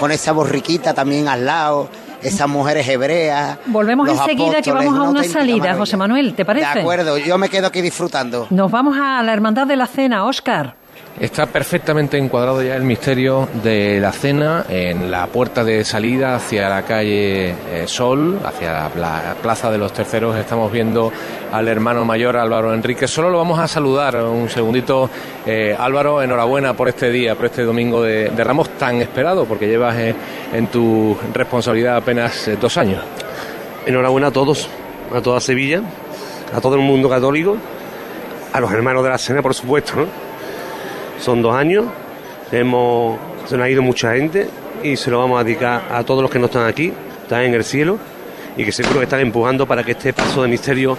con 0.00 0.10
esa 0.10 0.32
borriquita 0.32 0.94
también 0.94 1.28
al 1.28 1.44
lado 1.44 1.88
esas 2.22 2.48
mujeres 2.48 2.88
hebreas. 2.88 3.58
Volvemos 3.66 4.08
enseguida 4.08 4.60
que 4.62 4.72
vamos 4.72 4.98
a 4.98 5.02
una 5.02 5.24
salida, 5.24 5.74
José 5.76 5.96
Manuel, 5.96 6.34
¿te 6.34 6.44
parece? 6.44 6.66
De 6.74 6.80
acuerdo, 6.80 7.18
yo 7.18 7.38
me 7.38 7.48
quedo 7.48 7.68
aquí 7.68 7.80
disfrutando. 7.80 8.46
Nos 8.50 8.70
vamos 8.70 8.96
a 9.00 9.22
la 9.22 9.32
Hermandad 9.32 9.66
de 9.66 9.76
la 9.76 9.86
Cena, 9.86 10.24
Óscar. 10.24 10.77
Está 11.20 11.46
perfectamente 11.46 12.16
encuadrado 12.16 12.62
ya 12.62 12.76
el 12.76 12.84
misterio 12.84 13.48
de 13.64 13.98
la 13.98 14.12
cena 14.12 14.64
en 14.68 15.10
la 15.10 15.26
puerta 15.26 15.64
de 15.64 15.84
salida 15.84 16.36
hacia 16.36 16.68
la 16.68 16.82
calle 16.82 17.50
eh, 17.50 17.84
Sol, 17.86 18.38
hacia 18.44 18.88
la 18.94 19.34
Plaza 19.42 19.68
de 19.68 19.78
los 19.78 19.92
Terceros. 19.92 20.36
Estamos 20.36 20.70
viendo 20.70 21.12
al 21.50 21.66
hermano 21.66 22.04
mayor 22.04 22.36
Álvaro 22.36 22.72
Enrique. 22.72 23.08
Solo 23.08 23.30
lo 23.30 23.38
vamos 23.38 23.58
a 23.58 23.66
saludar 23.66 24.14
un 24.22 24.48
segundito. 24.48 25.10
Eh, 25.44 25.74
Álvaro, 25.76 26.22
enhorabuena 26.22 26.74
por 26.74 26.88
este 26.88 27.10
día, 27.10 27.34
por 27.34 27.46
este 27.46 27.64
domingo 27.64 28.00
de, 28.00 28.30
Ramos 28.30 28.70
tan 28.78 29.02
esperado, 29.02 29.44
porque 29.44 29.66
llevas 29.66 29.96
eh, 29.96 30.14
en 30.52 30.68
tu 30.68 31.18
responsabilidad 31.34 31.96
apenas 31.96 32.48
dos 32.60 32.76
años. 32.78 33.02
Enhorabuena 33.86 34.28
a 34.28 34.30
todos, 34.30 34.68
a 35.12 35.20
toda 35.20 35.40
Sevilla, 35.40 35.82
a 36.54 36.60
todo 36.60 36.76
el 36.76 36.82
mundo 36.82 37.08
católico, 37.08 37.56
a 38.52 38.60
los 38.60 38.70
hermanos 38.70 39.02
de 39.02 39.10
la 39.10 39.18
cena, 39.18 39.42
por 39.42 39.52
supuesto, 39.52 39.96
¿no? 39.96 40.27
Son 41.20 41.42
dos 41.42 41.54
años, 41.54 41.86
hemos, 42.52 43.18
se 43.46 43.56
nos 43.56 43.66
ha 43.66 43.70
ido 43.70 43.82
mucha 43.82 44.14
gente 44.14 44.48
y 44.82 44.96
se 44.96 45.10
lo 45.10 45.18
vamos 45.18 45.40
a 45.40 45.44
dedicar 45.44 45.82
a 45.90 46.04
todos 46.04 46.22
los 46.22 46.30
que 46.30 46.38
no 46.38 46.46
están 46.46 46.66
aquí, 46.66 46.92
están 47.22 47.42
en 47.42 47.54
el 47.54 47.64
cielo 47.64 47.98
y 48.56 48.64
que 48.64 48.72
seguro 48.72 48.98
que 48.98 49.04
están 49.04 49.20
empujando 49.20 49.66
para 49.66 49.84
que 49.84 49.92
este 49.92 50.12
paso 50.12 50.42
de 50.42 50.48
misterio 50.48 50.96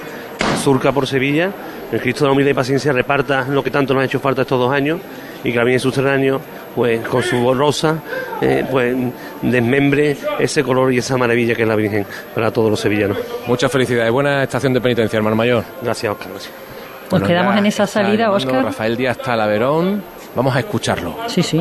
surca 0.64 0.92
por 0.92 1.08
Sevilla, 1.08 1.52
el 1.92 2.02
Cristo 2.02 2.24
de 2.24 2.28
la 2.28 2.34
humildad 2.34 2.52
y 2.52 2.54
paciencia 2.54 2.94
reparta 2.94 3.46
lo 3.50 3.64
que 3.64 3.72
tanto 3.72 3.94
nos 3.94 4.02
ha 4.02 4.06
hecho 4.06 4.20
falta 4.20 4.44
estos 4.44 4.60
dos 4.60 4.72
años 4.72 5.00
y 5.44 5.52
que 5.52 5.58
la 5.58 5.64
Virgen 5.64 5.80
Subterráneo, 5.80 6.42
pues 6.76 7.02
con 7.08 7.24
su 7.24 7.54
rosa, 7.54 8.02
eh, 8.42 8.66
pues 8.70 8.96
desmembre 9.42 10.18
ese 10.38 10.64
color 10.64 10.94
y 10.94 11.00
esa 11.00 11.18
maravilla 11.18 11.56
que 11.56 11.64
es 11.64 11.68
la 11.68 11.76
Virgen 11.76 12.06
para 12.36 12.52
todos 12.52 12.70
los 12.70 12.80
sevillanos. 12.80 13.18
Muchas 13.48 13.72
felicidades, 13.72 14.12
buena 14.12 14.44
estación 14.44 14.74
de 14.74 14.82
penitencia, 14.82 15.18
hermano 15.18 15.36
mayor. 15.36 15.64
Gracias, 15.82 16.12
Oscar. 16.12 16.30
Gracias. 16.32 16.69
Nos 17.12 17.24
quedamos 17.24 17.58
en 17.58 17.66
esa 17.66 17.88
salida, 17.88 18.32
Oscar. 18.32 18.66
Rafael 18.66 18.98
Díaz 18.98 19.18
Talaverón. 19.18 20.04
Vamos 20.36 20.56
a 20.56 20.60
escucharlo. 20.60 21.16
Sí, 21.28 21.42
sí. 21.42 21.60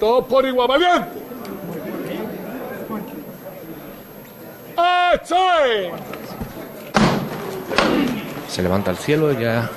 Todos 0.00 0.24
por 0.26 0.46
igual, 0.46 0.68
valiente. 0.68 1.28
Se 8.48 8.62
levanta 8.62 8.90
al 8.90 8.96
cielo 8.96 9.32
ya 9.32 9.68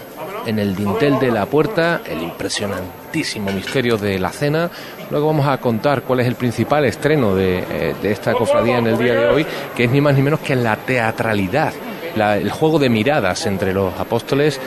en 0.45 0.59
el 0.59 0.75
dintel 0.75 1.19
de 1.19 1.31
la 1.31 1.45
puerta 1.45 2.01
el 2.05 2.21
impresionantísimo 2.21 3.51
misterio 3.51 3.97
de 3.97 4.19
la 4.19 4.29
cena. 4.29 4.69
Luego 5.09 5.27
vamos 5.27 5.47
a 5.47 5.57
contar 5.57 6.03
cuál 6.03 6.21
es 6.21 6.27
el 6.27 6.35
principal 6.35 6.85
estreno 6.85 7.35
de, 7.35 7.59
eh, 7.59 7.95
esta 8.03 8.33
cofradía 8.33 8.77
en 8.77 8.87
el 8.87 8.97
día 8.97 9.13
de 9.13 9.27
hoy, 9.27 9.45
que 9.75 9.85
es 9.85 9.91
ni 9.91 10.01
más 10.01 10.15
ni 10.15 10.21
menos 10.21 10.39
que 10.39 10.55
la 10.55 10.75
teatralidad, 10.75 11.73
el 12.15 12.51
juego 12.51 12.79
de 12.79 12.89
miradas 12.89 13.45
entre 13.45 13.73
los 13.73 13.97
apóstoles 13.99 14.59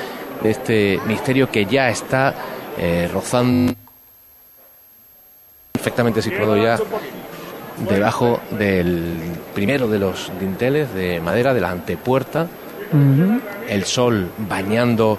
de 0.43 0.51
este 0.51 1.01
misterio 1.07 1.51
que 1.51 1.67
ya 1.67 1.89
está 1.89 2.35
eh, 2.79 3.09
rozando 3.13 3.75
perfectamente 5.73 6.23
situado 6.23 6.57
ya 6.57 6.79
debajo 7.89 8.41
del 8.51 9.17
primero 9.55 9.89
de 9.89 9.99
los 9.99 10.31
dinteles 10.41 10.95
de 10.95 11.21
madera 11.21 11.53
de 11.53 11.61
la 11.61 11.71
antepuerta, 11.71 12.47
el 13.69 13.85
sol 13.85 14.31
bañando 14.39 15.19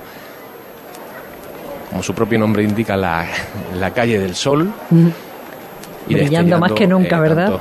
como 1.90 2.04
su 2.04 2.14
propio 2.14 2.40
nombre 2.40 2.64
indica, 2.64 2.98
la, 2.98 3.28
la 3.78 3.92
calle 3.92 4.20
del 4.20 4.36
sol. 4.36 4.72
Y 6.08 6.14
Brillando 6.14 6.60
más 6.60 6.72
que 6.74 6.88
nunca, 6.88 7.20
¿verdad? 7.20 7.60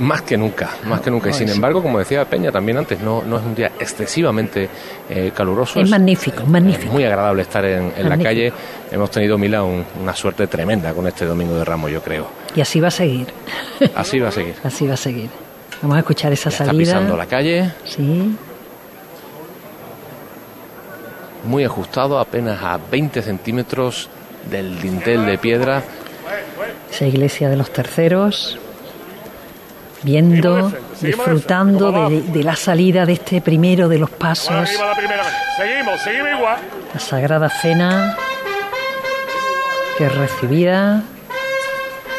más 0.00 0.22
que 0.22 0.36
nunca, 0.36 0.70
más 0.84 1.00
que 1.00 1.10
nunca. 1.10 1.30
Y 1.30 1.32
sin 1.32 1.48
embargo, 1.48 1.82
como 1.82 1.98
decía 1.98 2.24
Peña 2.24 2.52
también 2.52 2.78
antes, 2.78 3.00
no, 3.00 3.22
no 3.22 3.38
es 3.38 3.44
un 3.44 3.54
día 3.54 3.72
excesivamente 3.78 4.68
eh, 5.08 5.32
caluroso. 5.34 5.80
Es, 5.80 5.88
magnífico, 5.88 6.44
magnífico. 6.44 6.92
muy 6.92 7.04
agradable 7.04 7.42
estar 7.42 7.64
en, 7.64 7.92
la 8.08 8.18
calle. 8.18 8.52
Hemos 8.90 9.10
tenido, 9.10 9.38
Mila, 9.38 9.62
una 9.62 10.14
suerte 10.14 10.46
tremenda 10.46 10.92
con 10.92 11.06
este 11.06 11.24
Domingo 11.24 11.54
de 11.54 11.64
Ramos, 11.64 11.90
yo 11.90 12.02
creo. 12.02 12.28
Y 12.54 12.60
así 12.60 12.80
va 12.80 12.88
a 12.88 12.92
seguir. 12.92 13.28
Así 13.94 14.18
va 14.18 14.28
a 14.28 14.32
seguir. 14.32 14.54
así 14.62 14.86
va 14.86 14.94
a 14.94 14.98
seguir. 14.98 15.30
Vamos 15.82 15.96
a 15.96 16.00
escuchar 16.00 16.32
esa 16.32 16.50
salida. 16.50 16.82
Está 16.82 16.98
pisando 16.98 17.16
la 17.16 17.26
calle. 17.26 17.70
Sí. 17.84 18.36
Muy 21.48 21.64
ajustado, 21.64 22.18
apenas 22.18 22.62
a 22.62 22.78
20 22.78 23.22
centímetros 23.22 24.08
del 24.50 24.80
dintel 24.80 25.26
de 25.26 25.38
piedra. 25.38 25.82
Esa 26.90 27.06
iglesia 27.06 27.48
de 27.48 27.56
los 27.56 27.72
terceros, 27.72 28.58
viendo, 30.02 30.72
disfrutando 31.00 32.10
de, 32.10 32.44
la 32.44 32.54
salida 32.54 33.06
de 33.06 33.14
este 33.14 33.40
primero 33.40 33.88
de 33.88 33.98
los 33.98 34.10
pasos. 34.10 34.68
Seguimos, 35.56 36.00
seguimos 36.02 36.30
igual. 36.38 36.58
La 36.94 37.00
Sagrada 37.00 37.48
Cena, 37.48 38.16
que 39.96 40.06
es 40.06 40.14
recibida. 40.14 41.02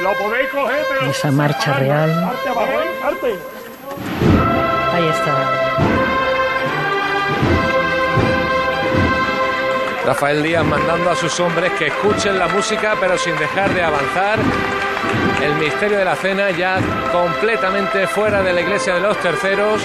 Lo 0.01 0.13
podéis 0.13 0.49
coger, 0.49 1.09
Esa 1.09 1.31
marcha 1.31 1.73
real. 1.73 2.31
Arte, 3.03 3.35
Rafael 10.09 10.41
Díaz 10.41 10.65
mandando 10.65 11.11
a 11.11 11.15
sus 11.15 11.39
hombres 11.39 11.71
que 11.73 11.85
escuchen 11.85 12.39
la 12.39 12.47
música 12.47 12.95
pero 12.99 13.15
sin 13.15 13.37
dejar 13.37 13.71
de 13.75 13.83
avanzar. 13.83 14.39
El 15.39 15.53
misterio 15.53 15.99
de 15.99 16.05
la 16.05 16.15
cena 16.15 16.49
ya 16.49 16.79
completamente 17.11 18.07
fuera 18.07 18.41
de 18.41 18.51
la 18.51 18.61
iglesia 18.61 18.95
de 18.95 19.01
los 19.01 19.15
terceros. 19.19 19.79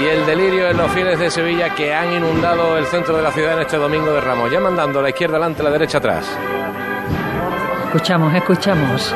Y 0.00 0.06
el 0.06 0.24
delirio 0.24 0.70
en 0.70 0.78
los 0.78 0.90
fieles 0.92 1.18
de 1.18 1.30
Sevilla 1.30 1.74
que 1.74 1.92
han 1.92 2.14
inundado 2.14 2.78
el 2.78 2.86
centro 2.86 3.18
de 3.18 3.22
la 3.22 3.30
ciudad 3.30 3.52
en 3.52 3.58
este 3.58 3.76
domingo 3.76 4.10
de 4.14 4.22
Ramos. 4.22 4.50
Ya 4.50 4.60
mandando 4.60 5.02
la 5.02 5.10
izquierda 5.10 5.36
adelante, 5.36 5.62
la 5.62 5.70
derecha 5.72 5.98
atrás. 5.98 6.24
Escuchamos, 7.84 8.32
escuchamos. 8.32 9.14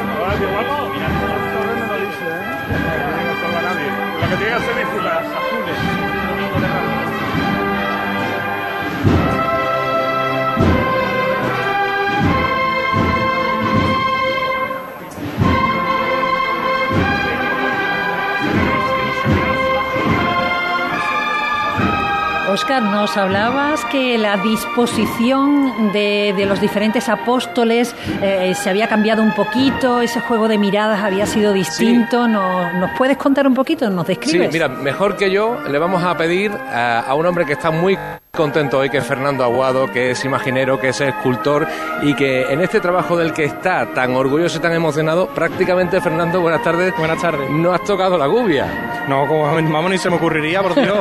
Oscar, 22.59 22.83
nos 22.83 23.17
hablabas 23.17 23.85
que 23.85 24.19
la 24.19 24.37
disposición 24.37 25.93
de, 25.93 26.35
los 26.45 26.61
diferentes 26.61 27.09
apóstoles 27.09 27.95
eh, 28.21 28.53
se 28.57 28.69
había 28.69 28.89
cambiado 28.89 29.23
un 29.23 29.33
poquito, 29.33 30.01
ese 30.01 30.19
juego 30.19 30.49
de 30.49 30.59
miradas 30.59 31.05
había 31.05 31.25
sido 31.27 31.53
distinto. 31.53 32.27
¿Nos, 32.27 32.91
puedes 32.99 33.17
contar 33.17 33.47
un 33.47 33.55
poquito? 33.55 33.89
¿Nos 33.91 34.09
describes? 34.09 34.49
Sí, 34.49 34.53
mira, 34.53 34.69
mejor 34.69 35.17
que 35.17 35.31
yo 35.31 35.57
le 35.71 35.79
vamos 35.79 36.03
a 36.03 36.17
pedir 36.17 36.51
a 36.51 37.15
un 37.15 37.27
hombre 37.27 37.47
que 37.47 37.53
está 37.53 37.71
muy 37.71 37.97
contento 38.33 38.79
hoy 38.79 38.91
que 38.91 39.01
Fernando 39.01 39.43
Aguado, 39.43 39.91
que 39.91 40.11
es 40.13 40.25
imaginero, 40.25 40.79
que 40.79 40.89
es 40.89 41.01
escultor 41.01 41.67
y 42.03 42.15
que 42.15 42.43
en 42.53 42.61
este 42.61 42.81
trabajo 42.81 43.17
del 43.17 43.33
que 43.33 43.45
está 43.45 43.87
tan 43.95 44.15
orgulloso 44.15 44.59
y 44.59 44.61
tan 44.61 44.73
emocionado, 44.73 45.29
prácticamente 45.29 46.01
Fernando, 46.01 46.41
buenas 46.41 46.63
tardes. 46.63 46.95
Buenas 46.97 47.21
tardes. 47.21 47.51
No 47.51 47.73
has 47.73 47.83
tocado 47.85 48.17
la 48.17 48.27
gubia. 48.27 49.05
No, 49.09 49.27
como, 49.27 49.45
vamos, 49.45 49.91
ni 49.91 49.99
se 49.99 50.11
me 50.11 50.17
ocurriría, 50.17 50.63
por 50.63 50.75
Dios. 50.75 50.99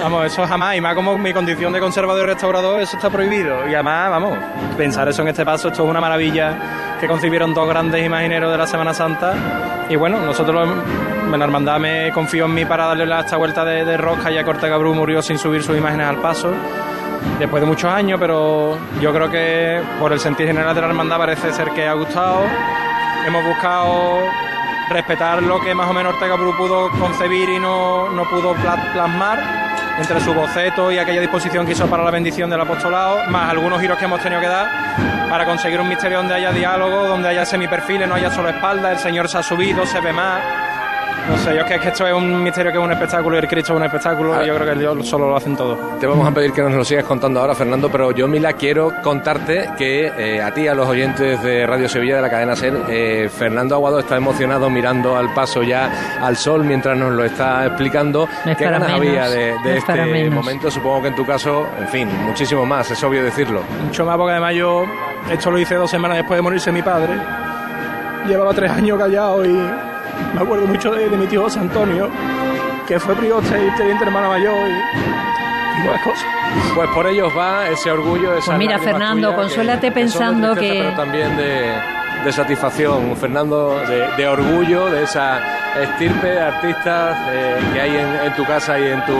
vamos, 0.00 0.26
eso 0.26 0.46
jamás. 0.46 0.76
Y 0.76 0.80
más 0.80 0.94
como 0.94 1.16
mi 1.18 1.32
condición 1.32 1.72
de 1.72 1.80
conservador 1.80 2.24
y 2.24 2.32
restaurador, 2.32 2.80
eso 2.80 2.96
está 2.96 3.10
prohibido. 3.10 3.68
Y 3.68 3.74
además, 3.74 4.10
vamos, 4.10 4.38
pensar 4.76 5.08
eso 5.08 5.22
en 5.22 5.28
este 5.28 5.44
paso, 5.44 5.68
esto 5.68 5.84
es 5.84 5.90
una 5.90 6.00
maravilla 6.00 6.96
que 7.00 7.06
concibieron 7.06 7.54
dos 7.54 7.68
grandes 7.68 8.04
imagineros 8.04 8.50
de 8.50 8.58
la 8.58 8.66
Semana 8.66 8.94
Santa. 8.94 9.86
Y 9.88 9.96
bueno, 9.96 10.18
nosotros, 10.20 10.68
en 10.68 11.13
hermandad 11.42 11.78
me 11.78 12.12
confío 12.12 12.44
en 12.44 12.54
mí 12.54 12.64
para 12.64 12.86
darle 12.86 13.06
la, 13.06 13.20
esta 13.20 13.36
vuelta 13.36 13.64
de, 13.64 13.96
rosca. 13.96 14.30
Ya 14.30 14.44
Corte 14.44 14.68
Gabrú 14.68 14.94
murió 14.94 15.22
sin 15.22 15.38
subir 15.38 15.62
sus 15.62 15.76
imágenes 15.76 16.06
al 16.06 16.16
paso 16.18 16.52
después 17.38 17.60
de 17.60 17.66
muchos 17.66 17.90
años, 17.90 18.20
pero 18.20 18.78
yo 19.00 19.12
creo 19.12 19.30
que 19.30 19.82
por 19.98 20.12
el 20.12 20.20
sentido 20.20 20.48
general 20.48 20.74
de 20.74 20.80
la 20.80 20.88
hermandad 20.88 21.18
parece 21.18 21.52
ser 21.52 21.70
que 21.70 21.86
ha 21.86 21.94
gustado. 21.94 22.42
Hemos 23.26 23.44
buscado 23.44 24.20
respetar 24.90 25.42
lo 25.42 25.60
que 25.60 25.74
más 25.74 25.88
o 25.88 25.92
menos 25.92 26.14
Ortega 26.14 26.36
Bru 26.36 26.56
pudo 26.56 26.90
concebir 26.90 27.48
y 27.48 27.58
no, 27.58 28.10
no 28.10 28.24
pudo 28.28 28.54
plasmar 28.54 29.64
entre 29.98 30.20
su 30.20 30.34
boceto 30.34 30.90
y 30.90 30.98
aquella 30.98 31.20
disposición 31.20 31.64
que 31.66 31.72
hizo 31.72 31.86
para 31.86 32.02
la 32.02 32.10
bendición 32.10 32.50
del 32.50 32.60
apostolado, 32.60 33.30
más 33.30 33.50
algunos 33.50 33.80
giros 33.80 33.98
que 33.98 34.04
hemos 34.04 34.20
tenido 34.20 34.40
que 34.40 34.48
dar 34.48 34.68
para 35.30 35.44
conseguir 35.44 35.80
un 35.80 35.88
misterio 35.88 36.18
donde 36.18 36.34
haya 36.34 36.52
diálogo, 36.52 37.06
donde 37.06 37.28
haya 37.28 37.44
semiperfiles, 37.44 38.08
no 38.08 38.14
haya 38.14 38.30
solo 38.30 38.48
espalda, 38.48 38.92
el 38.92 38.98
Señor 38.98 39.28
se 39.28 39.38
ha 39.38 39.42
subido, 39.42 39.86
se 39.86 40.00
ve 40.00 40.12
más 40.12 40.40
no 41.28 41.38
sé, 41.38 41.54
yo 41.54 41.62
es 41.62 41.80
que, 41.80 41.88
esto 41.88 42.06
es 42.06 42.12
un 42.12 42.42
misterio 42.42 42.70
que 42.70 42.78
es 42.78 42.84
un 42.84 42.92
espectáculo 42.92 43.36
y 43.36 43.38
el 43.40 43.48
Cristo 43.48 43.72
es 43.72 43.78
un 43.78 43.84
espectáculo 43.84 44.42
y 44.42 44.46
yo 44.46 44.54
creo 44.56 44.74
que 44.74 44.78
Dios 44.78 45.08
solo 45.08 45.28
lo 45.28 45.36
hacen 45.36 45.56
todo. 45.56 45.76
Te 45.98 46.06
vamos 46.06 46.26
a 46.26 46.32
pedir 46.32 46.52
que 46.52 46.62
nos 46.62 46.72
lo 46.72 46.84
sigas 46.84 47.04
contando 47.04 47.40
ahora, 47.40 47.54
Fernando, 47.54 47.88
pero 47.90 48.10
yo, 48.10 48.28
Mila, 48.28 48.52
quiero 48.52 48.92
contarte 49.02 49.70
que 49.78 50.06
eh, 50.06 50.42
a 50.42 50.52
ti, 50.52 50.68
a 50.68 50.74
los 50.74 50.86
oyentes 50.86 51.42
de 51.42 51.66
Radio 51.66 51.88
Sevilla 51.88 52.16
de 52.16 52.22
la 52.22 52.30
cadena 52.30 52.54
SER, 52.54 52.74
eh, 52.88 53.30
Fernando 53.34 53.74
Aguado 53.74 53.98
está 54.00 54.16
emocionado 54.16 54.68
mirando 54.68 55.16
al 55.16 55.32
paso 55.32 55.62
ya 55.62 56.18
al 56.20 56.36
sol 56.36 56.64
mientras 56.64 56.96
nos 56.96 57.12
lo 57.12 57.24
está 57.24 57.66
explicando. 57.66 58.28
¿Qué 58.44 58.64
ganas 58.64 58.92
había 58.92 59.28
de, 59.28 59.54
este 59.76 60.30
momento? 60.30 60.70
Supongo 60.70 61.02
que 61.02 61.08
en 61.08 61.14
tu 61.14 61.24
caso, 61.24 61.66
en 61.78 61.88
fin, 61.88 62.08
muchísimo 62.26 62.66
más, 62.66 62.90
es 62.90 63.02
obvio 63.02 63.24
decirlo. 63.24 63.62
Mucho 63.84 64.04
más 64.04 64.16
porque 64.16 64.32
además 64.32 64.54
yo 64.54 64.84
esto 65.30 65.50
lo 65.50 65.58
hice 65.58 65.76
dos 65.76 65.90
semanas 65.90 66.18
después 66.18 66.36
de 66.36 66.42
morirse 66.42 66.70
mi 66.70 66.82
padre. 66.82 67.14
Llevaba 68.28 68.52
tres 68.52 68.70
años 68.70 68.98
callado 68.98 69.44
y 69.44 69.93
me 70.34 70.40
acuerdo 70.40 70.66
mucho 70.66 70.92
de, 70.92 71.08
mi 71.10 71.26
tío 71.26 71.42
José 71.42 71.60
Antonio, 71.60 72.08
que 72.86 72.98
fue 72.98 73.14
prioste 73.14 73.66
y 73.66 73.70
teniente 73.76 74.04
hermana 74.04 74.28
mayor 74.28 74.68
y, 74.68 74.72
y 74.72 76.02
cosas. 76.02 76.24
Pues 76.74 76.88
por 76.90 77.06
ellos 77.06 77.32
va 77.36 77.68
ese 77.68 77.90
orgullo, 77.90 78.34
esa 78.36 78.46
Pues 78.46 78.58
mira, 78.58 78.78
Fernando, 78.78 79.34
consuélate 79.34 79.90
pensando 79.90 80.54
que... 80.54 80.82
Pero 80.84 80.96
también 80.96 81.36
de, 81.36 81.74
de 82.24 82.32
satisfacción, 82.32 83.16
Fernando, 83.16 83.80
de, 84.16 84.26
orgullo 84.26 84.90
de 84.90 85.02
esa 85.02 85.40
estirpe 85.80 86.28
de 86.28 86.40
artistas 86.40 87.18
eh, 87.30 87.56
que 87.72 87.80
hay 87.80 87.96
en, 87.96 88.26
en, 88.26 88.34
tu 88.34 88.44
casa 88.44 88.78
y 88.78 88.84
en 88.88 89.04
tu 89.04 89.16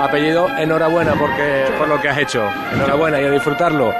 apellido. 0.00 0.48
Enhorabuena 0.56 1.14
porque, 1.14 1.64
por 1.78 1.88
lo 1.88 2.00
que 2.00 2.08
has 2.08 2.18
hecho. 2.18 2.48
Enhorabuena 2.72 3.20
y 3.20 3.24
a 3.24 3.30
disfrutarlo. 3.30 3.92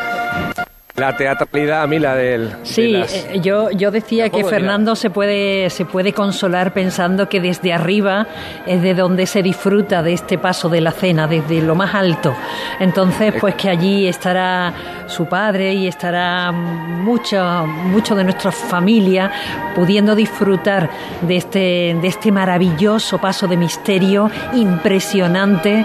La 0.97 1.15
teatralidad, 1.15 1.83
a 1.83 1.87
mí 1.87 1.99
la 1.99 2.15
del... 2.15 2.57
Sí, 2.63 2.95
eh, 2.95 3.39
yo, 3.43 3.71
yo 3.71 3.91
decía 3.91 4.31
que 4.31 4.43
Fernando 4.45 4.97
se 4.97 5.11
puede, 5.11 5.69
se 5.69 5.85
puede 5.85 6.15
consolar 6.15 6.73
pensando 6.73 7.29
que 7.29 7.39
desde 7.39 7.75
arriba 7.75 8.27
es 8.67 8.81
de 8.81 8.95
donde 8.95 9.27
se 9.27 9.43
disfruta 9.43 10.03
de 10.03 10.15
este 10.15 10.39
paso 10.39 10.71
de 10.71 10.81
la 10.81 10.93
cena, 10.93 11.27
desde 11.27 11.61
lo 11.61 11.75
más 11.75 11.95
alto. 11.95 12.35
Entonces, 12.81 13.35
pues 13.39 13.57
que 13.57 13.69
allí 13.69 14.07
estará 14.09 14.73
su 15.07 15.27
padre 15.27 15.75
y 15.75 15.87
estará 15.87 16.51
mucho, 16.51 17.67
mucho 17.67 18.15
de 18.15 18.25
nuestra 18.25 18.51
familia 18.51 19.31
pudiendo 19.75 20.15
disfrutar 20.15 20.89
de 21.21 21.37
este, 21.37 21.95
de 22.01 22.09
este 22.09 22.33
maravilloso 22.33 23.19
paso 23.19 23.47
de 23.47 23.59
misterio 23.59 24.31
impresionante 24.55 25.85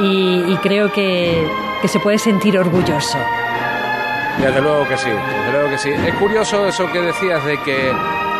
y, 0.00 0.56
creo 0.62 0.92
que, 0.92 1.48
que 1.80 1.88
se 1.88 1.98
puede 1.98 2.18
sentir 2.18 2.56
orgulloso. 2.56 3.18
Desde 4.38 4.60
luego 4.60 4.88
que 4.88 4.96
sí, 4.96 5.10
desde 5.10 5.52
luego 5.52 5.70
que 5.70 5.78
sí. 5.78 5.90
Es 5.90 6.14
curioso 6.14 6.66
eso 6.66 6.90
que 6.90 7.00
decías 7.00 7.44
de 7.44 7.58
que 7.58 7.92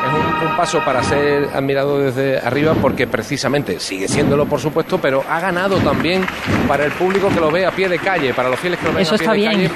es 0.07 0.49
un, 0.51 0.57
paso 0.57 0.81
para 0.85 1.03
ser 1.03 1.49
admirado 1.55 1.99
desde 1.99 2.39
arriba 2.39 2.75
porque 2.75 3.07
precisamente 3.07 3.81
sigue 3.81 4.07
siéndolo 4.07 4.47
por 4.47 4.61
supuesto, 4.61 4.99
pero 4.99 5.25
ha 5.29 5.41
ganado 5.41 5.79
también 5.79 6.27
para 6.69 6.85
el 6.85 6.93
público 6.93 7.29
que 7.31 7.41
lo 7.41 7.51
ve 7.51 7.65
a 7.65 7.71
pie 7.71 7.89
de 7.89 7.99
calle, 7.99 8.35
para 8.35 8.49
los 8.49 8.61
fieles 8.61 8.79
que 8.79 8.87
lo 8.87 8.93
ven 8.93 9.07
a 9.07 9.11
pie 9.11 9.29
de 9.29 9.45
calle, 9.45 9.71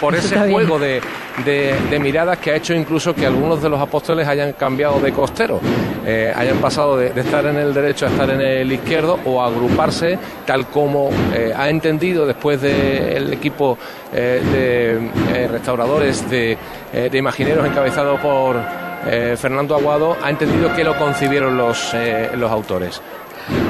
por 0.00 0.14
ese 0.16 0.38
juego 0.50 0.78
de, 0.78 1.02
de, 1.44 1.98
miradas 1.98 2.38
que 2.38 2.50
ha 2.50 2.56
hecho 2.56 2.74
incluso 2.74 3.14
que 3.14 3.26
algunos 3.26 3.62
de 3.62 3.68
los 3.68 3.80
apóstoles 3.80 4.26
hayan 4.26 4.52
cambiado 4.52 5.00
de 5.00 5.12
costero, 5.12 5.60
eh, 6.06 6.32
hayan 6.34 6.58
pasado 6.58 6.96
de, 6.96 7.08
estar 7.20 7.44
en 7.46 7.56
el 7.56 7.74
derecho 7.74 8.06
a 8.06 8.08
estar 8.08 8.30
en 8.30 8.40
el 8.40 8.72
izquierdo 8.72 9.18
o 9.24 9.42
agruparse 9.42 10.18
tal 10.46 10.66
como 10.66 11.10
eh, 11.34 11.52
ha 11.54 11.68
entendido 11.68 12.26
después 12.26 12.60
del 12.60 13.32
equipo 13.32 13.78
eh, 14.12 15.00
de 15.32 15.48
restauradores 15.48 16.28
de, 16.28 16.56
de 16.92 17.18
imagineros 17.18 17.66
encabezado 17.66 18.16
por 18.18 18.81
eh, 19.06 19.36
Fernando 19.38 19.74
Aguado 19.74 20.16
ha 20.22 20.30
entendido 20.30 20.74
que 20.74 20.84
lo 20.84 20.96
concibieron 20.96 21.56
los, 21.56 21.92
eh, 21.94 22.30
los 22.34 22.50
autores. 22.50 23.00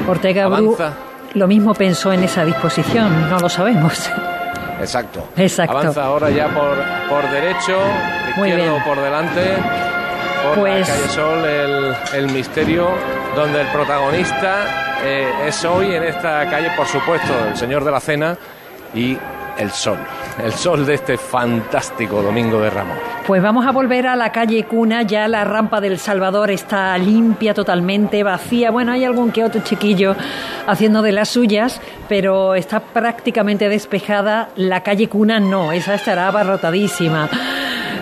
Ortega 0.07 0.47
Bru 0.47 0.77
lo 1.33 1.47
mismo 1.47 1.73
pensó 1.73 2.13
en 2.13 2.23
esa 2.23 2.45
disposición, 2.45 3.29
no 3.29 3.39
lo 3.39 3.49
sabemos. 3.49 4.09
Exacto. 4.79 5.29
Exacto. 5.35 5.77
Avanza 5.77 6.05
ahora 6.05 6.29
ya 6.29 6.47
por, 6.49 6.77
por 7.09 7.31
derecho, 7.31 7.77
izquierdo 8.29 8.77
por 8.85 9.01
delante, 9.01 9.55
por 10.43 10.59
pues... 10.59 10.87
la 10.87 10.95
calle 10.95 11.09
Sol, 11.09 11.45
el, 11.45 11.95
el 12.13 12.31
misterio, 12.31 12.89
donde 13.35 13.61
el 13.61 13.67
protagonista 13.67 14.99
eh, 15.03 15.47
es 15.47 15.65
hoy 15.65 15.95
en 15.95 16.03
esta 16.03 16.47
calle, 16.49 16.69
por 16.77 16.85
supuesto, 16.85 17.33
el 17.49 17.57
señor 17.57 17.83
de 17.83 17.91
la 17.91 17.99
cena 17.99 18.37
y 18.93 19.17
el 19.57 19.71
sol, 19.71 19.97
el 20.43 20.53
sol 20.53 20.85
de 20.85 20.95
este 20.95 21.17
fantástico 21.17 22.21
domingo 22.21 22.59
de 22.59 22.69
Ramos. 22.69 23.12
Pues 23.25 23.41
vamos 23.41 23.65
a 23.65 23.71
volver 23.71 24.05
a 24.07 24.17
la 24.17 24.33
calle 24.33 24.65
Cuna, 24.65 25.03
ya 25.03 25.29
la 25.29 25.45
rampa 25.45 25.79
del 25.79 25.97
Salvador 25.97 26.51
está 26.51 26.97
limpia 26.97 27.53
totalmente, 27.53 28.21
vacía. 28.21 28.69
Bueno, 28.69 28.91
hay 28.91 29.05
algún 29.05 29.31
que 29.31 29.45
otro 29.45 29.61
chiquillo 29.63 30.13
haciendo 30.67 31.01
de 31.01 31.13
las 31.13 31.29
suyas, 31.29 31.79
pero 32.09 32.53
está 32.53 32.81
prácticamente 32.81 33.69
despejada. 33.69 34.49
La 34.57 34.83
calle 34.83 35.07
Cuna 35.07 35.39
no, 35.39 35.71
esa 35.71 35.95
estará 35.95 36.27
abarrotadísima. 36.27 37.29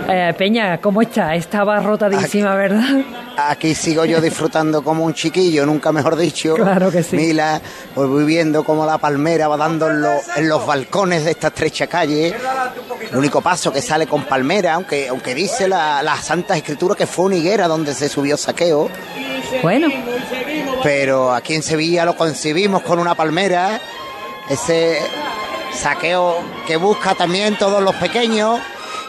Eh, 0.08 0.34
Peña, 0.38 0.80
¿cómo 0.80 1.02
está? 1.02 1.36
Estaba 1.36 1.80
rotadísima, 1.80 2.56
¿verdad? 2.56 3.02
Aquí 3.38 3.74
sigo 3.76 4.06
yo 4.06 4.20
disfrutando 4.22 4.84
como 4.84 5.06
un 5.06 5.14
chiquillo, 5.14 5.66
nunca 5.66 5.92
mejor 5.92 6.16
dicho. 6.16 6.56
Claro 6.56 6.92
que 6.92 7.04
sí. 7.04 7.16
Mila, 7.16 7.62
pues 7.94 8.08
voy 8.10 8.26
viendo 8.26 8.64
como 8.64 8.86
la 8.86 8.98
palmera 8.98 9.48
va 9.48 9.58
dando 9.58 9.90
en, 9.90 10.50
los 10.50 10.66
balcones 10.66 11.26
de 11.26 11.32
esta 11.32 11.48
estrecha 11.48 11.88
calle. 11.88 12.34
El 13.12 13.18
único 13.18 13.42
paso 13.42 13.72
que 13.72 13.82
sale 13.82 14.08
con 14.08 14.24
palmera, 14.26 14.74
aunque, 14.74 15.08
aunque 15.08 15.34
dice 15.34 15.68
la, 15.68 16.04
la 16.04 16.18
Santa 16.18 16.56
Escritura 16.58 16.96
que 16.96 17.08
fue 17.08 17.26
una 17.26 17.36
higuera 17.36 17.68
donde 17.68 17.94
se 17.94 18.10
subió 18.10 18.38
saqueo. 18.38 18.90
Bueno. 19.62 19.88
Pero 20.84 21.34
aquí 21.34 21.56
en 21.56 21.64
Sevilla 21.64 22.06
lo 22.06 22.16
concibimos 22.16 22.82
con 22.82 23.00
una 23.00 23.16
palmera 23.16 23.80
ese 24.50 25.00
saqueo 25.74 26.36
que 26.68 26.76
busca 26.76 27.16
también 27.16 27.58
todos 27.58 27.82
los 27.82 27.96
pequeños. 27.96 28.60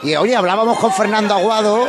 Y 0.02 0.16
oye, 0.16 0.34
hablábamos 0.34 0.78
con 0.78 0.92
Fernando 0.92 1.34
Aguado, 1.34 1.86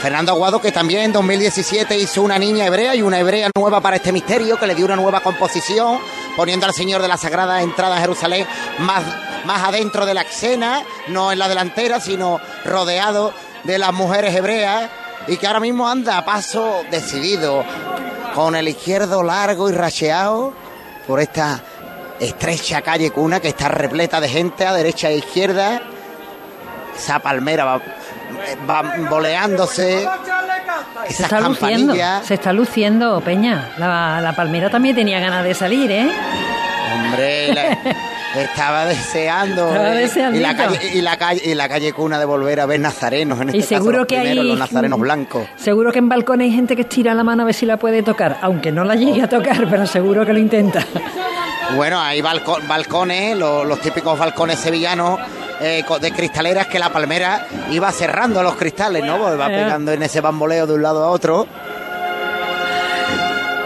Fernando 0.00 0.30
Aguado 0.30 0.60
que 0.60 0.70
también 0.70 1.02
en 1.02 1.12
2017 1.12 1.98
hizo 1.98 2.22
una 2.22 2.38
niña 2.38 2.66
hebrea 2.66 2.94
y 2.94 3.02
una 3.02 3.18
hebrea 3.18 3.50
nueva 3.56 3.80
para 3.80 3.96
este 3.96 4.12
misterio, 4.12 4.58
que 4.58 4.66
le 4.66 4.76
dio 4.76 4.86
una 4.86 4.94
nueva 4.94 5.20
composición, 5.20 5.98
poniendo 6.36 6.66
al 6.66 6.72
Señor 6.72 7.02
de 7.02 7.08
la 7.08 7.16
Sagrada 7.16 7.60
Entrada 7.62 7.96
a 7.96 8.00
Jerusalén 8.00 8.46
más, 8.78 9.02
más 9.44 9.62
adentro 9.64 10.06
de 10.06 10.14
la 10.14 10.22
escena, 10.22 10.84
no 11.08 11.32
en 11.32 11.38
la 11.40 11.48
delantera, 11.48 11.98
sino 11.98 12.40
rodeado 12.64 13.32
de 13.64 13.78
las 13.78 13.92
mujeres 13.92 14.34
hebreas, 14.36 14.88
y 15.26 15.36
que 15.36 15.46
ahora 15.48 15.60
mismo 15.60 15.88
anda 15.88 16.18
a 16.18 16.24
paso 16.24 16.82
decidido, 16.92 17.64
con 18.34 18.54
el 18.54 18.68
izquierdo 18.68 19.22
largo 19.22 19.68
y 19.68 19.72
racheado 19.72 20.52
por 21.06 21.20
esta 21.20 21.60
estrecha 22.18 22.82
calle 22.82 23.10
cuna 23.10 23.40
que 23.40 23.48
está 23.48 23.68
repleta 23.68 24.20
de 24.20 24.28
gente 24.28 24.64
a 24.64 24.72
derecha 24.72 25.10
e 25.10 25.16
izquierda. 25.16 25.82
Esa 26.96 27.18
palmera 27.18 27.64
va, 27.64 27.80
va 28.68 28.94
boleándose. 29.08 30.06
Se 31.08 31.22
está, 31.22 31.40
luciendo, 31.40 31.94
se 32.24 32.34
está 32.34 32.52
luciendo, 32.52 33.20
Peña. 33.20 33.72
La, 33.76 34.20
la, 34.20 34.34
palmera 34.34 34.70
también 34.70 34.94
tenía 34.94 35.20
ganas 35.20 35.44
de 35.44 35.54
salir, 35.54 35.90
¿eh? 35.90 36.10
Hombre, 36.94 37.50
estaba 38.36 38.84
deseando. 38.86 39.68
Estaba 39.68 39.90
deseando. 39.90 40.38
Y 40.38 40.40
la, 40.40 40.56
calle, 40.56 40.78
y, 40.94 41.00
la 41.00 41.16
calle, 41.16 41.42
y 41.44 41.54
la 41.54 41.68
calle 41.68 41.92
cuna 41.92 42.18
de 42.18 42.24
volver 42.24 42.60
a 42.60 42.66
ver 42.66 42.80
nazarenos, 42.80 43.40
en 43.40 43.48
este 43.48 43.58
y 43.58 43.62
seguro 43.62 43.98
caso, 43.98 44.06
que 44.06 44.18
hay, 44.18 44.34
los 44.34 44.58
nazarenos 44.58 44.98
blancos. 45.00 45.46
Seguro 45.56 45.92
que 45.92 45.98
en 45.98 46.08
balcones 46.08 46.46
hay 46.46 46.54
gente 46.54 46.76
que 46.76 46.82
estira 46.82 47.14
la 47.14 47.24
mano 47.24 47.42
a 47.42 47.46
ver 47.46 47.54
si 47.54 47.66
la 47.66 47.76
puede 47.76 48.02
tocar, 48.02 48.38
aunque 48.42 48.72
no 48.72 48.84
la 48.84 48.94
llegue 48.94 49.22
a 49.22 49.28
tocar, 49.28 49.68
pero 49.68 49.86
seguro 49.86 50.24
que 50.24 50.32
lo 50.32 50.38
intenta. 50.38 50.86
Bueno, 51.76 52.00
hay 52.00 52.20
balcones, 52.20 53.36
los, 53.36 53.80
típicos 53.80 54.18
balcones 54.18 54.58
sevillanos 54.58 55.18
eh, 55.62 55.84
de 56.00 56.12
cristaleras 56.12 56.66
que 56.66 56.78
la 56.78 56.92
palmera 56.92 57.46
iba 57.70 57.90
cerrando 57.92 58.42
los 58.42 58.56
cristales, 58.56 59.04
¿no? 59.04 59.18
Pues 59.18 59.38
va 59.38 59.52
eh. 59.52 59.62
pegando 59.62 59.92
en 59.92 60.02
ese 60.02 60.20
bamboleo 60.20 60.66
de 60.66 60.74
un 60.74 60.82
lado 60.82 61.04
a 61.04 61.10
otro. 61.10 61.46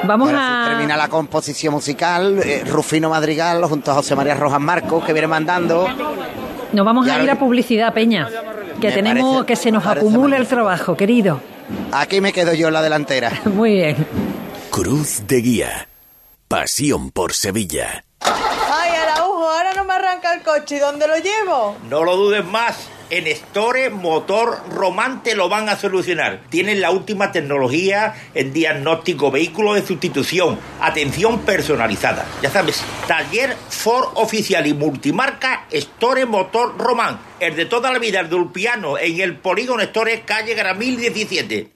Vamos 0.05 0.31
a. 0.33 0.67
Termina 0.69 0.97
la 0.97 1.09
composición 1.09 1.75
musical. 1.75 2.41
Eh, 2.45 2.63
Rufino 2.67 3.11
Madrigal 3.11 3.65
junto 3.65 3.91
a 3.91 3.95
José 3.95 4.15
María 4.15 4.35
Rojas 4.35 4.61
Marcos, 4.61 5.05
que 5.05 5.13
viene 5.13 5.29
mandando. 5.29 5.89
Nos 6.73 6.85
vamos 6.85 7.09
a 7.09 7.23
ir 7.23 7.31
a 7.31 7.39
publicidad, 7.39 7.93
Peña. 7.93 8.29
Que 8.81 8.93
tenemos 8.93 9.45
que 9.45 9.57
se 9.57 9.71
nos 9.71 9.87
acumule 9.87 10.37
el 10.37 10.47
trabajo, 10.47 10.97
querido. 10.97 11.41
Aquí 11.93 12.21
me 12.21 12.33
quedo 12.33 12.55
yo 12.55 12.69
en 12.69 12.75
la 12.75 12.83
delantera. 12.83 13.33
Muy 13.45 13.75
bien. 13.75 14.07
Cruz 14.71 15.23
de 15.27 15.41
Guía. 15.41 15.89
Pasión 16.49 17.11
por 17.11 17.33
Sevilla. 17.33 18.05
Ay, 18.21 18.91
Araujo, 19.03 19.49
ahora 19.49 19.73
no 19.75 19.85
me 19.85 19.95
arranca 20.17 20.43
coche. 20.43 20.77
¿Y 20.77 20.79
dónde 20.79 21.07
lo 21.07 21.17
llevo? 21.17 21.77
No 21.89 22.05
lo 22.05 22.17
dudes 22.17 22.45
más. 22.45 22.89
En 23.09 23.29
Store 23.29 23.89
Motor 23.91 24.69
Román 24.69 25.23
te 25.23 25.37
lo 25.37 25.49
van 25.49 25.69
a 25.69 25.77
solucionar. 25.77 26.41
Tienen 26.51 26.81
la 26.81 26.91
última 26.91 27.31
tecnología 27.31 28.15
en 28.35 28.53
diagnóstico, 28.53 29.31
vehículo 29.31 29.75
de 29.75 29.87
sustitución, 29.87 30.59
atención 30.81 31.41
personalizada. 31.41 32.27
Ya 32.43 32.51
sabes, 32.51 32.83
taller 33.07 33.55
Ford 33.69 34.09
oficial 34.15 34.67
y 34.67 34.75
multimarca 34.75 35.67
Store 35.71 36.27
Motor 36.27 36.77
Román. 36.79 37.21
El 37.39 37.55
de 37.55 37.67
toda 37.67 37.93
la 37.93 38.01
vida, 38.01 38.19
el 38.21 38.29
de 38.29 38.35
Ulpiano, 38.35 38.99
en 38.99 39.21
el 39.21 39.37
polígono 39.37 39.83
Store, 39.83 40.23
calle 40.23 40.55
Gramil 40.55 40.97
17. 40.97 41.76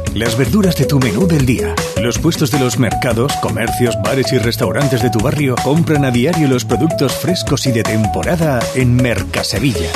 las 0.13 0.37
verduras 0.37 0.75
de 0.75 0.85
tu 0.85 0.99
menú 0.99 1.27
del 1.27 1.45
día. 1.45 1.75
Los 2.01 2.19
puestos 2.19 2.51
de 2.51 2.59
los 2.59 2.77
mercados, 2.77 3.33
comercios, 3.41 3.95
bares 4.03 4.31
y 4.33 4.37
restaurantes 4.37 5.01
de 5.01 5.09
tu 5.09 5.19
barrio 5.19 5.55
compran 5.63 6.05
a 6.05 6.11
diario 6.11 6.47
los 6.47 6.65
productos 6.65 7.13
frescos 7.13 7.65
y 7.65 7.71
de 7.71 7.83
temporada 7.83 8.59
en 8.75 8.95
Mercasevilla. 8.95 9.91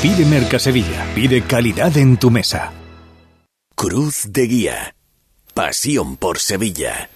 Pide 0.00 0.24
Mercasevilla, 0.24 1.06
pide 1.14 1.42
calidad 1.42 1.96
en 1.96 2.16
tu 2.16 2.30
mesa. 2.30 2.72
Cruz 3.74 4.32
de 4.32 4.46
Guía. 4.46 4.94
Pasión 5.54 6.16
por 6.16 6.38
Sevilla. 6.38 7.11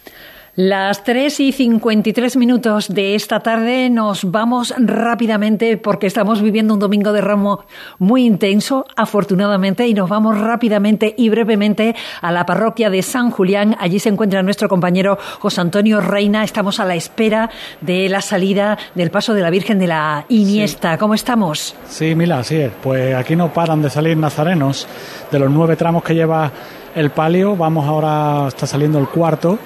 Las 0.58 1.04
3 1.04 1.40
y 1.40 1.52
53 1.52 2.38
minutos 2.38 2.88
de 2.88 3.14
esta 3.14 3.40
tarde 3.40 3.90
nos 3.90 4.30
vamos 4.30 4.72
rápidamente 4.78 5.76
porque 5.76 6.06
estamos 6.06 6.40
viviendo 6.40 6.72
un 6.72 6.80
domingo 6.80 7.12
de 7.12 7.20
ramo 7.20 7.66
muy 7.98 8.24
intenso, 8.24 8.86
afortunadamente, 8.96 9.86
y 9.86 9.92
nos 9.92 10.08
vamos 10.08 10.40
rápidamente 10.40 11.14
y 11.18 11.28
brevemente 11.28 11.94
a 12.22 12.32
la 12.32 12.46
parroquia 12.46 12.88
de 12.88 13.02
San 13.02 13.30
Julián. 13.30 13.76
Allí 13.78 13.98
se 13.98 14.08
encuentra 14.08 14.42
nuestro 14.42 14.70
compañero 14.70 15.18
José 15.40 15.60
Antonio 15.60 16.00
Reina. 16.00 16.42
Estamos 16.42 16.80
a 16.80 16.86
la 16.86 16.94
espera 16.94 17.50
de 17.82 18.08
la 18.08 18.22
salida 18.22 18.78
del 18.94 19.10
paso 19.10 19.34
de 19.34 19.42
la 19.42 19.50
Virgen 19.50 19.78
de 19.78 19.88
la 19.88 20.24
Iniesta. 20.30 20.96
¿Cómo 20.96 21.12
estamos? 21.12 21.76
Sí, 21.86 22.14
Mila, 22.14 22.38
así 22.38 22.56
es. 22.56 22.72
Pues 22.82 23.14
aquí 23.14 23.36
no 23.36 23.52
paran 23.52 23.82
de 23.82 23.90
salir 23.90 24.16
nazarenos 24.16 24.88
de 25.30 25.38
los 25.38 25.50
nueve 25.50 25.76
tramos 25.76 26.02
que 26.02 26.14
lleva 26.14 26.50
el 26.94 27.10
palio. 27.10 27.56
Vamos 27.56 27.86
ahora, 27.86 28.48
está 28.48 28.66
saliendo 28.66 28.98
el 28.98 29.08
cuarto 29.08 29.58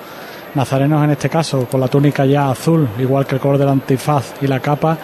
nazarenos 0.55 1.05
en 1.05 1.11
este 1.11 1.29
caso 1.29 1.67
con 1.67 1.81
la 1.81 1.89
túnica 1.89 2.25
ya 2.25 2.51
azul, 2.51 2.89
igual 2.99 3.27
que 3.27 3.37
el 3.37 3.41
color 3.41 3.59
del 3.59 3.69
antifaz 3.69 4.35
y 4.41 4.47
la 4.47 4.61
capa 4.61 4.97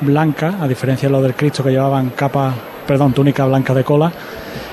blanca, 0.00 0.56
a 0.60 0.68
diferencia 0.68 1.08
de 1.08 1.12
lo 1.12 1.22
del 1.22 1.34
Cristo 1.34 1.62
que 1.62 1.70
llevaban 1.70 2.10
capa, 2.10 2.52
perdón, 2.86 3.12
túnica 3.12 3.44
blanca 3.46 3.74
de 3.74 3.84
cola. 3.84 4.12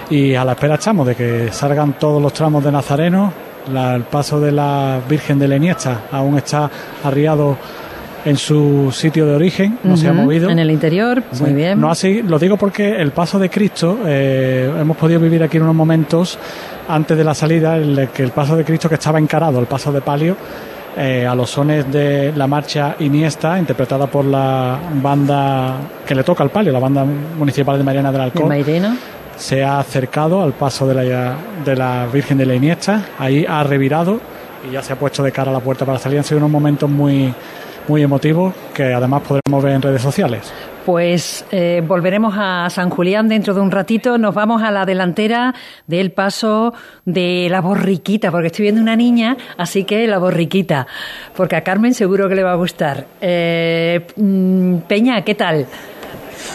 Y 0.10 0.36
a 0.36 0.44
la 0.44 0.54
espera 0.54 0.76
estamos 0.76 1.08
de 1.08 1.16
que 1.16 1.52
salgan 1.52 1.94
todos 1.94 2.22
los 2.22 2.34
tramos 2.34 2.64
de 2.64 2.72
Nazareno. 2.72 3.34
el 3.68 4.04
paso 4.04 4.40
de 4.40 4.52
la 4.52 5.00
Virgen 5.08 5.40
de 5.40 5.48
la 5.48 5.56
Iniesta 5.56 6.02
aún 6.12 6.38
está 6.38 6.70
arriado 7.04 7.58
en 8.26 8.38
su 8.38 8.92
sitio 8.92 9.26
de 9.26 9.36
origen, 9.36 9.80
no 9.84 9.98
se 9.98 10.08
ha 10.08 10.14
movido. 10.14 10.50
En 10.50 10.60
el 10.60 10.72
interior, 10.72 11.24
muy 11.40 11.54
bien. 11.54 11.80
No 11.80 11.90
así, 11.90 12.22
lo 12.22 12.38
digo 12.40 12.58
porque 12.58 13.02
el 13.02 13.12
paso 13.12 13.40
de 13.40 13.50
Cristo, 13.50 14.00
eh, 14.06 14.72
hemos 14.80 14.98
podido 14.98 15.20
vivir 15.20 15.44
aquí 15.44 15.58
en 15.58 15.64
unos 15.64 15.76
momentos 15.76 16.38
antes 16.88 17.18
de 17.18 17.24
la 17.24 17.34
salida, 17.34 17.78
el 17.78 18.10
que 18.14 18.24
el 18.24 18.32
paso 18.32 18.56
de 18.56 18.64
Cristo 18.64 18.90
que 18.90 18.96
estaba 18.96 19.20
encarado, 19.20 19.60
el 19.60 19.66
paso 19.66 19.92
de 19.92 20.02
palio, 20.02 20.36
eh, 20.98 21.26
a 21.26 21.34
los 21.34 21.50
sones 21.50 21.90
de 21.92 22.34
la 22.36 22.48
marcha 22.48 22.96
Iniesta, 23.00 23.58
interpretada 23.58 24.08
por 24.08 24.26
la 24.26 24.78
banda 25.02 25.76
que 26.06 26.14
le 26.14 26.24
toca 26.24 26.44
al 26.44 26.50
palio, 26.50 26.72
la 26.72 26.80
banda 26.80 27.06
municipal 27.06 27.78
de 27.78 27.84
Mariana 27.84 28.12
del 28.12 28.22
Alcón. 28.22 28.52
Se 29.38 29.64
ha 29.64 29.80
acercado 29.80 30.44
al 30.44 30.54
paso 30.54 30.86
de 30.86 30.94
la, 30.94 31.36
de 31.64 31.76
la 31.76 32.08
Virgen 32.12 32.38
de 32.38 32.46
la 32.46 32.56
Iniesta, 32.56 33.06
ahí 33.18 33.46
ha 33.48 33.64
revirado 33.64 34.20
y 34.70 34.74
ya 34.74 34.84
se 34.84 34.94
ha 34.94 34.96
puesto 34.98 35.24
de 35.24 35.32
cara 35.32 35.50
a 35.50 35.54
la 35.54 35.62
puerta 35.62 35.86
para 35.86 35.98
salir. 35.98 36.20
Han 36.20 36.24
sido 36.26 36.40
unos 36.40 36.52
momentos 36.52 36.90
muy, 36.90 37.34
muy 37.88 38.02
emotivos 38.02 38.54
que 38.74 38.94
además 38.94 39.24
podremos 39.28 39.64
ver 39.64 39.74
en 39.74 39.82
redes 39.82 40.02
sociales. 40.02 40.52
Pues 40.86 41.46
eh, 41.52 41.84
volveremos 41.86 42.34
a 42.38 42.68
San 42.72 42.90
Julián 42.90 43.28
dentro 43.28 43.54
de 43.54 43.62
un 43.62 43.70
ratito. 43.70 44.18
Nos 44.18 44.34
vamos 44.34 44.64
a 44.64 44.72
la 44.72 44.86
delantera 44.86 45.54
del 45.86 46.12
paso 46.12 46.74
de 47.06 47.48
la 47.52 47.62
borriquita, 47.62 48.32
porque 48.32 48.48
estoy 48.48 48.64
viendo 48.64 48.82
una 48.82 48.96
niña, 48.96 49.38
así 49.58 49.84
que 49.84 50.08
la 50.08 50.18
borriquita, 50.18 50.88
porque 51.36 51.56
a 51.56 51.64
Carmen 51.64 51.94
seguro 51.94 52.28
que 52.28 52.36
le 52.36 52.44
va 52.44 52.54
a 52.54 52.56
gustar. 52.56 53.06
Eh, 53.22 54.08
mm, 54.16 54.78
Peña, 54.88 55.22
¿qué 55.24 55.36
tal? 55.36 55.68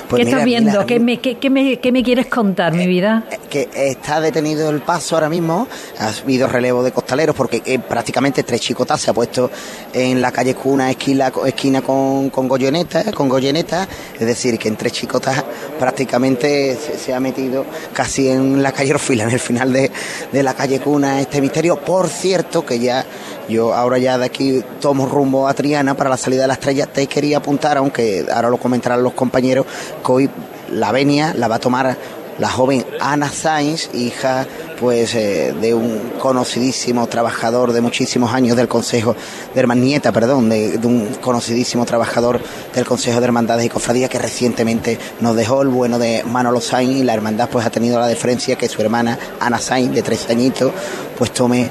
Pues 0.09 0.22
¿Qué 0.22 0.30
estás 0.30 0.45
viendo? 0.45 0.87
¿Qué, 0.87 1.01
me, 1.01 1.18
qué, 1.18 1.51
me, 1.51 1.78
¿Qué, 1.78 1.93
me, 1.93 2.03
quieres 2.03 2.26
contar, 2.26 2.72
mi 2.72 2.87
vida? 2.87 3.24
Eh, 3.30 3.39
que 3.49 3.68
está 3.74 4.20
detenido 4.20 4.70
el 4.70 4.80
paso 4.80 5.16
ahora 5.16 5.28
mismo, 5.28 5.66
ha 5.99 6.09
habido 6.09 6.47
relevo 6.49 6.82
de 6.82 6.93
costaleros 6.93 7.34
porque 7.34 7.62
eh, 7.64 7.78
prácticamente 7.78 8.43
tres 8.43 8.61
chicotas 8.61 9.01
se 9.01 9.11
ha 9.11 9.14
puesto 9.14 9.51
en 9.93 10.20
la 10.20 10.32
calle 10.32 10.55
Cuna 10.55 10.91
esquina, 10.91 11.32
esquina 11.47 11.82
con, 11.82 12.30
con 12.30 12.49
Goyoneta, 12.49 13.12
con 13.12 13.28
Goyoneta, 13.28 13.89
es 14.18 14.26
decir, 14.26 14.59
que 14.59 14.68
en 14.68 14.76
tres 14.76 14.93
chicotas 14.93 15.45
prácticamente 15.78 16.76
se, 16.76 17.14
ha 17.14 17.20
metido 17.20 17.64
casi 17.93 18.28
en 18.28 18.62
la 18.62 18.72
calle 18.72 18.95
Orfila, 18.95 19.24
en 19.24 19.30
el 19.30 19.41
final 19.41 19.72
de, 19.72 19.91
de 20.32 20.43
la 20.43 20.55
calle 20.55 20.80
Cuna 20.80 21.20
este 21.20 21.41
misterio. 21.41 21.80
Por 21.80 22.09
cierto, 22.09 22.64
que 22.64 22.78
ya 22.78 23.05
yo 23.49 23.74
ahora 23.74 23.99
ya 23.99 24.18
de 24.18 24.24
aquí 24.24 24.62
tomo 24.80 25.07
rumbo 25.07 25.47
a 25.47 25.55
Triana 25.55 25.95
para 25.95 26.11
la 26.11 26.16
salida 26.16 26.43
de 26.43 26.49
la 26.49 26.55
estrella. 26.55 26.87
Te 26.87 27.07
quería 27.07 27.39
apuntar, 27.39 27.76
aunque 27.76 28.26
ahora 28.32 28.51
lo 28.51 28.57
comentarán 28.59 29.03
los 29.03 29.12
compañeros, 29.12 29.66
que 30.05 30.12
hoy 30.12 30.31
la 30.72 30.93
venia 30.93 31.35
la 31.35 31.49
va 31.49 31.57
a 31.57 31.61
tomar 31.61 31.97
la 32.39 32.51
joven 32.51 32.85
Ana 33.01 33.31
Sainz, 33.31 33.89
hija 33.95 34.47
pues 34.79 35.14
eh, 35.14 35.55
de 35.59 35.72
un 35.72 36.12
conocidísimo 36.20 37.07
trabajador 37.07 37.72
de 37.72 37.81
muchísimos 37.81 38.35
años 38.35 38.57
del 38.57 38.68
Consejo 38.68 39.16
de 39.55 39.61
Hermandad, 39.61 39.87
nieta, 39.87 40.12
perdón, 40.12 40.51
de, 40.51 40.79
un 40.83 41.16
conocidísimo 41.20 41.87
trabajador 41.87 42.41
del 42.74 42.85
Consejo 42.85 43.20
de 43.20 43.27
Hermandades 43.27 43.64
y 43.64 43.68
Cofradías 43.70 44.11
que 44.11 44.18
recientemente 44.18 44.99
nos 45.20 45.35
dejó 45.35 45.62
el 45.62 45.68
bueno 45.68 45.99
de 45.99 46.24
Manolo 46.24 46.61
Sainz 46.61 46.97
y 46.97 47.05
la 47.05 47.14
hermandad 47.14 47.49
pues 47.51 47.64
ha 47.64 47.70
tenido 47.70 47.99
la 47.99 48.07
deferencia 48.07 48.57
que 48.57 48.68
su 48.68 48.83
hermana 48.83 49.18
Ana 49.41 49.59
Sainz 49.59 49.95
de 49.95 50.03
tres 50.03 50.29
añitos 50.29 50.72
pues 51.16 51.33
tome 51.33 51.70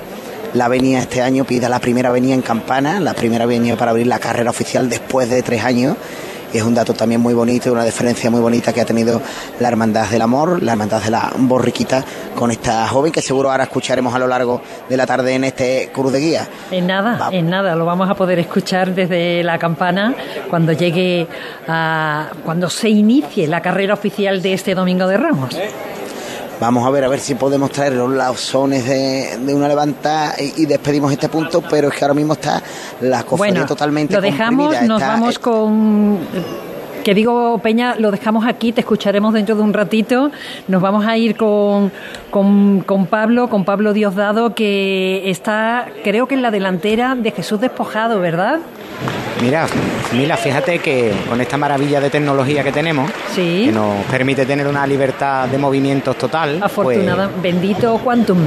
la 0.55 0.65
avenida 0.65 0.99
este 0.99 1.21
año, 1.21 1.43
pida 1.43 1.67
la 1.69 1.79
primera 1.79 2.09
avenida 2.09 2.33
en 2.33 2.41
Campana, 2.41 2.99
la 2.99 3.13
primera 3.13 3.43
avenida 3.43 3.75
para 3.75 3.91
abrir 3.91 4.07
la 4.07 4.19
carrera 4.19 4.49
oficial 4.49 4.89
después 4.89 5.29
de 5.29 5.43
tres 5.43 5.63
años. 5.63 5.97
Y 6.55 6.57
es 6.57 6.63
un 6.63 6.73
dato 6.73 6.93
también 6.93 7.19
muy 7.19 7.33
bonito 7.33 7.67
y 7.67 7.73
una 7.73 7.83
diferencia 7.83 8.31
muy 8.31 8.39
bonita 8.39 8.71
que 8.71 8.79
ha 8.79 8.85
tenido 8.85 9.21
la 9.59 9.67
Hermandad 9.67 10.07
del 10.09 10.21
Amor, 10.21 10.63
la 10.63 10.71
Hermandad 10.71 11.03
de 11.03 11.11
la 11.11 11.33
Borriquita, 11.37 12.01
con 12.33 12.49
esta 12.49 12.87
joven 12.87 13.11
que 13.11 13.21
seguro 13.21 13.51
ahora 13.51 13.65
escucharemos 13.65 14.15
a 14.15 14.19
lo 14.19 14.25
largo 14.25 14.61
de 14.87 14.95
la 14.95 15.05
tarde 15.05 15.33
en 15.33 15.43
este 15.43 15.89
Cruz 15.93 16.13
de 16.13 16.19
Guía. 16.21 16.47
En 16.71 16.87
nada, 16.87 17.27
en 17.33 17.49
nada, 17.49 17.75
lo 17.75 17.83
vamos 17.83 18.09
a 18.09 18.13
poder 18.13 18.39
escuchar 18.39 18.95
desde 18.95 19.43
la 19.43 19.59
campana 19.59 20.15
cuando 20.49 20.71
llegue 20.71 21.27
a. 21.67 22.27
cuando 22.45 22.69
se 22.69 22.87
inicie 22.87 23.47
la 23.47 23.61
carrera 23.61 23.93
oficial 23.93 24.41
de 24.41 24.53
este 24.53 24.75
Domingo 24.75 25.07
de 25.07 25.17
Ramos. 25.17 25.57
Vamos 26.59 26.85
a 26.85 26.89
ver 26.89 27.03
a 27.03 27.07
ver 27.09 27.19
si 27.19 27.35
podemos 27.35 27.71
traer 27.71 27.93
los 27.93 28.09
lausones 28.09 28.85
de, 28.85 29.37
de 29.39 29.53
una 29.53 29.67
levanta 29.67 30.35
y, 30.39 30.65
despedimos 30.65 31.11
este 31.11 31.29
punto, 31.29 31.61
pero 31.69 31.89
es 31.89 31.93
que 31.95 32.05
ahora 32.05 32.13
mismo 32.13 32.33
está 32.33 32.61
la 33.01 33.23
cofradía 33.23 33.65
totalmente 33.65 34.13
Lo 34.13 34.21
dejamos, 34.21 34.81
nos 34.83 35.01
vamos 35.01 35.39
con 35.39 36.19
que 37.05 37.13
digo, 37.13 37.59
Peña, 37.59 37.95
lo 37.99 38.09
dejamos 38.09 38.47
aquí, 38.47 38.71
te 38.71 38.81
escucharemos 38.81 39.31
dentro 39.31 39.55
de 39.55 39.61
un 39.61 39.73
ratito. 39.73 40.31
Nos 40.67 40.81
vamos 40.81 41.05
a 41.05 41.15
ir 41.15 41.37
con, 41.37 41.91
con, 42.31 42.81
con, 42.81 43.05
Pablo, 43.05 43.47
con 43.47 43.63
Pablo 43.63 43.93
Diosdado, 43.93 44.55
que 44.55 45.29
está, 45.29 45.87
creo 46.03 46.27
que 46.27 46.33
en 46.33 46.41
la 46.41 46.49
delantera 46.49 47.13
de 47.13 47.29
Jesús 47.29 47.61
Despojado, 47.61 48.19
¿verdad? 48.19 48.57
Mira, 49.39 49.67
Mila, 50.13 50.35
fíjate 50.35 50.79
que 50.79 51.13
con 51.29 51.39
esta 51.39 51.57
maravilla 51.57 52.01
de 52.01 52.09
tecnología 52.09 52.63
que 52.63 52.71
tenemos, 52.71 53.11
que 53.35 53.71
nos 53.71 54.03
permite 54.05 54.47
tener 54.47 54.65
una 54.65 54.87
libertad 54.87 55.47
de 55.47 55.59
movimientos 55.59 56.17
total. 56.17 56.57
Afortunada, 56.63 57.29
pues 57.29 57.43
bendito 57.43 57.99
Quantum. 57.99 58.39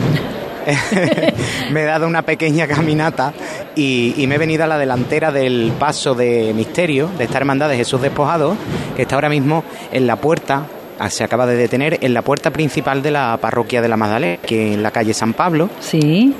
me 1.72 1.82
he 1.82 1.84
dado 1.84 2.06
una 2.06 2.22
pequeña 2.22 2.66
caminata 2.66 3.32
y, 3.74 4.24
me 4.28 4.34
he 4.34 4.38
venido 4.38 4.64
a 4.64 4.66
la 4.66 4.78
delantera 4.78 5.32
del 5.32 5.72
paso 5.78 6.14
de 6.14 6.52
misterio 6.54 7.08
de 7.16 7.24
esta 7.24 7.38
hermandad 7.38 7.68
de 7.68 7.76
Jesús 7.76 8.00
Despojado, 8.00 8.56
que 8.96 9.02
está 9.02 9.14
ahora 9.14 9.28
mismo 9.28 9.64
en 9.92 10.06
la 10.06 10.16
puerta 10.16 10.66
ah, 10.98 11.10
se 11.10 11.24
acaba 11.24 11.46
de 11.46 11.56
detener 11.56 11.98
en 12.02 12.12
la 12.12 12.22
puerta 12.22 12.50
principal 12.50 13.02
de 13.02 13.10
la 13.10 13.38
parroquia 13.40 13.80
de 13.80 13.88
la 13.88 13.96
Magdalena, 13.96 14.38
que 14.42 14.74
en 14.74 14.82
la 14.82 14.90
calle 14.90 15.14
San 15.14 15.32
Pablo. 15.32 15.70
Sí. 15.80 16.34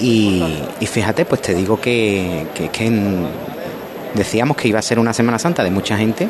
Y, 0.00 0.42
fíjate, 0.86 1.24
pues 1.24 1.42
te 1.42 1.54
digo 1.54 1.80
que, 1.80 2.46
decíamos 4.14 4.56
que 4.56 4.68
iba 4.68 4.78
a 4.78 4.82
ser 4.82 4.98
una 4.98 5.12
Semana 5.12 5.38
Santa 5.38 5.64
de 5.64 5.70
mucha 5.70 5.96
gente 5.96 6.28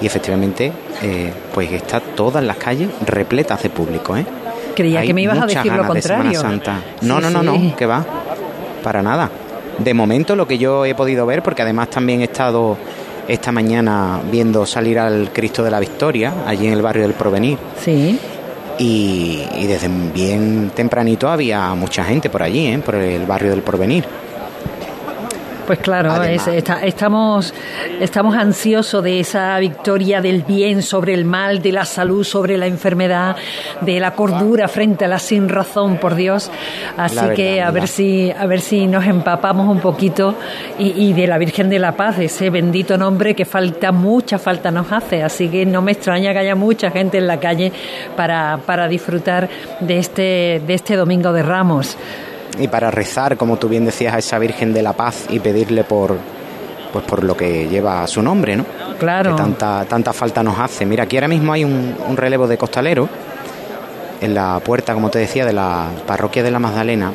y 0.00 0.06
efectivamente 0.06 0.72
eh, 1.02 1.32
pues 1.52 1.70
está 1.72 2.00
todas 2.00 2.44
las 2.44 2.56
calles 2.56 2.88
repletas 3.04 3.62
de 3.62 3.70
público. 3.70 4.16
¿eh? 4.16 4.24
Creía 4.78 5.02
que 5.02 5.12
me 5.12 5.22
ibas 5.22 5.38
a 5.40 5.46
decir 5.46 5.72
lo 5.72 5.84
contrario. 5.84 6.40
Santa. 6.40 6.80
No, 7.00 7.20
no, 7.20 7.30
no, 7.30 7.42
no, 7.42 7.74
que 7.76 7.84
va, 7.84 8.06
para 8.80 9.02
nada. 9.02 9.28
De 9.76 9.92
momento 9.92 10.36
lo 10.36 10.46
que 10.46 10.56
yo 10.56 10.84
he 10.84 10.94
podido 10.94 11.26
ver, 11.26 11.42
porque 11.42 11.62
además 11.62 11.90
también 11.90 12.20
he 12.20 12.24
estado 12.24 12.78
esta 13.26 13.50
mañana 13.50 14.20
viendo 14.30 14.64
salir 14.66 15.00
al 15.00 15.30
Cristo 15.32 15.64
de 15.64 15.72
la 15.72 15.80
Victoria, 15.80 16.32
allí 16.46 16.68
en 16.68 16.74
el 16.74 16.82
barrio 16.82 17.02
del 17.02 17.14
Provenir. 17.14 17.58
Sí. 17.84 18.20
Y, 18.78 19.66
desde 19.66 19.88
bien 20.14 20.70
tempranito 20.72 21.28
había 21.28 21.74
mucha 21.74 22.04
gente 22.04 22.30
por 22.30 22.44
allí, 22.44 22.68
¿eh? 22.68 22.78
por 22.78 22.94
el 22.94 23.26
barrio 23.26 23.50
del 23.50 23.62
Porvenir. 23.62 24.04
Pues 25.68 25.80
claro, 25.80 26.22
estamos, 26.24 27.52
estamos 28.00 28.34
ansiosos 28.34 29.04
de 29.04 29.20
esa 29.20 29.58
victoria 29.58 30.22
del 30.22 30.42
bien 30.42 30.80
sobre 30.80 31.12
el 31.12 31.26
mal, 31.26 31.60
de 31.60 31.72
la 31.72 31.84
salud 31.84 32.24
sobre 32.24 32.56
la 32.56 32.66
enfermedad, 32.66 33.36
de 33.82 34.00
la 34.00 34.12
cordura 34.12 34.66
frente 34.68 35.04
a 35.04 35.08
la 35.08 35.18
sin 35.18 35.46
razón, 35.46 35.98
por 35.98 36.14
Dios. 36.14 36.50
Así 36.96 37.20
que 37.36 37.60
a 37.60 37.70
ver 37.70 37.86
si, 37.86 38.30
a 38.30 38.46
ver 38.46 38.62
si 38.62 38.86
nos 38.86 39.04
empapamos 39.04 39.68
un 39.68 39.80
poquito 39.80 40.36
y, 40.78 41.12
de 41.12 41.26
la 41.26 41.36
Virgen 41.36 41.68
de 41.68 41.78
la 41.78 41.92
Paz, 41.92 42.18
ese 42.18 42.48
bendito 42.48 42.96
nombre 42.96 43.34
que 43.34 43.44
falta, 43.44 43.92
mucha 43.92 44.38
falta 44.38 44.70
nos 44.70 44.90
hace. 44.90 45.22
Así 45.22 45.50
que 45.50 45.66
no 45.66 45.82
me 45.82 45.92
extraña 45.92 46.32
que 46.32 46.38
haya 46.38 46.54
mucha 46.54 46.90
gente 46.90 47.18
en 47.18 47.26
la 47.26 47.40
calle 47.40 47.72
para, 48.16 48.58
para 48.64 48.88
disfrutar 48.88 49.50
de 49.80 49.98
este, 49.98 50.62
de 50.66 50.72
este 50.72 50.96
Domingo 50.96 51.30
de 51.34 51.42
Ramos 51.42 51.98
y 52.58 52.68
para 52.68 52.90
rezar, 52.90 53.36
como 53.36 53.56
tú 53.56 53.68
bien 53.68 53.84
decías, 53.84 54.14
a 54.14 54.18
esa 54.18 54.38
Virgen 54.38 54.72
de 54.72 54.82
la 54.82 54.92
Paz 54.92 55.26
y 55.28 55.40
pedirle 55.40 55.84
por 55.84 56.16
pues 56.92 57.04
por 57.04 57.22
lo 57.22 57.36
que 57.36 57.68
lleva 57.68 58.06
su 58.06 58.22
nombre, 58.22 58.56
¿no? 58.56 58.64
Claro. 58.98 59.36
Que 59.36 59.42
tanta, 59.42 59.84
tanta 59.84 60.12
falta 60.12 60.42
nos 60.42 60.58
hace. 60.58 60.86
Mira, 60.86 61.04
aquí 61.04 61.16
ahora 61.16 61.28
mismo 61.28 61.52
hay 61.52 61.64
un, 61.64 62.16
relevo 62.16 62.46
de 62.46 62.56
costalero 62.56 63.08
en 64.20 64.34
la 64.34 64.58
puerta, 64.60 64.94
como 64.94 65.10
te 65.10 65.18
decía, 65.18 65.44
de 65.44 65.52
la 65.52 65.88
parroquia 66.06 66.42
de 66.42 66.50
la 66.50 66.58
Magdalena. 66.58 67.12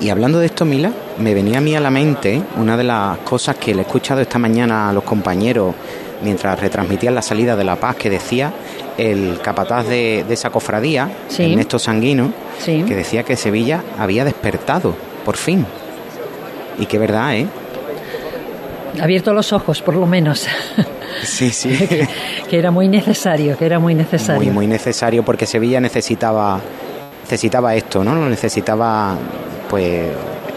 Y 0.00 0.10
hablando 0.10 0.38
de 0.38 0.46
esto, 0.46 0.64
Mila, 0.64 0.92
me 1.18 1.34
venía 1.34 1.58
a 1.58 1.60
mí 1.60 1.74
a 1.74 1.80
la 1.80 1.90
mente 1.90 2.42
una 2.56 2.76
de 2.76 2.84
las 2.84 3.18
cosas 3.18 3.56
que 3.56 3.74
le 3.74 3.82
he 3.82 3.84
escuchado 3.84 4.20
esta 4.20 4.38
mañana 4.38 4.88
a 4.88 4.92
los 4.92 5.02
compañeros 5.02 5.74
mientras 6.22 6.58
retransmitían 6.60 7.14
la 7.14 7.22
salida 7.22 7.56
de 7.56 7.64
La 7.64 7.76
Paz, 7.76 7.96
que 7.96 8.10
decía 8.10 8.52
el 8.98 9.38
capataz 9.40 9.86
de, 9.86 10.24
esa 10.28 10.50
cofradía, 10.50 11.08
Ernesto 11.38 11.78
Sanguino, 11.78 12.32
que 12.64 12.94
decía 12.94 13.22
que 13.22 13.36
Sevilla 13.36 13.82
había 13.96 14.24
despertado, 14.24 14.94
por 15.24 15.36
fin. 15.36 15.64
Y 16.78 16.86
qué 16.86 16.98
verdad, 16.98 17.36
¿eh? 17.36 17.46
Abierto 19.00 19.32
los 19.32 19.52
ojos, 19.52 19.80
por 19.80 19.94
lo 19.94 20.06
menos. 20.06 20.46
Sí, 21.24 21.50
sí. 21.50 21.70
que, 22.50 22.58
era 22.58 22.70
muy 22.70 22.86
necesario, 22.86 23.56
que 23.56 23.64
era 23.64 23.78
muy 23.78 23.94
necesario. 23.94 24.40
Muy, 24.40 24.50
muy 24.52 24.66
necesario 24.66 25.24
porque 25.24 25.46
Sevilla 25.46 25.80
necesitaba, 25.80 26.60
necesitaba 27.22 27.74
esto, 27.74 28.04
¿no? 28.04 28.14
Lo 28.14 28.28
necesitaba, 28.28 29.16
pues, 29.70 30.06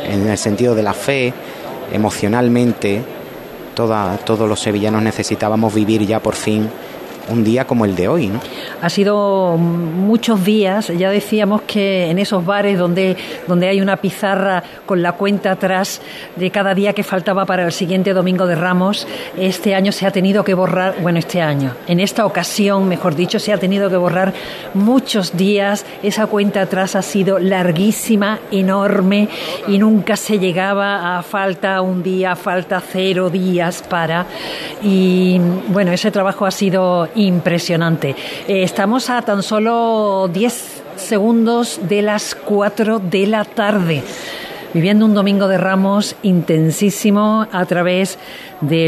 en 0.05 0.29
el 0.29 0.37
sentido 0.37 0.75
de 0.75 0.83
la 0.83 0.93
fe, 0.93 1.33
emocionalmente, 1.91 3.01
toda, 3.73 4.17
todos 4.17 4.47
los 4.47 4.59
sevillanos 4.59 5.01
necesitábamos 5.01 5.73
vivir 5.73 6.05
ya 6.05 6.19
por 6.19 6.35
fin 6.35 6.69
un 7.29 7.43
día 7.43 7.65
como 7.65 7.85
el 7.85 7.95
de 7.95 8.07
hoy, 8.07 8.27
¿no? 8.27 8.39
Ha 8.81 8.89
sido 8.89 9.57
muchos 9.57 10.43
días, 10.43 10.87
ya 10.87 11.09
decíamos 11.09 11.61
que 11.63 12.09
en 12.09 12.19
esos 12.19 12.45
bares 12.45 12.77
donde, 12.77 13.15
donde 13.47 13.67
hay 13.67 13.81
una 13.81 13.97
pizarra 13.97 14.63
con 14.85 15.01
la 15.01 15.13
cuenta 15.13 15.51
atrás 15.51 16.01
de 16.35 16.49
cada 16.51 16.73
día 16.73 16.93
que 16.93 17.03
faltaba 17.03 17.45
para 17.45 17.65
el 17.65 17.71
siguiente 17.71 18.13
domingo 18.13 18.47
de 18.47 18.55
Ramos, 18.55 19.07
este 19.37 19.75
año 19.75 19.91
se 19.91 20.05
ha 20.07 20.11
tenido 20.11 20.43
que 20.43 20.53
borrar, 20.53 20.95
bueno, 21.01 21.19
este 21.19 21.41
año, 21.41 21.75
en 21.87 21.99
esta 21.99 22.25
ocasión, 22.25 22.87
mejor 22.87 23.15
dicho, 23.15 23.39
se 23.39 23.53
ha 23.53 23.57
tenido 23.57 23.89
que 23.89 23.97
borrar 23.97 24.33
muchos 24.73 25.37
días, 25.37 25.85
esa 26.03 26.27
cuenta 26.27 26.61
atrás 26.61 26.95
ha 26.95 27.01
sido 27.01 27.39
larguísima, 27.39 28.39
enorme 28.51 29.29
y 29.67 29.77
nunca 29.77 30.15
se 30.15 30.39
llegaba 30.39 31.17
a 31.17 31.23
falta 31.23 31.81
un 31.81 32.03
día, 32.03 32.35
falta 32.35 32.81
cero 32.81 33.29
días 33.29 33.83
para. 33.87 34.25
Y 34.83 35.39
bueno, 35.67 35.91
ese 35.91 36.11
trabajo 36.11 36.45
ha 36.45 36.51
sido 36.51 37.07
impresionante. 37.15 38.15
Eh, 38.47 38.63
estamos 38.63 39.09
a 39.09 39.21
tan 39.21 39.43
solo 39.43 40.29
10 40.31 40.83
segundos 40.95 41.79
de 41.87 42.01
las 42.01 42.35
4 42.35 42.99
de 42.99 43.27
la 43.27 43.43
tarde, 43.43 44.03
viviendo 44.73 45.05
un 45.05 45.13
domingo 45.13 45.47
de 45.47 45.57
ramos 45.57 46.15
intensísimo 46.23 47.47
a 47.51 47.65
través 47.65 48.17
de 48.61 48.79